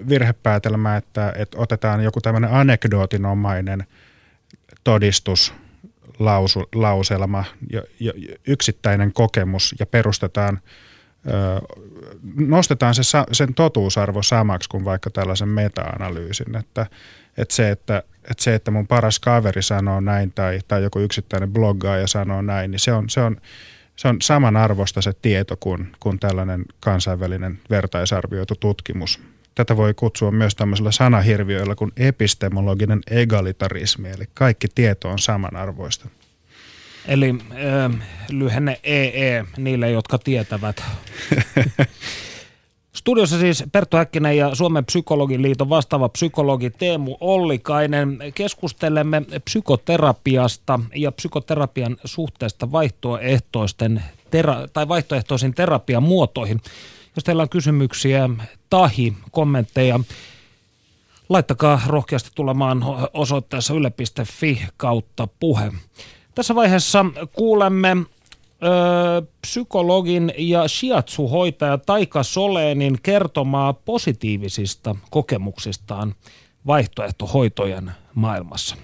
virhepäätelmä, 0.09 0.97
että, 0.97 1.33
että 1.37 1.59
otetaan 1.59 2.05
joku 2.05 2.21
tämmöinen 2.21 2.53
anekdootinomainen 2.53 3.87
todistus, 4.85 5.55
lausu, 6.19 6.69
lauselma, 6.75 7.45
ja, 7.73 7.83
ja, 8.01 8.13
yksittäinen 8.47 9.13
kokemus 9.13 9.75
ja 9.79 9.87
perustetaan, 9.87 10.61
ö, 11.27 11.61
nostetaan 12.37 12.95
se, 12.95 13.03
sen 13.33 13.55
totuusarvo 13.55 14.23
samaksi 14.23 14.69
kuin 14.69 14.85
vaikka 14.85 15.11
tällaisen 15.11 15.49
meta-analyysin, 15.49 16.57
että, 16.57 16.87
että 17.37 17.55
se, 17.55 17.71
että, 17.71 18.03
että 18.31 18.45
se, 18.45 18.55
että 18.55 18.71
mun 18.71 18.87
paras 18.87 19.21
kaveri 19.21 19.63
sanoo 19.63 20.01
näin 20.01 20.33
tai, 20.33 20.61
tai 20.69 20.83
joku 20.83 20.99
yksittäinen 20.99 21.53
bloggaaja 21.53 22.07
sanoo 22.07 22.43
näin, 22.43 22.71
niin 22.71 22.81
se 22.81 22.93
on, 22.93 23.11
se 23.11 23.21
on, 23.21 23.37
se 23.97 24.09
on 24.09 24.17
samanarvosta 24.23 25.03
se 25.03 25.13
tieto 25.23 25.57
kuin, 25.61 25.93
kuin 26.01 26.19
tällainen 26.19 26.65
kansainvälinen 26.81 27.59
vertaisarvioitu 27.71 28.55
tutkimus. 28.55 29.21
Tätä 29.55 29.77
voi 29.77 29.95
kutsua 29.95 30.31
myös 30.31 30.55
tämmöisellä 30.55 30.93
sanahirviöillä 30.93 31.75
kuin 31.75 31.93
epistemologinen 31.97 33.01
egalitarismi, 33.11 34.09
eli 34.09 34.25
kaikki 34.35 34.69
tieto 34.75 35.09
on 35.09 35.19
samanarvoista. 35.19 36.09
Eli 37.09 37.35
äh, 37.53 38.07
lyhenne 38.31 38.81
EE 38.83 39.45
niille, 39.57 39.91
jotka 39.91 40.19
tietävät. 40.19 40.83
Studiossa 42.97 43.39
siis 43.39 43.65
Perttu 43.73 43.97
Häkkinen 43.97 44.37
ja 44.37 44.55
Suomen 44.55 44.85
psykologiliiton 44.85 45.69
vastaava 45.69 46.09
psykologi 46.09 46.71
Teemu 46.71 47.17
Ollikainen. 47.21 48.19
Keskustelemme 48.35 49.23
psykoterapiasta 49.45 50.81
ja 50.95 51.13
psykoterapian 51.13 51.97
suhteesta 52.05 52.73
vaihtoehtoisten 52.73 54.03
tera- 54.31 54.69
tai 54.73 54.89
vaihtoehtoisiin 54.89 55.55
terapian 55.55 56.03
muotoihin. 56.03 56.61
Jos 57.17 57.25
teillä 57.25 57.43
on 57.43 57.49
kysymyksiä, 57.49 58.31
tahi, 58.71 59.15
kommentteja, 59.31 60.01
laittakaa 61.29 61.81
rohkeasti 61.87 62.31
tulemaan 62.35 62.85
osoitteessa 63.13 63.75
yle.fi 63.75 64.63
kautta 64.77 65.29
puhe. 65.41 65.73
Tässä 66.35 66.55
vaiheessa 66.55 67.05
kuulemme 67.33 67.97
ö, 68.63 69.23
psykologin 69.41 70.33
ja 70.39 70.69
shiatsu-hoitaja 70.69 71.79
Taika 71.79 72.23
Soleenin 72.23 72.99
kertomaa 73.03 73.73
positiivisista 73.73 74.97
kokemuksistaan 75.11 76.15
vaihtoehtohoitojen 76.67 77.91
maailmassa. 78.15 78.77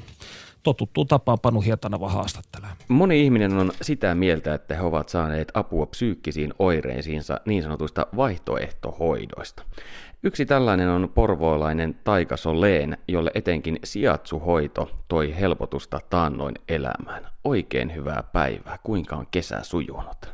Totuttu 0.63 1.05
tapaan 1.05 1.39
Panu 1.41 1.61
Hietanava 1.61 2.09
haastattelee. 2.09 2.71
Moni 2.89 3.21
ihminen 3.21 3.53
on 3.53 3.73
sitä 3.83 4.15
mieltä, 4.15 4.55
että 4.55 4.75
he 4.75 4.83
ovat 4.83 5.09
saaneet 5.09 5.49
apua 5.55 5.87
psyykkisiin 5.87 6.55
oireisiinsa 6.59 7.41
niin 7.47 7.63
sanotuista 7.63 8.07
vaihtoehtohoidoista. 8.17 9.63
Yksi 10.25 10.47
tällainen 10.47 10.89
on 10.89 11.11
porvoolainen 11.15 11.95
Taika 12.05 12.37
Soleen, 12.37 12.99
jolle 13.09 13.31
etenkin 13.35 13.79
siatsuhoito 13.85 14.91
toi 15.09 15.37
helpotusta 15.41 16.01
taannoin 16.11 16.55
elämään. 16.69 17.27
Oikein 17.45 17.95
hyvää 17.95 18.23
päivää. 18.33 18.79
Kuinka 18.83 19.17
on 19.17 19.27
kesä 19.31 19.63
sujunut? 19.63 20.33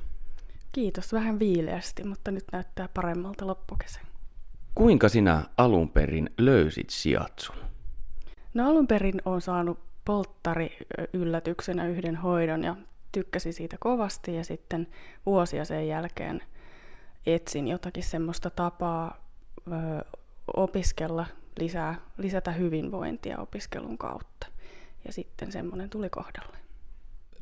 Kiitos. 0.72 1.12
Vähän 1.12 1.38
viileästi, 1.38 2.04
mutta 2.04 2.30
nyt 2.30 2.44
näyttää 2.52 2.88
paremmalta 2.94 3.46
loppukesän. 3.46 4.02
Kuinka 4.74 5.08
sinä 5.08 5.42
alun 5.56 5.90
perin 5.90 6.30
löysit 6.38 6.90
siatsun? 6.90 7.56
No 8.54 8.68
alun 8.68 8.86
perin 8.86 9.22
on 9.24 9.40
saanut 9.40 9.78
polttari 10.04 10.76
yllätyksenä 11.12 11.86
yhden 11.86 12.16
hoidon 12.16 12.64
ja 12.64 12.76
tykkäsin 13.12 13.52
siitä 13.52 13.76
kovasti 13.80 14.34
ja 14.34 14.44
sitten 14.44 14.86
vuosia 15.26 15.64
sen 15.64 15.88
jälkeen 15.88 16.42
etsin 17.26 17.68
jotakin 17.68 18.02
semmoista 18.02 18.50
tapaa 18.50 19.27
opiskella 20.56 21.26
lisää, 21.58 22.00
lisätä 22.18 22.52
hyvinvointia 22.52 23.38
opiskelun 23.38 23.98
kautta. 23.98 24.46
Ja 25.04 25.12
sitten 25.12 25.52
semmoinen 25.52 25.90
tuli 25.90 26.10
kohdalle. 26.10 26.56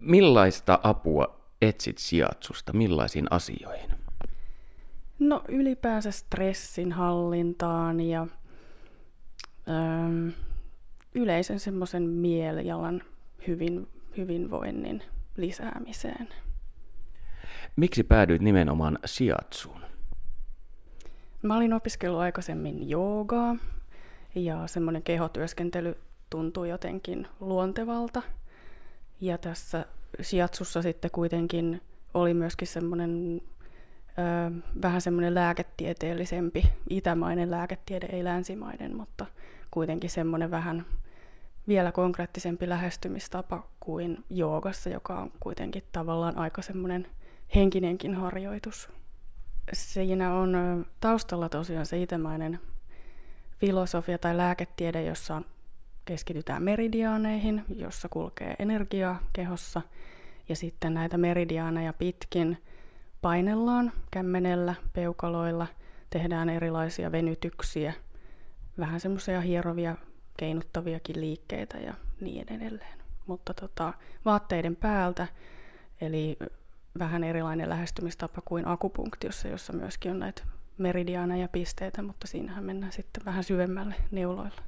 Millaista 0.01 0.81
apua 0.83 1.41
etsit 1.63 1.99
sijatsusta? 1.99 2.73
Millaisiin 2.73 3.27
asioihin? 3.31 3.91
No 5.19 5.43
ylipäänsä 5.49 6.11
stressin 6.11 6.93
hallintaan 6.93 8.01
ja 8.01 8.27
öö, 9.69 10.33
yleisen 11.15 11.61
semmoisen 11.61 12.03
mielialan 12.03 13.03
hyvin, 13.47 13.89
hyvinvoinnin 14.17 15.03
lisäämiseen. 15.37 16.29
Miksi 17.77 18.05
päädyit 18.05 18.43
nimenomaan 18.43 18.99
sijatsuun? 19.05 19.86
Mä 21.47 21.57
olin 21.57 21.73
opiskellut 21.73 22.21
aikaisemmin 22.21 22.91
joogaa 22.91 23.57
ja 24.35 24.67
semmoinen 24.67 25.03
kehotyöskentely 25.03 25.97
tuntuu 26.31 26.65
jotenkin 26.65 27.29
luontevalta. 27.41 28.23
Ja 29.21 29.39
tässä 29.39 29.87
shiatsussa 30.23 30.83
sitten 30.83 31.11
kuitenkin 31.11 31.83
oli 32.15 32.35
myöskin 32.35 32.69
semmoinen 32.69 33.43
ö, 34.09 34.51
vähän 34.83 35.01
semmoinen 35.01 35.35
lääketieteellisempi, 35.35 36.65
itämainen 36.91 37.51
lääketiede, 37.51 38.07
ei 38.07 38.25
länsimainen, 38.25 38.97
mutta 38.97 39.27
kuitenkin 39.71 40.11
semmoinen 40.11 40.51
vähän 40.51 40.87
vielä 41.69 41.93
konkreettisempi 41.93 42.69
lähestymistapa 42.69 43.69
kuin 43.81 44.25
joogassa, 44.31 44.91
joka 44.91 45.19
on 45.19 45.33
kuitenkin 45.41 45.83
tavallaan 45.93 46.39
aika 46.39 46.63
semmoinen 46.63 47.07
henkinenkin 47.55 48.15
harjoitus. 48.15 48.89
Siinä 49.73 50.35
on 50.35 50.87
taustalla 51.01 51.49
tosiaan 51.49 51.87
se 51.87 52.03
itämainen 52.03 52.61
filosofia 53.59 54.19
tai 54.19 54.37
lääketiede, 54.37 55.03
jossa 55.03 55.43
keskitytään 56.05 56.63
meridiaaneihin, 56.63 57.65
jossa 57.69 58.09
kulkee 58.09 58.55
energiaa 58.59 59.21
kehossa, 59.33 59.83
ja 60.49 60.57
sitten 60.57 60.95
näitä 60.95 61.19
meridiaaneja 61.19 61.93
pitkin 61.93 62.63
painellaan 63.23 63.93
kämmenellä, 64.11 64.75
peukaloilla, 64.93 65.67
tehdään 66.11 66.49
erilaisia 66.49 67.13
venytyksiä, 67.13 67.93
vähän 68.79 69.01
semmoisia 69.01 69.41
hierovia, 69.41 69.97
keinuttaviakin 70.37 71.21
liikkeitä 71.21 71.79
ja 71.79 71.95
niin 72.21 72.53
edelleen. 72.53 72.99
Mutta 73.27 73.55
tota, 73.55 73.93
vaatteiden 74.25 74.77
päältä, 74.77 75.27
eli 76.01 76.37
vähän 76.99 77.25
erilainen 77.25 77.69
lähestymistapa 77.69 78.43
kuin 78.45 78.69
akupunktiossa, 78.69 79.49
jossa 79.49 79.73
myöskin 79.73 80.11
on 80.11 80.19
näitä 80.19 80.43
meridiaaneja 80.79 81.49
pisteitä, 81.49 82.03
mutta 82.03 82.27
siinähän 82.27 82.65
mennään 82.65 82.93
sitten 82.93 83.25
vähän 83.25 83.45
syvemmälle 83.45 83.95
neuloilla. 84.11 84.63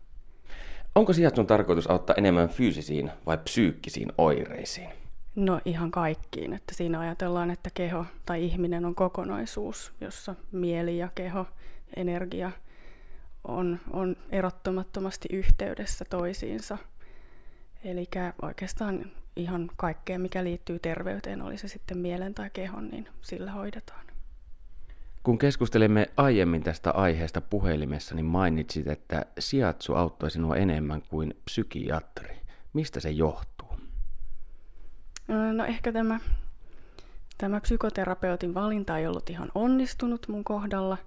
Onko 0.94 1.12
sihatsun 1.12 1.46
tarkoitus 1.46 1.90
auttaa 1.90 2.16
enemmän 2.18 2.48
fyysisiin 2.48 3.10
vai 3.26 3.38
psyykkisiin 3.38 4.12
oireisiin? 4.18 4.88
No 5.36 5.60
ihan 5.64 5.90
kaikkiin, 5.90 6.52
että 6.52 6.74
siinä 6.74 7.00
ajatellaan, 7.00 7.50
että 7.50 7.70
keho 7.74 8.04
tai 8.26 8.44
ihminen 8.44 8.84
on 8.84 8.94
kokonaisuus, 8.94 9.92
jossa 10.00 10.34
mieli 10.52 10.98
ja 10.98 11.08
keho, 11.14 11.46
energia 11.96 12.50
on, 13.44 13.80
on 13.90 14.16
erottomattomasti 14.30 15.28
yhteydessä 15.32 16.04
toisiinsa. 16.04 16.78
Eli 17.84 18.08
oikeastaan 18.42 19.10
ihan 19.36 19.70
kaikkea, 19.76 20.18
mikä 20.18 20.44
liittyy 20.44 20.78
terveyteen, 20.78 21.42
oli 21.42 21.58
se 21.58 21.68
sitten 21.68 21.98
mielen 21.98 22.34
tai 22.34 22.50
kehon, 22.50 22.88
niin 22.88 23.08
sillä 23.20 23.52
hoidetaan. 23.52 24.06
Kun 25.22 25.38
keskustelimme 25.38 26.10
aiemmin 26.16 26.62
tästä 26.62 26.90
aiheesta 26.90 27.40
puhelimessa, 27.40 28.14
niin 28.14 28.26
mainitsit, 28.26 28.86
että 28.86 29.26
siatsu 29.38 29.94
auttoi 29.94 30.30
sinua 30.30 30.56
enemmän 30.56 31.02
kuin 31.02 31.34
psykiatri. 31.44 32.36
Mistä 32.72 33.00
se 33.00 33.10
johtuu? 33.10 33.68
No 35.52 35.64
ehkä 35.64 35.92
tämä, 35.92 36.20
tämä 37.38 37.60
psykoterapeutin 37.60 38.54
valinta 38.54 38.98
ei 38.98 39.06
ollut 39.06 39.30
ihan 39.30 39.48
onnistunut 39.54 40.28
mun 40.28 40.44
kohdalla. 40.44 40.98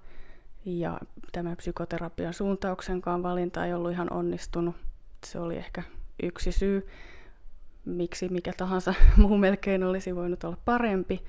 Ja 0.64 1.00
tämä 1.32 1.56
psykoterapian 1.56 2.34
suuntauksenkaan 2.34 3.22
valinta 3.22 3.66
ei 3.66 3.74
ollut 3.74 3.92
ihan 3.92 4.12
onnistunut. 4.12 4.76
Se 5.26 5.38
oli 5.38 5.56
ehkä 5.56 5.82
yksi 6.22 6.52
syy, 6.52 6.88
miksi 7.84 8.28
mikä 8.28 8.52
tahansa 8.56 8.94
muu 9.16 9.38
melkein 9.38 9.84
olisi 9.84 10.16
voinut 10.16 10.44
olla 10.44 10.56
parempi. 10.64 11.24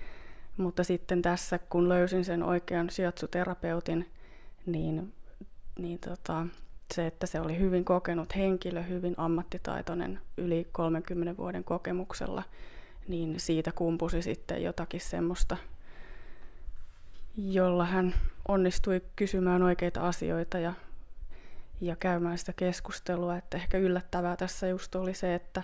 Mutta 0.58 0.84
sitten 0.84 1.22
tässä, 1.22 1.60
kun 1.60 1.90
löysin 1.90 2.26
sen 2.26 2.44
oikean 2.44 2.90
sijaitsuterapeutin, 2.90 4.10
niin, 4.66 5.14
niin 5.80 6.00
tota, 6.00 6.48
se, 6.94 7.08
että 7.08 7.28
se 7.28 7.40
oli 7.40 7.60
hyvin 7.60 7.86
kokenut 7.86 8.36
henkilö, 8.36 8.84
hyvin 8.84 9.14
ammattitaitoinen, 9.18 10.20
yli 10.38 10.68
30 10.72 11.38
vuoden 11.38 11.64
kokemuksella, 11.64 12.44
niin 13.08 13.40
siitä 13.40 13.72
kumpusi 13.72 14.22
sitten 14.22 14.64
jotakin 14.64 15.02
semmoista, 15.02 15.58
jolla 17.38 17.86
hän 17.86 18.16
onnistui 18.48 19.02
kysymään 19.16 19.64
oikeita 19.64 20.08
asioita 20.08 20.60
ja, 20.60 20.74
ja 21.86 21.96
käymään 21.96 22.38
sitä 22.38 22.54
keskustelua. 22.54 23.38
Että 23.38 23.58
ehkä 23.58 23.78
yllättävää 23.78 24.36
tässä 24.36 24.68
just 24.68 24.96
oli 24.96 25.14
se, 25.14 25.36
että 25.36 25.62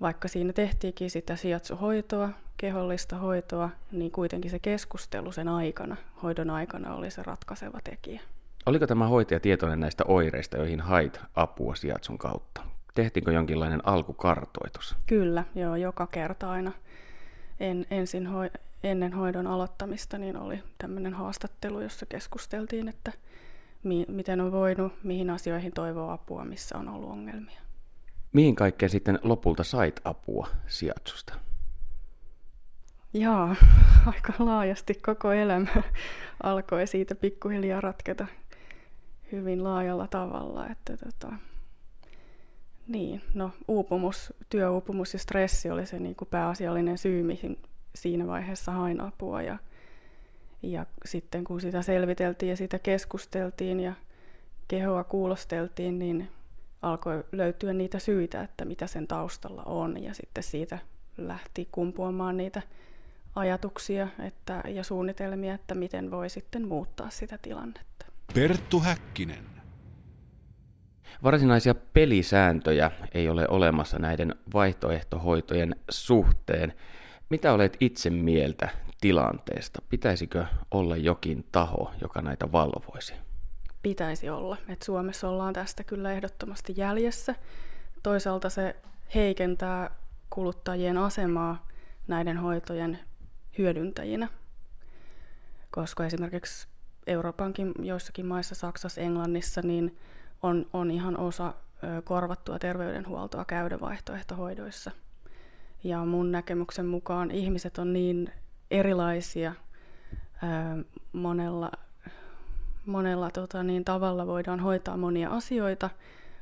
vaikka 0.00 0.28
siinä 0.28 0.52
tehtiinkin 0.52 1.10
sitä 1.10 1.36
sijatsuhoitoa, 1.36 2.28
kehollista 2.56 3.16
hoitoa, 3.16 3.70
niin 3.92 4.10
kuitenkin 4.10 4.50
se 4.50 4.58
keskustelu 4.58 5.32
sen 5.32 5.48
aikana, 5.48 5.96
hoidon 6.22 6.50
aikana 6.50 6.94
oli 6.94 7.10
se 7.10 7.22
ratkaiseva 7.22 7.78
tekijä. 7.84 8.20
Oliko 8.66 8.86
tämä 8.86 9.06
hoitaja 9.06 9.40
tietoinen 9.40 9.80
näistä 9.80 10.04
oireista, 10.08 10.56
joihin 10.56 10.80
hait 10.80 11.20
apua 11.34 11.74
sijatsun 11.74 12.18
kautta? 12.18 12.62
Tehtiinkö 12.94 13.32
jonkinlainen 13.32 13.88
alkukartoitus? 13.88 14.96
Kyllä, 15.06 15.44
joo, 15.54 15.76
joka 15.76 16.06
kerta 16.06 16.50
aina 16.50 16.72
en, 17.60 17.86
ensin 17.90 18.26
hoi, 18.26 18.50
ennen 18.82 19.12
hoidon 19.12 19.46
aloittamista 19.46 20.18
niin 20.18 20.36
oli 20.36 20.62
tämmöinen 20.78 21.14
haastattelu, 21.14 21.80
jossa 21.80 22.06
keskusteltiin, 22.06 22.88
että 22.88 23.12
mi, 23.82 24.04
miten 24.08 24.40
on 24.40 24.52
voinut, 24.52 24.92
mihin 25.04 25.30
asioihin 25.30 25.72
toivoo 25.72 26.10
apua, 26.10 26.44
missä 26.44 26.78
on 26.78 26.88
ollut 26.88 27.10
ongelmia. 27.10 27.60
Mihin 28.32 28.54
kaikkeen 28.54 28.90
sitten 28.90 29.18
lopulta 29.22 29.64
sait 29.64 30.00
apua 30.04 30.48
sijatsusta? 30.66 31.34
Jaa, 33.12 33.56
aika 34.14 34.32
laajasti 34.38 34.94
koko 34.94 35.32
elämä 35.32 35.82
alkoi 36.42 36.86
siitä 36.86 37.14
pikkuhiljaa 37.14 37.80
ratketa 37.80 38.26
hyvin 39.32 39.64
laajalla 39.64 40.06
tavalla. 40.06 40.66
Että 40.68 40.96
tota, 40.96 41.32
niin, 42.86 43.22
no 43.34 43.50
uupumus, 43.68 44.32
työuupumus 44.48 45.12
ja 45.12 45.18
stressi 45.18 45.70
oli 45.70 45.86
se 45.86 45.98
niin 45.98 46.16
kuin 46.16 46.28
pääasiallinen 46.28 46.98
syy, 46.98 47.22
mihin 47.22 47.58
siinä 47.94 48.26
vaiheessa 48.26 48.72
hain 48.72 49.00
apua. 49.00 49.42
Ja, 49.42 49.58
ja 50.62 50.86
sitten 51.04 51.44
kun 51.44 51.60
sitä 51.60 51.82
selviteltiin 51.82 52.50
ja 52.50 52.56
sitä 52.56 52.78
keskusteltiin 52.78 53.80
ja 53.80 53.92
kehoa 54.68 55.04
kuulosteltiin, 55.04 55.98
niin 55.98 56.28
alkoi 56.82 57.24
löytyä 57.32 57.72
niitä 57.72 57.98
syitä, 57.98 58.42
että 58.42 58.64
mitä 58.64 58.86
sen 58.86 59.06
taustalla 59.06 59.62
on. 59.62 60.02
Ja 60.02 60.14
sitten 60.14 60.44
siitä 60.44 60.78
lähti 61.16 61.68
kumpuamaan 61.72 62.36
niitä 62.36 62.62
ajatuksia 63.34 64.08
että, 64.26 64.62
ja 64.68 64.84
suunnitelmia, 64.84 65.54
että 65.54 65.74
miten 65.74 66.10
voi 66.10 66.30
sitten 66.30 66.68
muuttaa 66.68 67.10
sitä 67.10 67.38
tilannetta. 67.42 68.06
Perttu 68.34 68.80
Häkkinen. 68.80 69.44
Varsinaisia 71.22 71.74
pelisääntöjä 71.74 72.90
ei 73.14 73.28
ole 73.28 73.48
olemassa 73.48 73.98
näiden 73.98 74.34
vaihtoehtohoitojen 74.54 75.76
suhteen. 75.90 76.74
Mitä 77.30 77.52
olet 77.52 77.76
itse 77.80 78.10
mieltä 78.10 78.68
tilanteesta? 79.00 79.82
Pitäisikö 79.88 80.46
olla 80.70 80.96
jokin 80.96 81.46
taho, 81.52 81.92
joka 82.00 82.22
näitä 82.22 82.52
valvoisi? 82.52 83.14
Pitäisi 83.82 84.30
olla. 84.30 84.56
Et 84.68 84.82
Suomessa 84.82 85.28
ollaan 85.28 85.54
tästä 85.54 85.84
kyllä 85.84 86.12
ehdottomasti 86.12 86.74
jäljessä. 86.76 87.34
Toisaalta 88.02 88.50
se 88.50 88.76
heikentää 89.14 89.90
kuluttajien 90.30 90.98
asemaa 90.98 91.68
näiden 92.08 92.38
hoitojen 92.38 92.98
hyödyntäjinä, 93.58 94.28
koska 95.70 96.06
esimerkiksi 96.06 96.68
Euroopankin 97.06 97.72
joissakin 97.78 98.26
maissa, 98.26 98.54
Saksassa, 98.54 99.00
Englannissa, 99.00 99.60
niin 99.62 99.96
on, 100.42 100.66
on 100.72 100.90
ihan 100.90 101.16
osa 101.16 101.54
korvattua 102.04 102.58
terveydenhuoltoa 102.58 103.44
käydä 103.44 103.80
vaihtoehtohoidoissa. 103.80 104.90
Ja 105.84 106.04
mun 106.04 106.32
näkemyksen 106.32 106.86
mukaan 106.86 107.30
ihmiset 107.30 107.78
on 107.78 107.92
niin 107.92 108.32
erilaisia 108.70 109.54
monella, 111.12 111.70
monella 112.86 113.30
tota, 113.30 113.62
niin, 113.62 113.84
tavalla 113.84 114.26
voidaan 114.26 114.60
hoitaa 114.60 114.96
monia 114.96 115.30
asioita. 115.30 115.90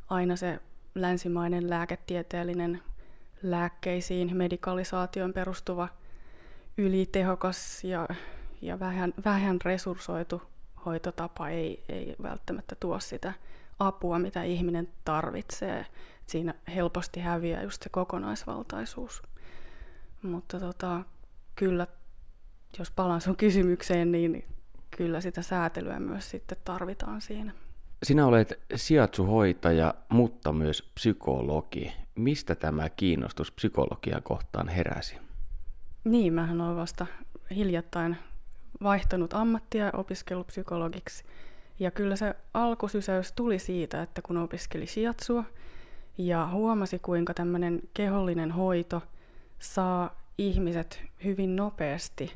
Aina 0.08 0.36
se 0.36 0.60
länsimainen 0.94 1.70
lääketieteellinen 1.70 2.82
lääkkeisiin, 3.42 4.36
medikalisaatioon 4.36 5.32
perustuva– 5.32 5.88
ylitehokas 6.78 7.84
ja, 7.84 8.08
ja 8.62 8.80
vähän, 8.80 9.14
vähän 9.24 9.58
resurssoitu 9.64 10.42
hoitotapa 10.86 11.48
ei, 11.48 11.84
ei 11.88 12.16
välttämättä 12.22 12.76
tuo 12.80 13.00
sitä 13.00 13.32
apua, 13.78 14.18
mitä 14.18 14.42
ihminen 14.42 14.88
tarvitsee. 15.04 15.86
Siinä 16.26 16.54
helposti 16.74 17.20
häviää 17.20 17.62
just 17.62 17.82
se 17.82 17.88
kokonaisvaltaisuus. 17.88 19.22
Mutta 20.22 20.60
tota, 20.60 21.00
kyllä, 21.56 21.86
jos 22.78 22.90
palaan 22.90 23.20
sun 23.20 23.36
kysymykseen, 23.36 24.12
niin 24.12 24.44
kyllä 24.96 25.20
sitä 25.20 25.42
säätelyä 25.42 26.00
myös 26.00 26.30
sitten 26.30 26.58
tarvitaan 26.64 27.20
siinä. 27.20 27.52
Sinä 28.02 28.26
olet 28.26 28.60
sijaitsuhoitaja, 28.74 29.94
mutta 30.08 30.52
myös 30.52 30.90
psykologi. 30.94 31.92
Mistä 32.14 32.54
tämä 32.54 32.88
kiinnostus 32.90 33.52
psykologian 33.52 34.22
kohtaan 34.22 34.68
heräsi? 34.68 35.16
Niin, 36.04 36.32
mähän 36.32 36.60
olen 36.60 36.76
vasta 36.76 37.06
hiljattain 37.50 38.16
vaihtanut 38.82 39.34
ammattia 39.34 39.90
opiskellut 39.92 40.46
psykologiksi. 40.46 41.24
Ja 41.78 41.90
kyllä 41.90 42.16
se 42.16 42.34
alkusysäys 42.54 43.32
tuli 43.32 43.58
siitä, 43.58 44.02
että 44.02 44.22
kun 44.22 44.36
opiskeli 44.36 44.86
shiatsua 44.86 45.44
ja 46.18 46.48
huomasi, 46.52 46.98
kuinka 46.98 47.34
tämmöinen 47.34 47.82
kehollinen 47.94 48.50
hoito 48.50 49.02
saa 49.58 50.22
ihmiset 50.38 51.02
hyvin 51.24 51.56
nopeasti 51.56 52.32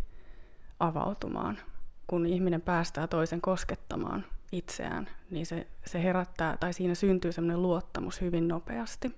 avautumaan. 0.80 1.58
Kun 2.06 2.26
ihminen 2.26 2.60
päästää 2.60 3.06
toisen 3.06 3.40
koskettamaan 3.40 4.24
itseään, 4.52 5.08
niin 5.30 5.46
se, 5.46 5.66
se 5.86 6.02
herättää, 6.02 6.56
tai 6.56 6.72
siinä 6.72 6.94
syntyy 6.94 7.32
semmoinen 7.32 7.62
luottamus 7.62 8.20
hyvin 8.20 8.48
nopeasti. 8.48 9.14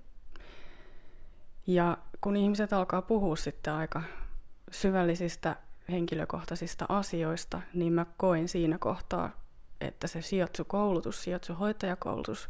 Ja 1.67 1.97
kun 2.21 2.35
ihmiset 2.35 2.73
alkaa 2.73 3.01
puhua 3.01 3.35
sitten 3.35 3.73
aika 3.73 4.03
syvällisistä 4.71 5.55
henkilökohtaisista 5.89 6.85
asioista, 6.89 7.61
niin 7.73 7.93
mä 7.93 8.05
koin 8.17 8.47
siinä 8.47 8.77
kohtaa, 8.77 9.29
että 9.81 10.07
se 10.07 10.21
shiatsu-koulutus, 10.21 11.23
shiatsu-hoitajakoulutus 11.23 12.49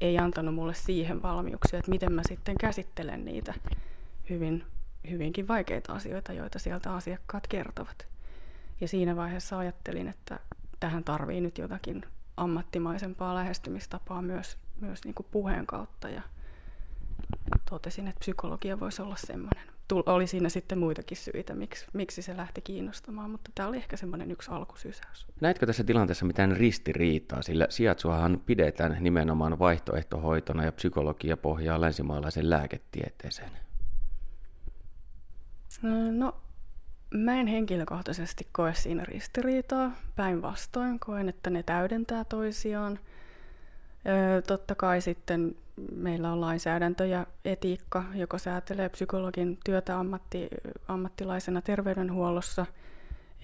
ei 0.00 0.18
antanut 0.18 0.54
mulle 0.54 0.74
siihen 0.74 1.22
valmiuksia, 1.22 1.78
että 1.78 1.90
miten 1.90 2.12
mä 2.12 2.22
sitten 2.28 2.58
käsittelen 2.60 3.24
niitä 3.24 3.54
hyvin, 4.30 4.64
hyvinkin 5.10 5.48
vaikeita 5.48 5.92
asioita, 5.92 6.32
joita 6.32 6.58
sieltä 6.58 6.94
asiakkaat 6.94 7.46
kertovat. 7.46 8.15
Ja 8.80 8.88
siinä 8.88 9.16
vaiheessa 9.16 9.58
ajattelin, 9.58 10.08
että 10.08 10.40
tähän 10.80 11.04
tarvii 11.04 11.40
nyt 11.40 11.58
jotakin 11.58 12.02
ammattimaisempaa 12.36 13.34
lähestymistapaa 13.34 14.22
myös, 14.22 14.58
myös 14.80 15.04
niin 15.04 15.14
kuin 15.14 15.26
puheen 15.30 15.66
kautta. 15.66 16.08
Ja 16.08 16.22
totesin, 17.70 18.08
että 18.08 18.18
psykologia 18.18 18.80
voisi 18.80 19.02
olla 19.02 19.16
semmoinen. 19.16 19.68
Oli 20.06 20.26
siinä 20.26 20.48
sitten 20.48 20.78
muitakin 20.78 21.16
syitä, 21.16 21.54
miksi, 21.54 21.86
miksi 21.92 22.22
se 22.22 22.36
lähti 22.36 22.60
kiinnostamaan, 22.60 23.30
mutta 23.30 23.50
tämä 23.54 23.68
oli 23.68 23.76
ehkä 23.76 23.96
semmoinen 23.96 24.30
yksi 24.30 24.50
alkusysäys. 24.50 25.26
Näetkö 25.40 25.66
tässä 25.66 25.84
tilanteessa 25.84 26.24
mitään 26.24 26.56
ristiriitaa, 26.56 27.42
sillä 27.42 27.66
sijaitsuahan 27.68 28.42
pidetään 28.46 28.96
nimenomaan 29.00 29.58
vaihtoehtohoitona 29.58 30.64
ja 30.64 30.72
psykologia 30.72 31.36
pohjaa 31.36 31.80
länsimaalaisen 31.80 32.50
lääketieteeseen? 32.50 33.50
No, 36.12 36.34
mä 37.18 37.40
en 37.40 37.46
henkilökohtaisesti 37.46 38.48
koe 38.52 38.74
siinä 38.74 39.04
ristiriitaa. 39.04 39.92
Päinvastoin 40.16 40.98
koen, 41.00 41.28
että 41.28 41.50
ne 41.50 41.62
täydentää 41.62 42.24
toisiaan. 42.24 42.98
totta 44.46 44.74
kai 44.74 45.00
sitten 45.00 45.54
meillä 45.92 46.32
on 46.32 46.40
lainsäädäntö 46.40 47.06
ja 47.06 47.26
etiikka, 47.44 48.04
joka 48.14 48.38
säätelee 48.38 48.88
psykologin 48.88 49.58
työtä 49.64 49.98
ammatti, 49.98 50.48
ammattilaisena 50.88 51.62
terveydenhuollossa. 51.62 52.66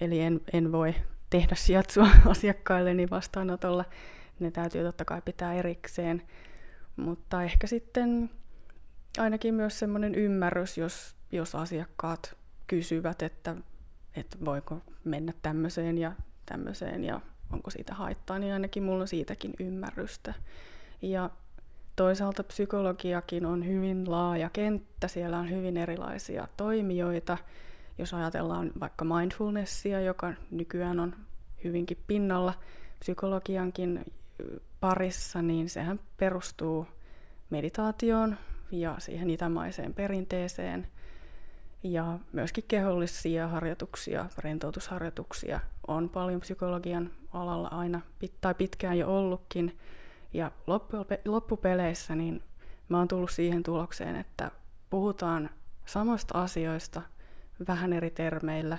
Eli 0.01 0.19
en, 0.19 0.41
en 0.53 0.71
voi 0.71 0.95
tehdä 1.29 1.55
sijaitsua 1.55 2.07
asiakkailleni 2.25 3.09
vastaanotolla. 3.09 3.85
Ne 4.39 4.51
täytyy 4.51 4.83
totta 4.83 5.05
kai 5.05 5.21
pitää 5.25 5.53
erikseen. 5.53 6.21
Mutta 6.95 7.43
ehkä 7.43 7.67
sitten 7.67 8.29
ainakin 9.17 9.53
myös 9.53 9.79
semmoinen 9.79 10.15
ymmärrys, 10.15 10.77
jos, 10.77 11.15
jos 11.31 11.55
asiakkaat 11.55 12.42
kysyvät, 12.73 13.21
että, 13.21 13.55
että 14.15 14.37
voiko 14.45 14.81
mennä 15.03 15.33
tämmöiseen 15.41 15.97
ja 15.97 16.11
tämmöiseen 16.45 17.03
ja 17.03 17.21
onko 17.51 17.69
siitä 17.69 17.93
haittaa, 17.93 18.39
niin 18.39 18.53
ainakin 18.53 18.83
mulla 18.83 19.01
on 19.01 19.07
siitäkin 19.07 19.53
ymmärrystä. 19.59 20.33
Ja 21.01 21.29
toisaalta 21.95 22.43
psykologiakin 22.43 23.45
on 23.45 23.67
hyvin 23.67 24.11
laaja 24.11 24.49
kenttä, 24.49 25.07
siellä 25.07 25.39
on 25.39 25.49
hyvin 25.49 25.77
erilaisia 25.77 26.47
toimijoita. 26.57 27.37
Jos 27.97 28.13
ajatellaan 28.13 28.71
vaikka 28.79 29.05
mindfulnessia, 29.05 30.01
joka 30.01 30.33
nykyään 30.51 30.99
on 30.99 31.15
hyvinkin 31.63 31.97
pinnalla 32.07 32.53
psykologiankin 32.99 34.05
parissa, 34.79 35.41
niin 35.41 35.69
sehän 35.69 35.99
perustuu 36.17 36.87
meditaatioon 37.49 38.37
ja 38.71 38.95
siihen 38.99 39.29
itämaiseen 39.29 39.93
perinteeseen– 39.93 40.87
ja 41.83 42.19
myöskin 42.31 42.63
kehollisia 42.67 43.47
harjoituksia, 43.47 44.29
rentoutusharjoituksia 44.37 45.59
on 45.87 46.09
paljon 46.09 46.41
psykologian 46.41 47.11
alalla 47.33 47.67
aina 47.67 48.01
tai 48.41 48.53
pitkään 48.53 48.97
jo 48.97 49.17
ollutkin. 49.17 49.77
Ja 50.33 50.51
loppupeleissä 51.25 52.15
niin 52.15 52.43
mä 52.89 52.97
oon 52.97 53.07
tullut 53.07 53.31
siihen 53.31 53.63
tulokseen, 53.63 54.15
että 54.15 54.51
puhutaan 54.89 55.49
samoista 55.85 56.41
asioista 56.41 57.01
vähän 57.67 57.93
eri 57.93 58.09
termeillä, 58.09 58.77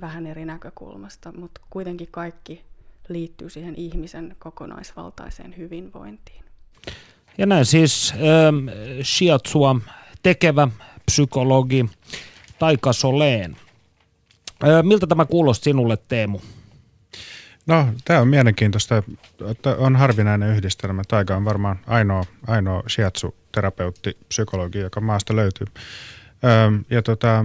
vähän 0.00 0.26
eri 0.26 0.44
näkökulmasta, 0.44 1.32
mutta 1.32 1.60
kuitenkin 1.70 2.08
kaikki 2.10 2.64
liittyy 3.08 3.50
siihen 3.50 3.74
ihmisen 3.74 4.36
kokonaisvaltaiseen 4.38 5.56
hyvinvointiin. 5.56 6.44
Ja 7.38 7.46
näin 7.46 7.66
siis 7.66 8.12
äh, 8.12 8.18
shiatsua 9.02 9.76
tekevä 10.22 10.68
psykologi 11.10 11.90
Taika 12.58 12.92
Soleen. 12.92 13.56
Miltä 14.82 15.06
tämä 15.06 15.24
kuulosti 15.24 15.64
sinulle, 15.64 15.98
Teemu? 16.08 16.40
No, 17.66 17.86
tämä 18.04 18.20
on 18.20 18.28
mielenkiintoista. 18.28 19.02
että 19.50 19.76
On 19.76 19.96
harvinainen 19.96 20.50
yhdistelmä. 20.50 21.02
Taika 21.08 21.36
on 21.36 21.44
varmaan 21.44 21.78
ainoa, 21.86 22.24
ainoa 22.46 22.82
shiatsu-terapeutti, 22.88 24.16
psykologi, 24.28 24.78
joka 24.78 25.00
maasta 25.00 25.36
löytyy. 25.36 25.66
ja 26.90 27.02
tota, 27.02 27.44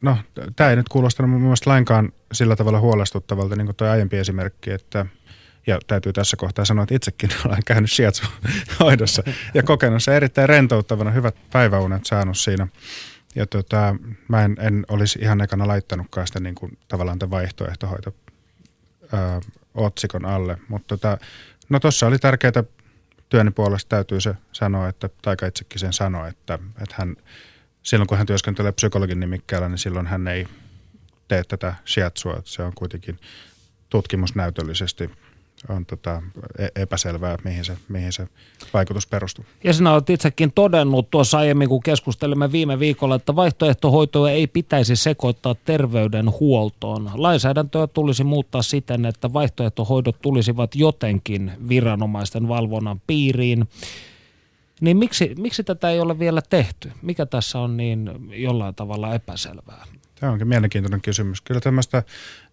no, 0.00 0.16
tämä 0.56 0.70
ei 0.70 0.76
nyt 0.76 0.88
kuulostanut 0.88 1.30
mun 1.30 1.40
mielestä 1.40 1.70
lainkaan 1.70 2.12
sillä 2.32 2.56
tavalla 2.56 2.80
huolestuttavalta, 2.80 3.56
niin 3.56 3.66
kuin 3.66 3.76
tuo 3.76 3.88
aiempi 3.88 4.16
esimerkki, 4.16 4.70
että 4.70 5.06
ja 5.68 5.78
täytyy 5.86 6.12
tässä 6.12 6.36
kohtaa 6.36 6.64
sanoa, 6.64 6.82
että 6.82 6.94
itsekin 6.94 7.30
olen 7.46 7.64
käynyt 7.66 7.90
shiatsu-hoidossa 7.90 9.22
ja 9.54 9.62
kokenut 9.62 10.02
se 10.02 10.16
erittäin 10.16 10.48
rentouttavana, 10.48 11.10
hyvät 11.10 11.36
päiväunet 11.52 12.06
saanut 12.06 12.38
siinä. 12.38 12.68
Ja 13.34 13.46
tota, 13.46 13.96
mä 14.28 14.44
en, 14.44 14.56
en 14.60 14.84
olisi 14.88 15.18
ihan 15.22 15.40
ekana 15.40 15.66
laittanutkaan 15.66 16.26
sitä 16.26 16.40
niin 16.40 16.54
kuin, 16.54 16.78
tavallaan 16.88 17.18
tämän 17.18 17.30
vaihtoehtohoito 17.30 18.14
ää, 19.12 19.40
otsikon 19.74 20.24
alle. 20.24 20.58
Mutta 20.68 20.96
tota, 20.96 21.18
no 21.68 21.80
tuossa 21.80 22.06
oli 22.06 22.18
tärkeää 22.18 22.64
työni 23.28 23.50
puolesta 23.50 23.88
täytyy 23.88 24.20
se 24.20 24.34
sanoa, 24.52 24.88
että 24.88 25.10
Taika 25.22 25.46
itsekin 25.46 25.78
sen 25.78 25.92
sanoi, 25.92 26.28
että, 26.28 26.58
että 26.82 26.94
hän, 26.98 27.16
silloin 27.82 28.08
kun 28.08 28.18
hän 28.18 28.26
työskentelee 28.26 28.72
psykologin 28.72 29.20
nimikkäällä, 29.20 29.68
niin 29.68 29.78
silloin 29.78 30.06
hän 30.06 30.28
ei 30.28 30.48
tee 31.28 31.44
tätä 31.44 31.74
shiatsua. 31.86 32.36
Että 32.38 32.50
se 32.50 32.62
on 32.62 32.72
kuitenkin 32.74 33.18
tutkimusnäytöllisesti 33.88 35.10
on 35.68 35.86
tota 35.86 36.22
e-, 36.58 36.82
epäselvää, 36.82 37.36
mihin 37.44 37.64
se, 37.64 37.76
mihin 37.88 38.12
se 38.12 38.28
vaikutus 38.74 39.06
perustuu. 39.06 39.44
Ja 39.64 39.72
sinä 39.72 39.92
olet 39.92 40.10
itsekin 40.10 40.52
todennut 40.52 41.10
tuossa 41.10 41.38
aiemmin, 41.38 41.68
kun 41.68 41.82
keskustelimme 41.82 42.52
viime 42.52 42.78
viikolla, 42.78 43.14
että 43.14 43.36
vaihtoehtohoitoa 43.36 44.30
ei 44.30 44.46
pitäisi 44.46 44.96
sekoittaa 44.96 45.54
terveydenhuoltoon. 45.54 47.10
Lainsäädäntöä 47.14 47.86
tulisi 47.86 48.24
muuttaa 48.24 48.62
siten, 48.62 49.06
että 49.06 49.32
vaihtoehtohoidot 49.32 50.16
tulisivat 50.22 50.74
jotenkin 50.74 51.52
viranomaisten 51.68 52.48
valvonnan 52.48 53.00
piiriin. 53.06 53.68
Niin 54.80 54.96
miksi, 54.96 55.34
miksi 55.38 55.64
tätä 55.64 55.90
ei 55.90 56.00
ole 56.00 56.18
vielä 56.18 56.42
tehty? 56.50 56.92
Mikä 57.02 57.26
tässä 57.26 57.58
on 57.58 57.76
niin 57.76 58.10
jollain 58.30 58.74
tavalla 58.74 59.14
epäselvää? 59.14 59.86
Tämä 60.20 60.32
onkin 60.32 60.48
mielenkiintoinen 60.48 61.00
kysymys. 61.00 61.40
Kyllä 61.40 61.60
tämmöistä 61.60 62.02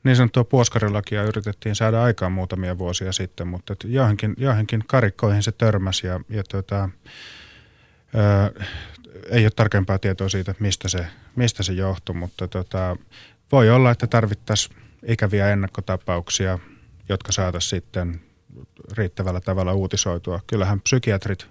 niin 0.03 0.15
sanottua 0.15 0.43
puoskarilakia 0.43 1.23
yritettiin 1.23 1.75
saada 1.75 2.03
aikaan 2.03 2.31
muutamia 2.31 2.77
vuosia 2.77 3.11
sitten, 3.11 3.47
mutta 3.47 3.75
johonkin, 3.85 4.33
johonkin 4.37 4.83
karikkoihin 4.87 5.43
se 5.43 5.51
törmäsi 5.51 6.07
ja, 6.07 6.19
ja 6.29 6.43
tota, 6.43 6.89
ää, 8.15 8.51
ei 9.29 9.45
ole 9.45 9.51
tarkempaa 9.55 9.99
tietoa 9.99 10.29
siitä, 10.29 10.55
mistä 10.59 10.89
se, 10.89 11.07
mistä 11.35 11.63
se 11.63 11.73
johtui, 11.73 12.15
mutta 12.15 12.47
tota, 12.47 12.97
voi 13.51 13.69
olla, 13.69 13.91
että 13.91 14.07
tarvittaisiin 14.07 14.77
ikäviä 15.07 15.49
ennakkotapauksia, 15.49 16.59
jotka 17.09 17.31
saataisiin 17.31 17.69
sitten 17.69 18.21
riittävällä 18.97 19.41
tavalla 19.41 19.73
uutisoitua. 19.73 20.39
Kyllähän 20.47 20.81
psykiatrit 20.81 21.47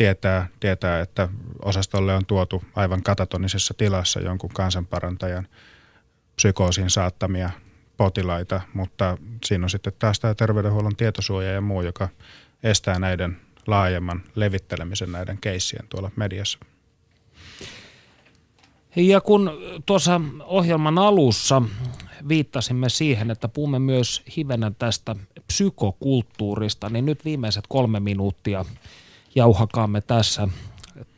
tietää, 0.00 0.48
tietää, 0.60 1.00
että 1.00 1.28
osastolle 1.64 2.14
on 2.14 2.26
tuotu 2.26 2.64
aivan 2.76 3.02
katatonisessa 3.02 3.74
tilassa 3.74 4.20
jonkun 4.20 4.50
kansanparantajan 4.50 5.48
psykoosiin 6.36 6.90
saattamia 6.90 7.50
potilaita, 7.96 8.60
mutta 8.74 9.18
siinä 9.44 9.64
on 9.64 9.70
sitten 9.70 9.92
taas 9.98 10.20
tämä 10.20 10.34
terveydenhuollon 10.34 10.96
tietosuoja 10.96 11.52
ja 11.52 11.60
muu, 11.60 11.82
joka 11.82 12.08
estää 12.62 12.98
näiden 12.98 13.36
laajemman 13.66 14.22
levittelemisen 14.34 15.12
näiden 15.12 15.38
keissien 15.40 15.86
tuolla 15.88 16.10
mediassa. 16.16 16.58
Ja 18.96 19.20
kun 19.20 19.50
tuossa 19.86 20.20
ohjelman 20.44 20.98
alussa 20.98 21.62
viittasimme 22.28 22.88
siihen, 22.88 23.30
että 23.30 23.48
puhumme 23.48 23.78
myös 23.78 24.22
hivenä 24.36 24.72
tästä 24.78 25.16
psykokulttuurista, 25.46 26.88
niin 26.88 27.06
nyt 27.06 27.24
viimeiset 27.24 27.64
kolme 27.68 28.00
minuuttia 28.00 28.64
jauhakaamme 29.34 30.00
tässä 30.00 30.48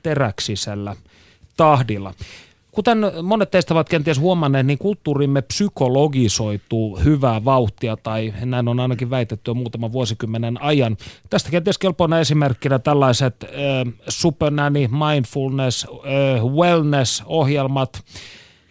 teräksisellä 0.02 0.96
tahdilla. 1.56 2.14
Kuten 2.72 2.98
monet 3.22 3.50
teistä 3.50 3.74
ovat 3.74 3.88
kenties 3.88 4.20
huomanneet, 4.20 4.66
niin 4.66 4.78
kulttuurimme 4.78 5.42
psykologisoituu 5.42 6.98
hyvää 6.98 7.44
vauhtia, 7.44 7.96
tai 7.96 8.34
näin 8.44 8.68
on 8.68 8.80
ainakin 8.80 9.10
väitetty 9.10 9.50
jo 9.50 9.54
muutaman 9.54 9.92
vuosikymmenen 9.92 10.62
ajan. 10.62 10.96
Tästä 11.30 11.50
kenties 11.50 11.78
kelpoina 11.78 12.20
esimerkkinä 12.20 12.78
tällaiset 12.78 13.44
äh, 13.44 13.50
supernani, 14.08 14.88
mindfulness, 14.88 15.86
äh, 15.86 16.44
wellness-ohjelmat. 16.44 18.04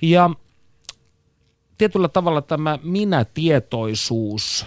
Ja 0.02 0.30
tietyllä 1.78 2.08
tavalla 2.08 2.42
tämä 2.42 2.80
minä-tietoisuus, 2.84 4.66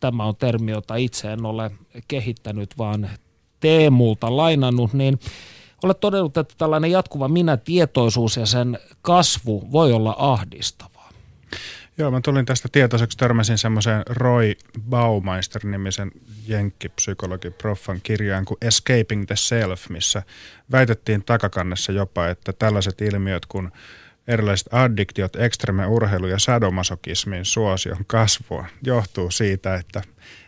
tämä 0.00 0.24
on 0.24 0.36
termi, 0.36 0.70
jota 0.70 0.96
itse 0.96 1.32
en 1.32 1.46
ole 1.46 1.70
kehittänyt, 2.08 2.78
vaan 2.78 3.10
Teemulta 3.60 4.36
lainannut, 4.36 4.92
niin 4.92 5.18
Olet 5.82 6.00
todennut, 6.00 6.36
että 6.36 6.54
tällainen 6.58 6.90
jatkuva 6.90 7.28
minä-tietoisuus 7.28 8.36
ja 8.36 8.46
sen 8.46 8.78
kasvu 9.02 9.72
voi 9.72 9.92
olla 9.92 10.16
ahdistavaa. 10.18 11.10
Joo, 11.98 12.10
mä 12.10 12.20
tulin 12.20 12.46
tästä 12.46 12.68
tietoiseksi, 12.72 13.18
törmäsin 13.18 13.58
semmoiseen 13.58 14.02
Roy 14.08 14.52
Baumeister-nimisen 14.90 16.10
jenkkipsykologi 16.46 17.50
proffan 17.50 18.00
kirjaan 18.02 18.44
kuin 18.44 18.58
Escaping 18.62 19.26
the 19.26 19.36
Self, 19.36 19.88
missä 19.88 20.22
väitettiin 20.72 21.24
takakannessa 21.24 21.92
jopa, 21.92 22.28
että 22.28 22.52
tällaiset 22.52 23.00
ilmiöt 23.00 23.46
kuin 23.46 23.72
erilaiset 24.28 24.68
addiktiot, 24.72 25.36
ekstreme 25.36 25.86
urheilu 25.86 26.26
ja 26.26 26.38
sadomasokismin 26.38 27.44
suosion 27.44 28.04
kasvua 28.06 28.66
johtuu 28.82 29.30
siitä, 29.30 29.74
että 29.74 30.02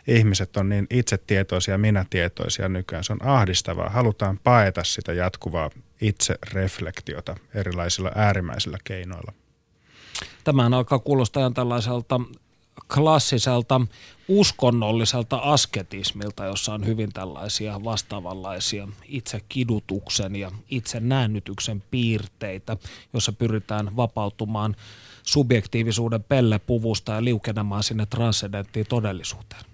ihmiset 0.09 0.57
on 0.57 0.69
niin 0.69 0.87
itsetietoisia 0.89 1.77
minätietoisia 1.77 2.69
nykyään. 2.69 3.03
Se 3.03 3.13
on 3.13 3.25
ahdistavaa. 3.27 3.89
Halutaan 3.89 4.39
paeta 4.43 4.83
sitä 4.83 5.13
jatkuvaa 5.13 5.69
itsereflektiota 6.01 7.35
erilaisilla 7.55 8.11
äärimmäisillä 8.15 8.77
keinoilla. 8.83 9.33
Tämähän 10.43 10.73
alkaa 10.73 10.99
kuulostaa 10.99 11.51
tällaiselta 11.51 12.21
klassiselta 12.93 13.81
uskonnolliselta 14.27 15.37
asketismilta, 15.37 16.45
jossa 16.45 16.73
on 16.73 16.85
hyvin 16.85 17.13
tällaisia 17.13 17.83
vastaavanlaisia 17.83 18.87
itse 19.05 19.41
kidutuksen 19.49 20.35
ja 20.35 20.51
itse 20.69 20.99
näännytyksen 20.99 21.83
piirteitä, 21.91 22.77
jossa 23.13 23.31
pyritään 23.31 23.95
vapautumaan 23.95 24.75
subjektiivisuuden 25.23 26.23
pellepuvusta 26.23 27.11
ja 27.11 27.23
liukenemaan 27.23 27.83
sinne 27.83 28.05
transcendenttiin 28.05 28.85
todellisuuteen. 28.89 29.68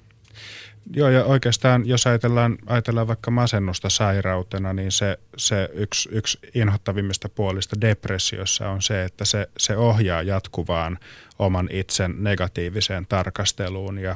Joo, 0.93 1.09
ja 1.09 1.23
oikeastaan 1.23 1.87
jos 1.87 2.07
ajatellaan, 2.07 2.57
ajatellaan 2.65 3.07
vaikka 3.07 3.31
masennusta 3.31 3.89
sairautena, 3.89 4.73
niin 4.73 4.91
se, 4.91 5.19
se 5.37 5.69
yksi, 5.73 6.09
yksi 6.11 6.39
inhottavimmista 6.55 7.29
puolista 7.29 7.81
depressiossa 7.81 8.69
on 8.69 8.81
se, 8.81 9.03
että 9.03 9.25
se, 9.25 9.47
se 9.57 9.77
ohjaa 9.77 10.21
jatkuvaan 10.21 10.99
oman 11.39 11.69
itsen 11.71 12.15
negatiiviseen 12.17 13.05
tarkasteluun. 13.05 13.97
Ja 13.97 14.15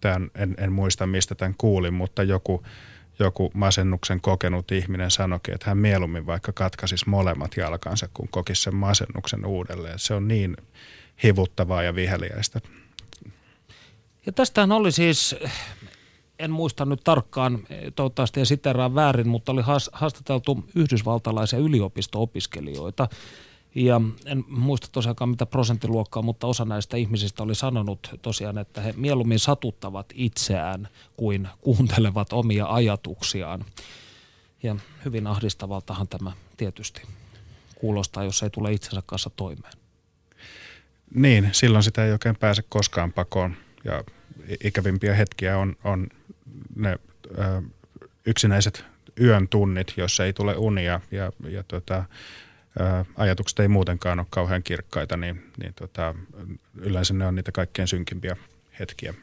tämän, 0.00 0.30
en, 0.34 0.54
en 0.58 0.72
muista, 0.72 1.06
mistä 1.06 1.34
tämän 1.34 1.54
kuulin, 1.58 1.94
mutta 1.94 2.22
joku, 2.22 2.62
joku 3.18 3.50
masennuksen 3.54 4.20
kokenut 4.20 4.72
ihminen 4.72 5.10
sanoikin, 5.10 5.54
että 5.54 5.70
hän 5.70 5.78
mieluummin 5.78 6.26
vaikka 6.26 6.52
katkaisisi 6.52 7.08
molemmat 7.08 7.56
jalkansa, 7.56 8.08
kun 8.14 8.28
kokisi 8.30 8.62
sen 8.62 8.74
masennuksen 8.74 9.46
uudelleen. 9.46 9.98
Se 9.98 10.14
on 10.14 10.28
niin 10.28 10.56
hivuttavaa 11.22 11.82
ja 11.82 11.94
viheliäistä. 11.94 12.60
Ja 14.26 14.32
tästähän 14.32 14.72
oli 14.72 14.92
siis 14.92 15.36
en 16.40 16.50
muista 16.50 16.84
nyt 16.84 17.00
tarkkaan, 17.04 17.58
toivottavasti 17.94 18.40
en 18.40 18.46
siteraan 18.46 18.94
väärin, 18.94 19.28
mutta 19.28 19.52
oli 19.52 19.62
haastateltu 19.92 20.64
yhdysvaltalaisia 20.74 21.58
yliopisto-opiskelijoita. 21.58 23.08
Ja 23.74 24.00
en 24.26 24.44
muista 24.48 24.88
tosiaankaan 24.92 25.30
mitä 25.30 25.46
prosenttiluokkaa, 25.46 26.22
mutta 26.22 26.46
osa 26.46 26.64
näistä 26.64 26.96
ihmisistä 26.96 27.42
oli 27.42 27.54
sanonut 27.54 28.10
tosiaan, 28.22 28.58
että 28.58 28.80
he 28.80 28.94
mieluummin 28.96 29.38
satuttavat 29.38 30.06
itseään 30.14 30.88
kuin 31.16 31.48
kuuntelevat 31.60 32.32
omia 32.32 32.66
ajatuksiaan. 32.66 33.64
Ja 34.62 34.76
hyvin 35.04 35.26
ahdistavaltahan 35.26 36.08
tämä 36.08 36.32
tietysti 36.56 37.02
kuulostaa, 37.74 38.24
jos 38.24 38.42
ei 38.42 38.50
tule 38.50 38.72
itsensä 38.72 39.02
kanssa 39.06 39.30
toimeen. 39.30 39.72
Niin, 41.14 41.48
silloin 41.52 41.82
sitä 41.82 42.04
ei 42.04 42.12
oikein 42.12 42.36
pääse 42.36 42.62
koskaan 42.68 43.12
pakoon. 43.12 43.54
Ja 43.84 44.04
ikävimpiä 44.64 45.14
hetkiä 45.14 45.58
on, 45.58 45.76
on 45.84 46.08
ne 46.76 46.98
ö, 47.38 47.62
yksinäiset 48.26 48.84
yön 49.20 49.48
tunnit, 49.48 49.94
jos 49.96 50.20
ei 50.20 50.32
tule 50.32 50.56
unia 50.56 51.00
ja, 51.10 51.32
ja 51.48 51.62
tota, 51.68 52.04
ö, 52.80 53.04
ajatukset 53.16 53.60
ei 53.60 53.68
muutenkaan 53.68 54.18
ole 54.18 54.26
kauhean 54.30 54.62
kirkkaita, 54.62 55.16
niin, 55.16 55.42
niin 55.62 55.74
tota, 55.74 56.14
yleensä 56.74 57.14
ne 57.14 57.26
on 57.26 57.34
niitä 57.34 57.52
kaikkein 57.52 57.88
synkimpiä 57.88 58.36
hetkiä. 58.80 59.14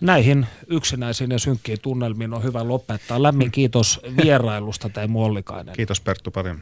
Näihin 0.00 0.46
yksinäisiin 0.66 1.30
ja 1.30 1.38
synkkiin 1.38 1.80
tunnelmiin 1.82 2.34
on 2.34 2.42
hyvä 2.42 2.68
lopettaa. 2.68 3.22
Lämmin 3.22 3.50
kiitos 3.50 4.00
vierailusta 4.22 4.88
Teemu 4.88 5.24
Ollikainen. 5.24 5.74
Kiitos 5.76 6.00
Perttu 6.00 6.30
paljon. 6.30 6.60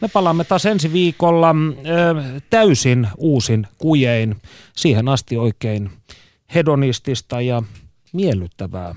Me 0.00 0.08
palaamme 0.08 0.44
taas 0.44 0.66
ensi 0.66 0.92
viikolla 0.92 1.50
ö, 1.50 2.40
täysin 2.50 3.08
uusin 3.16 3.66
kujein. 3.78 4.36
Siihen 4.76 5.08
asti 5.08 5.36
oikein 5.36 5.90
hedonistista 6.54 7.40
ja 7.40 7.62
miellyttävää 8.12 8.94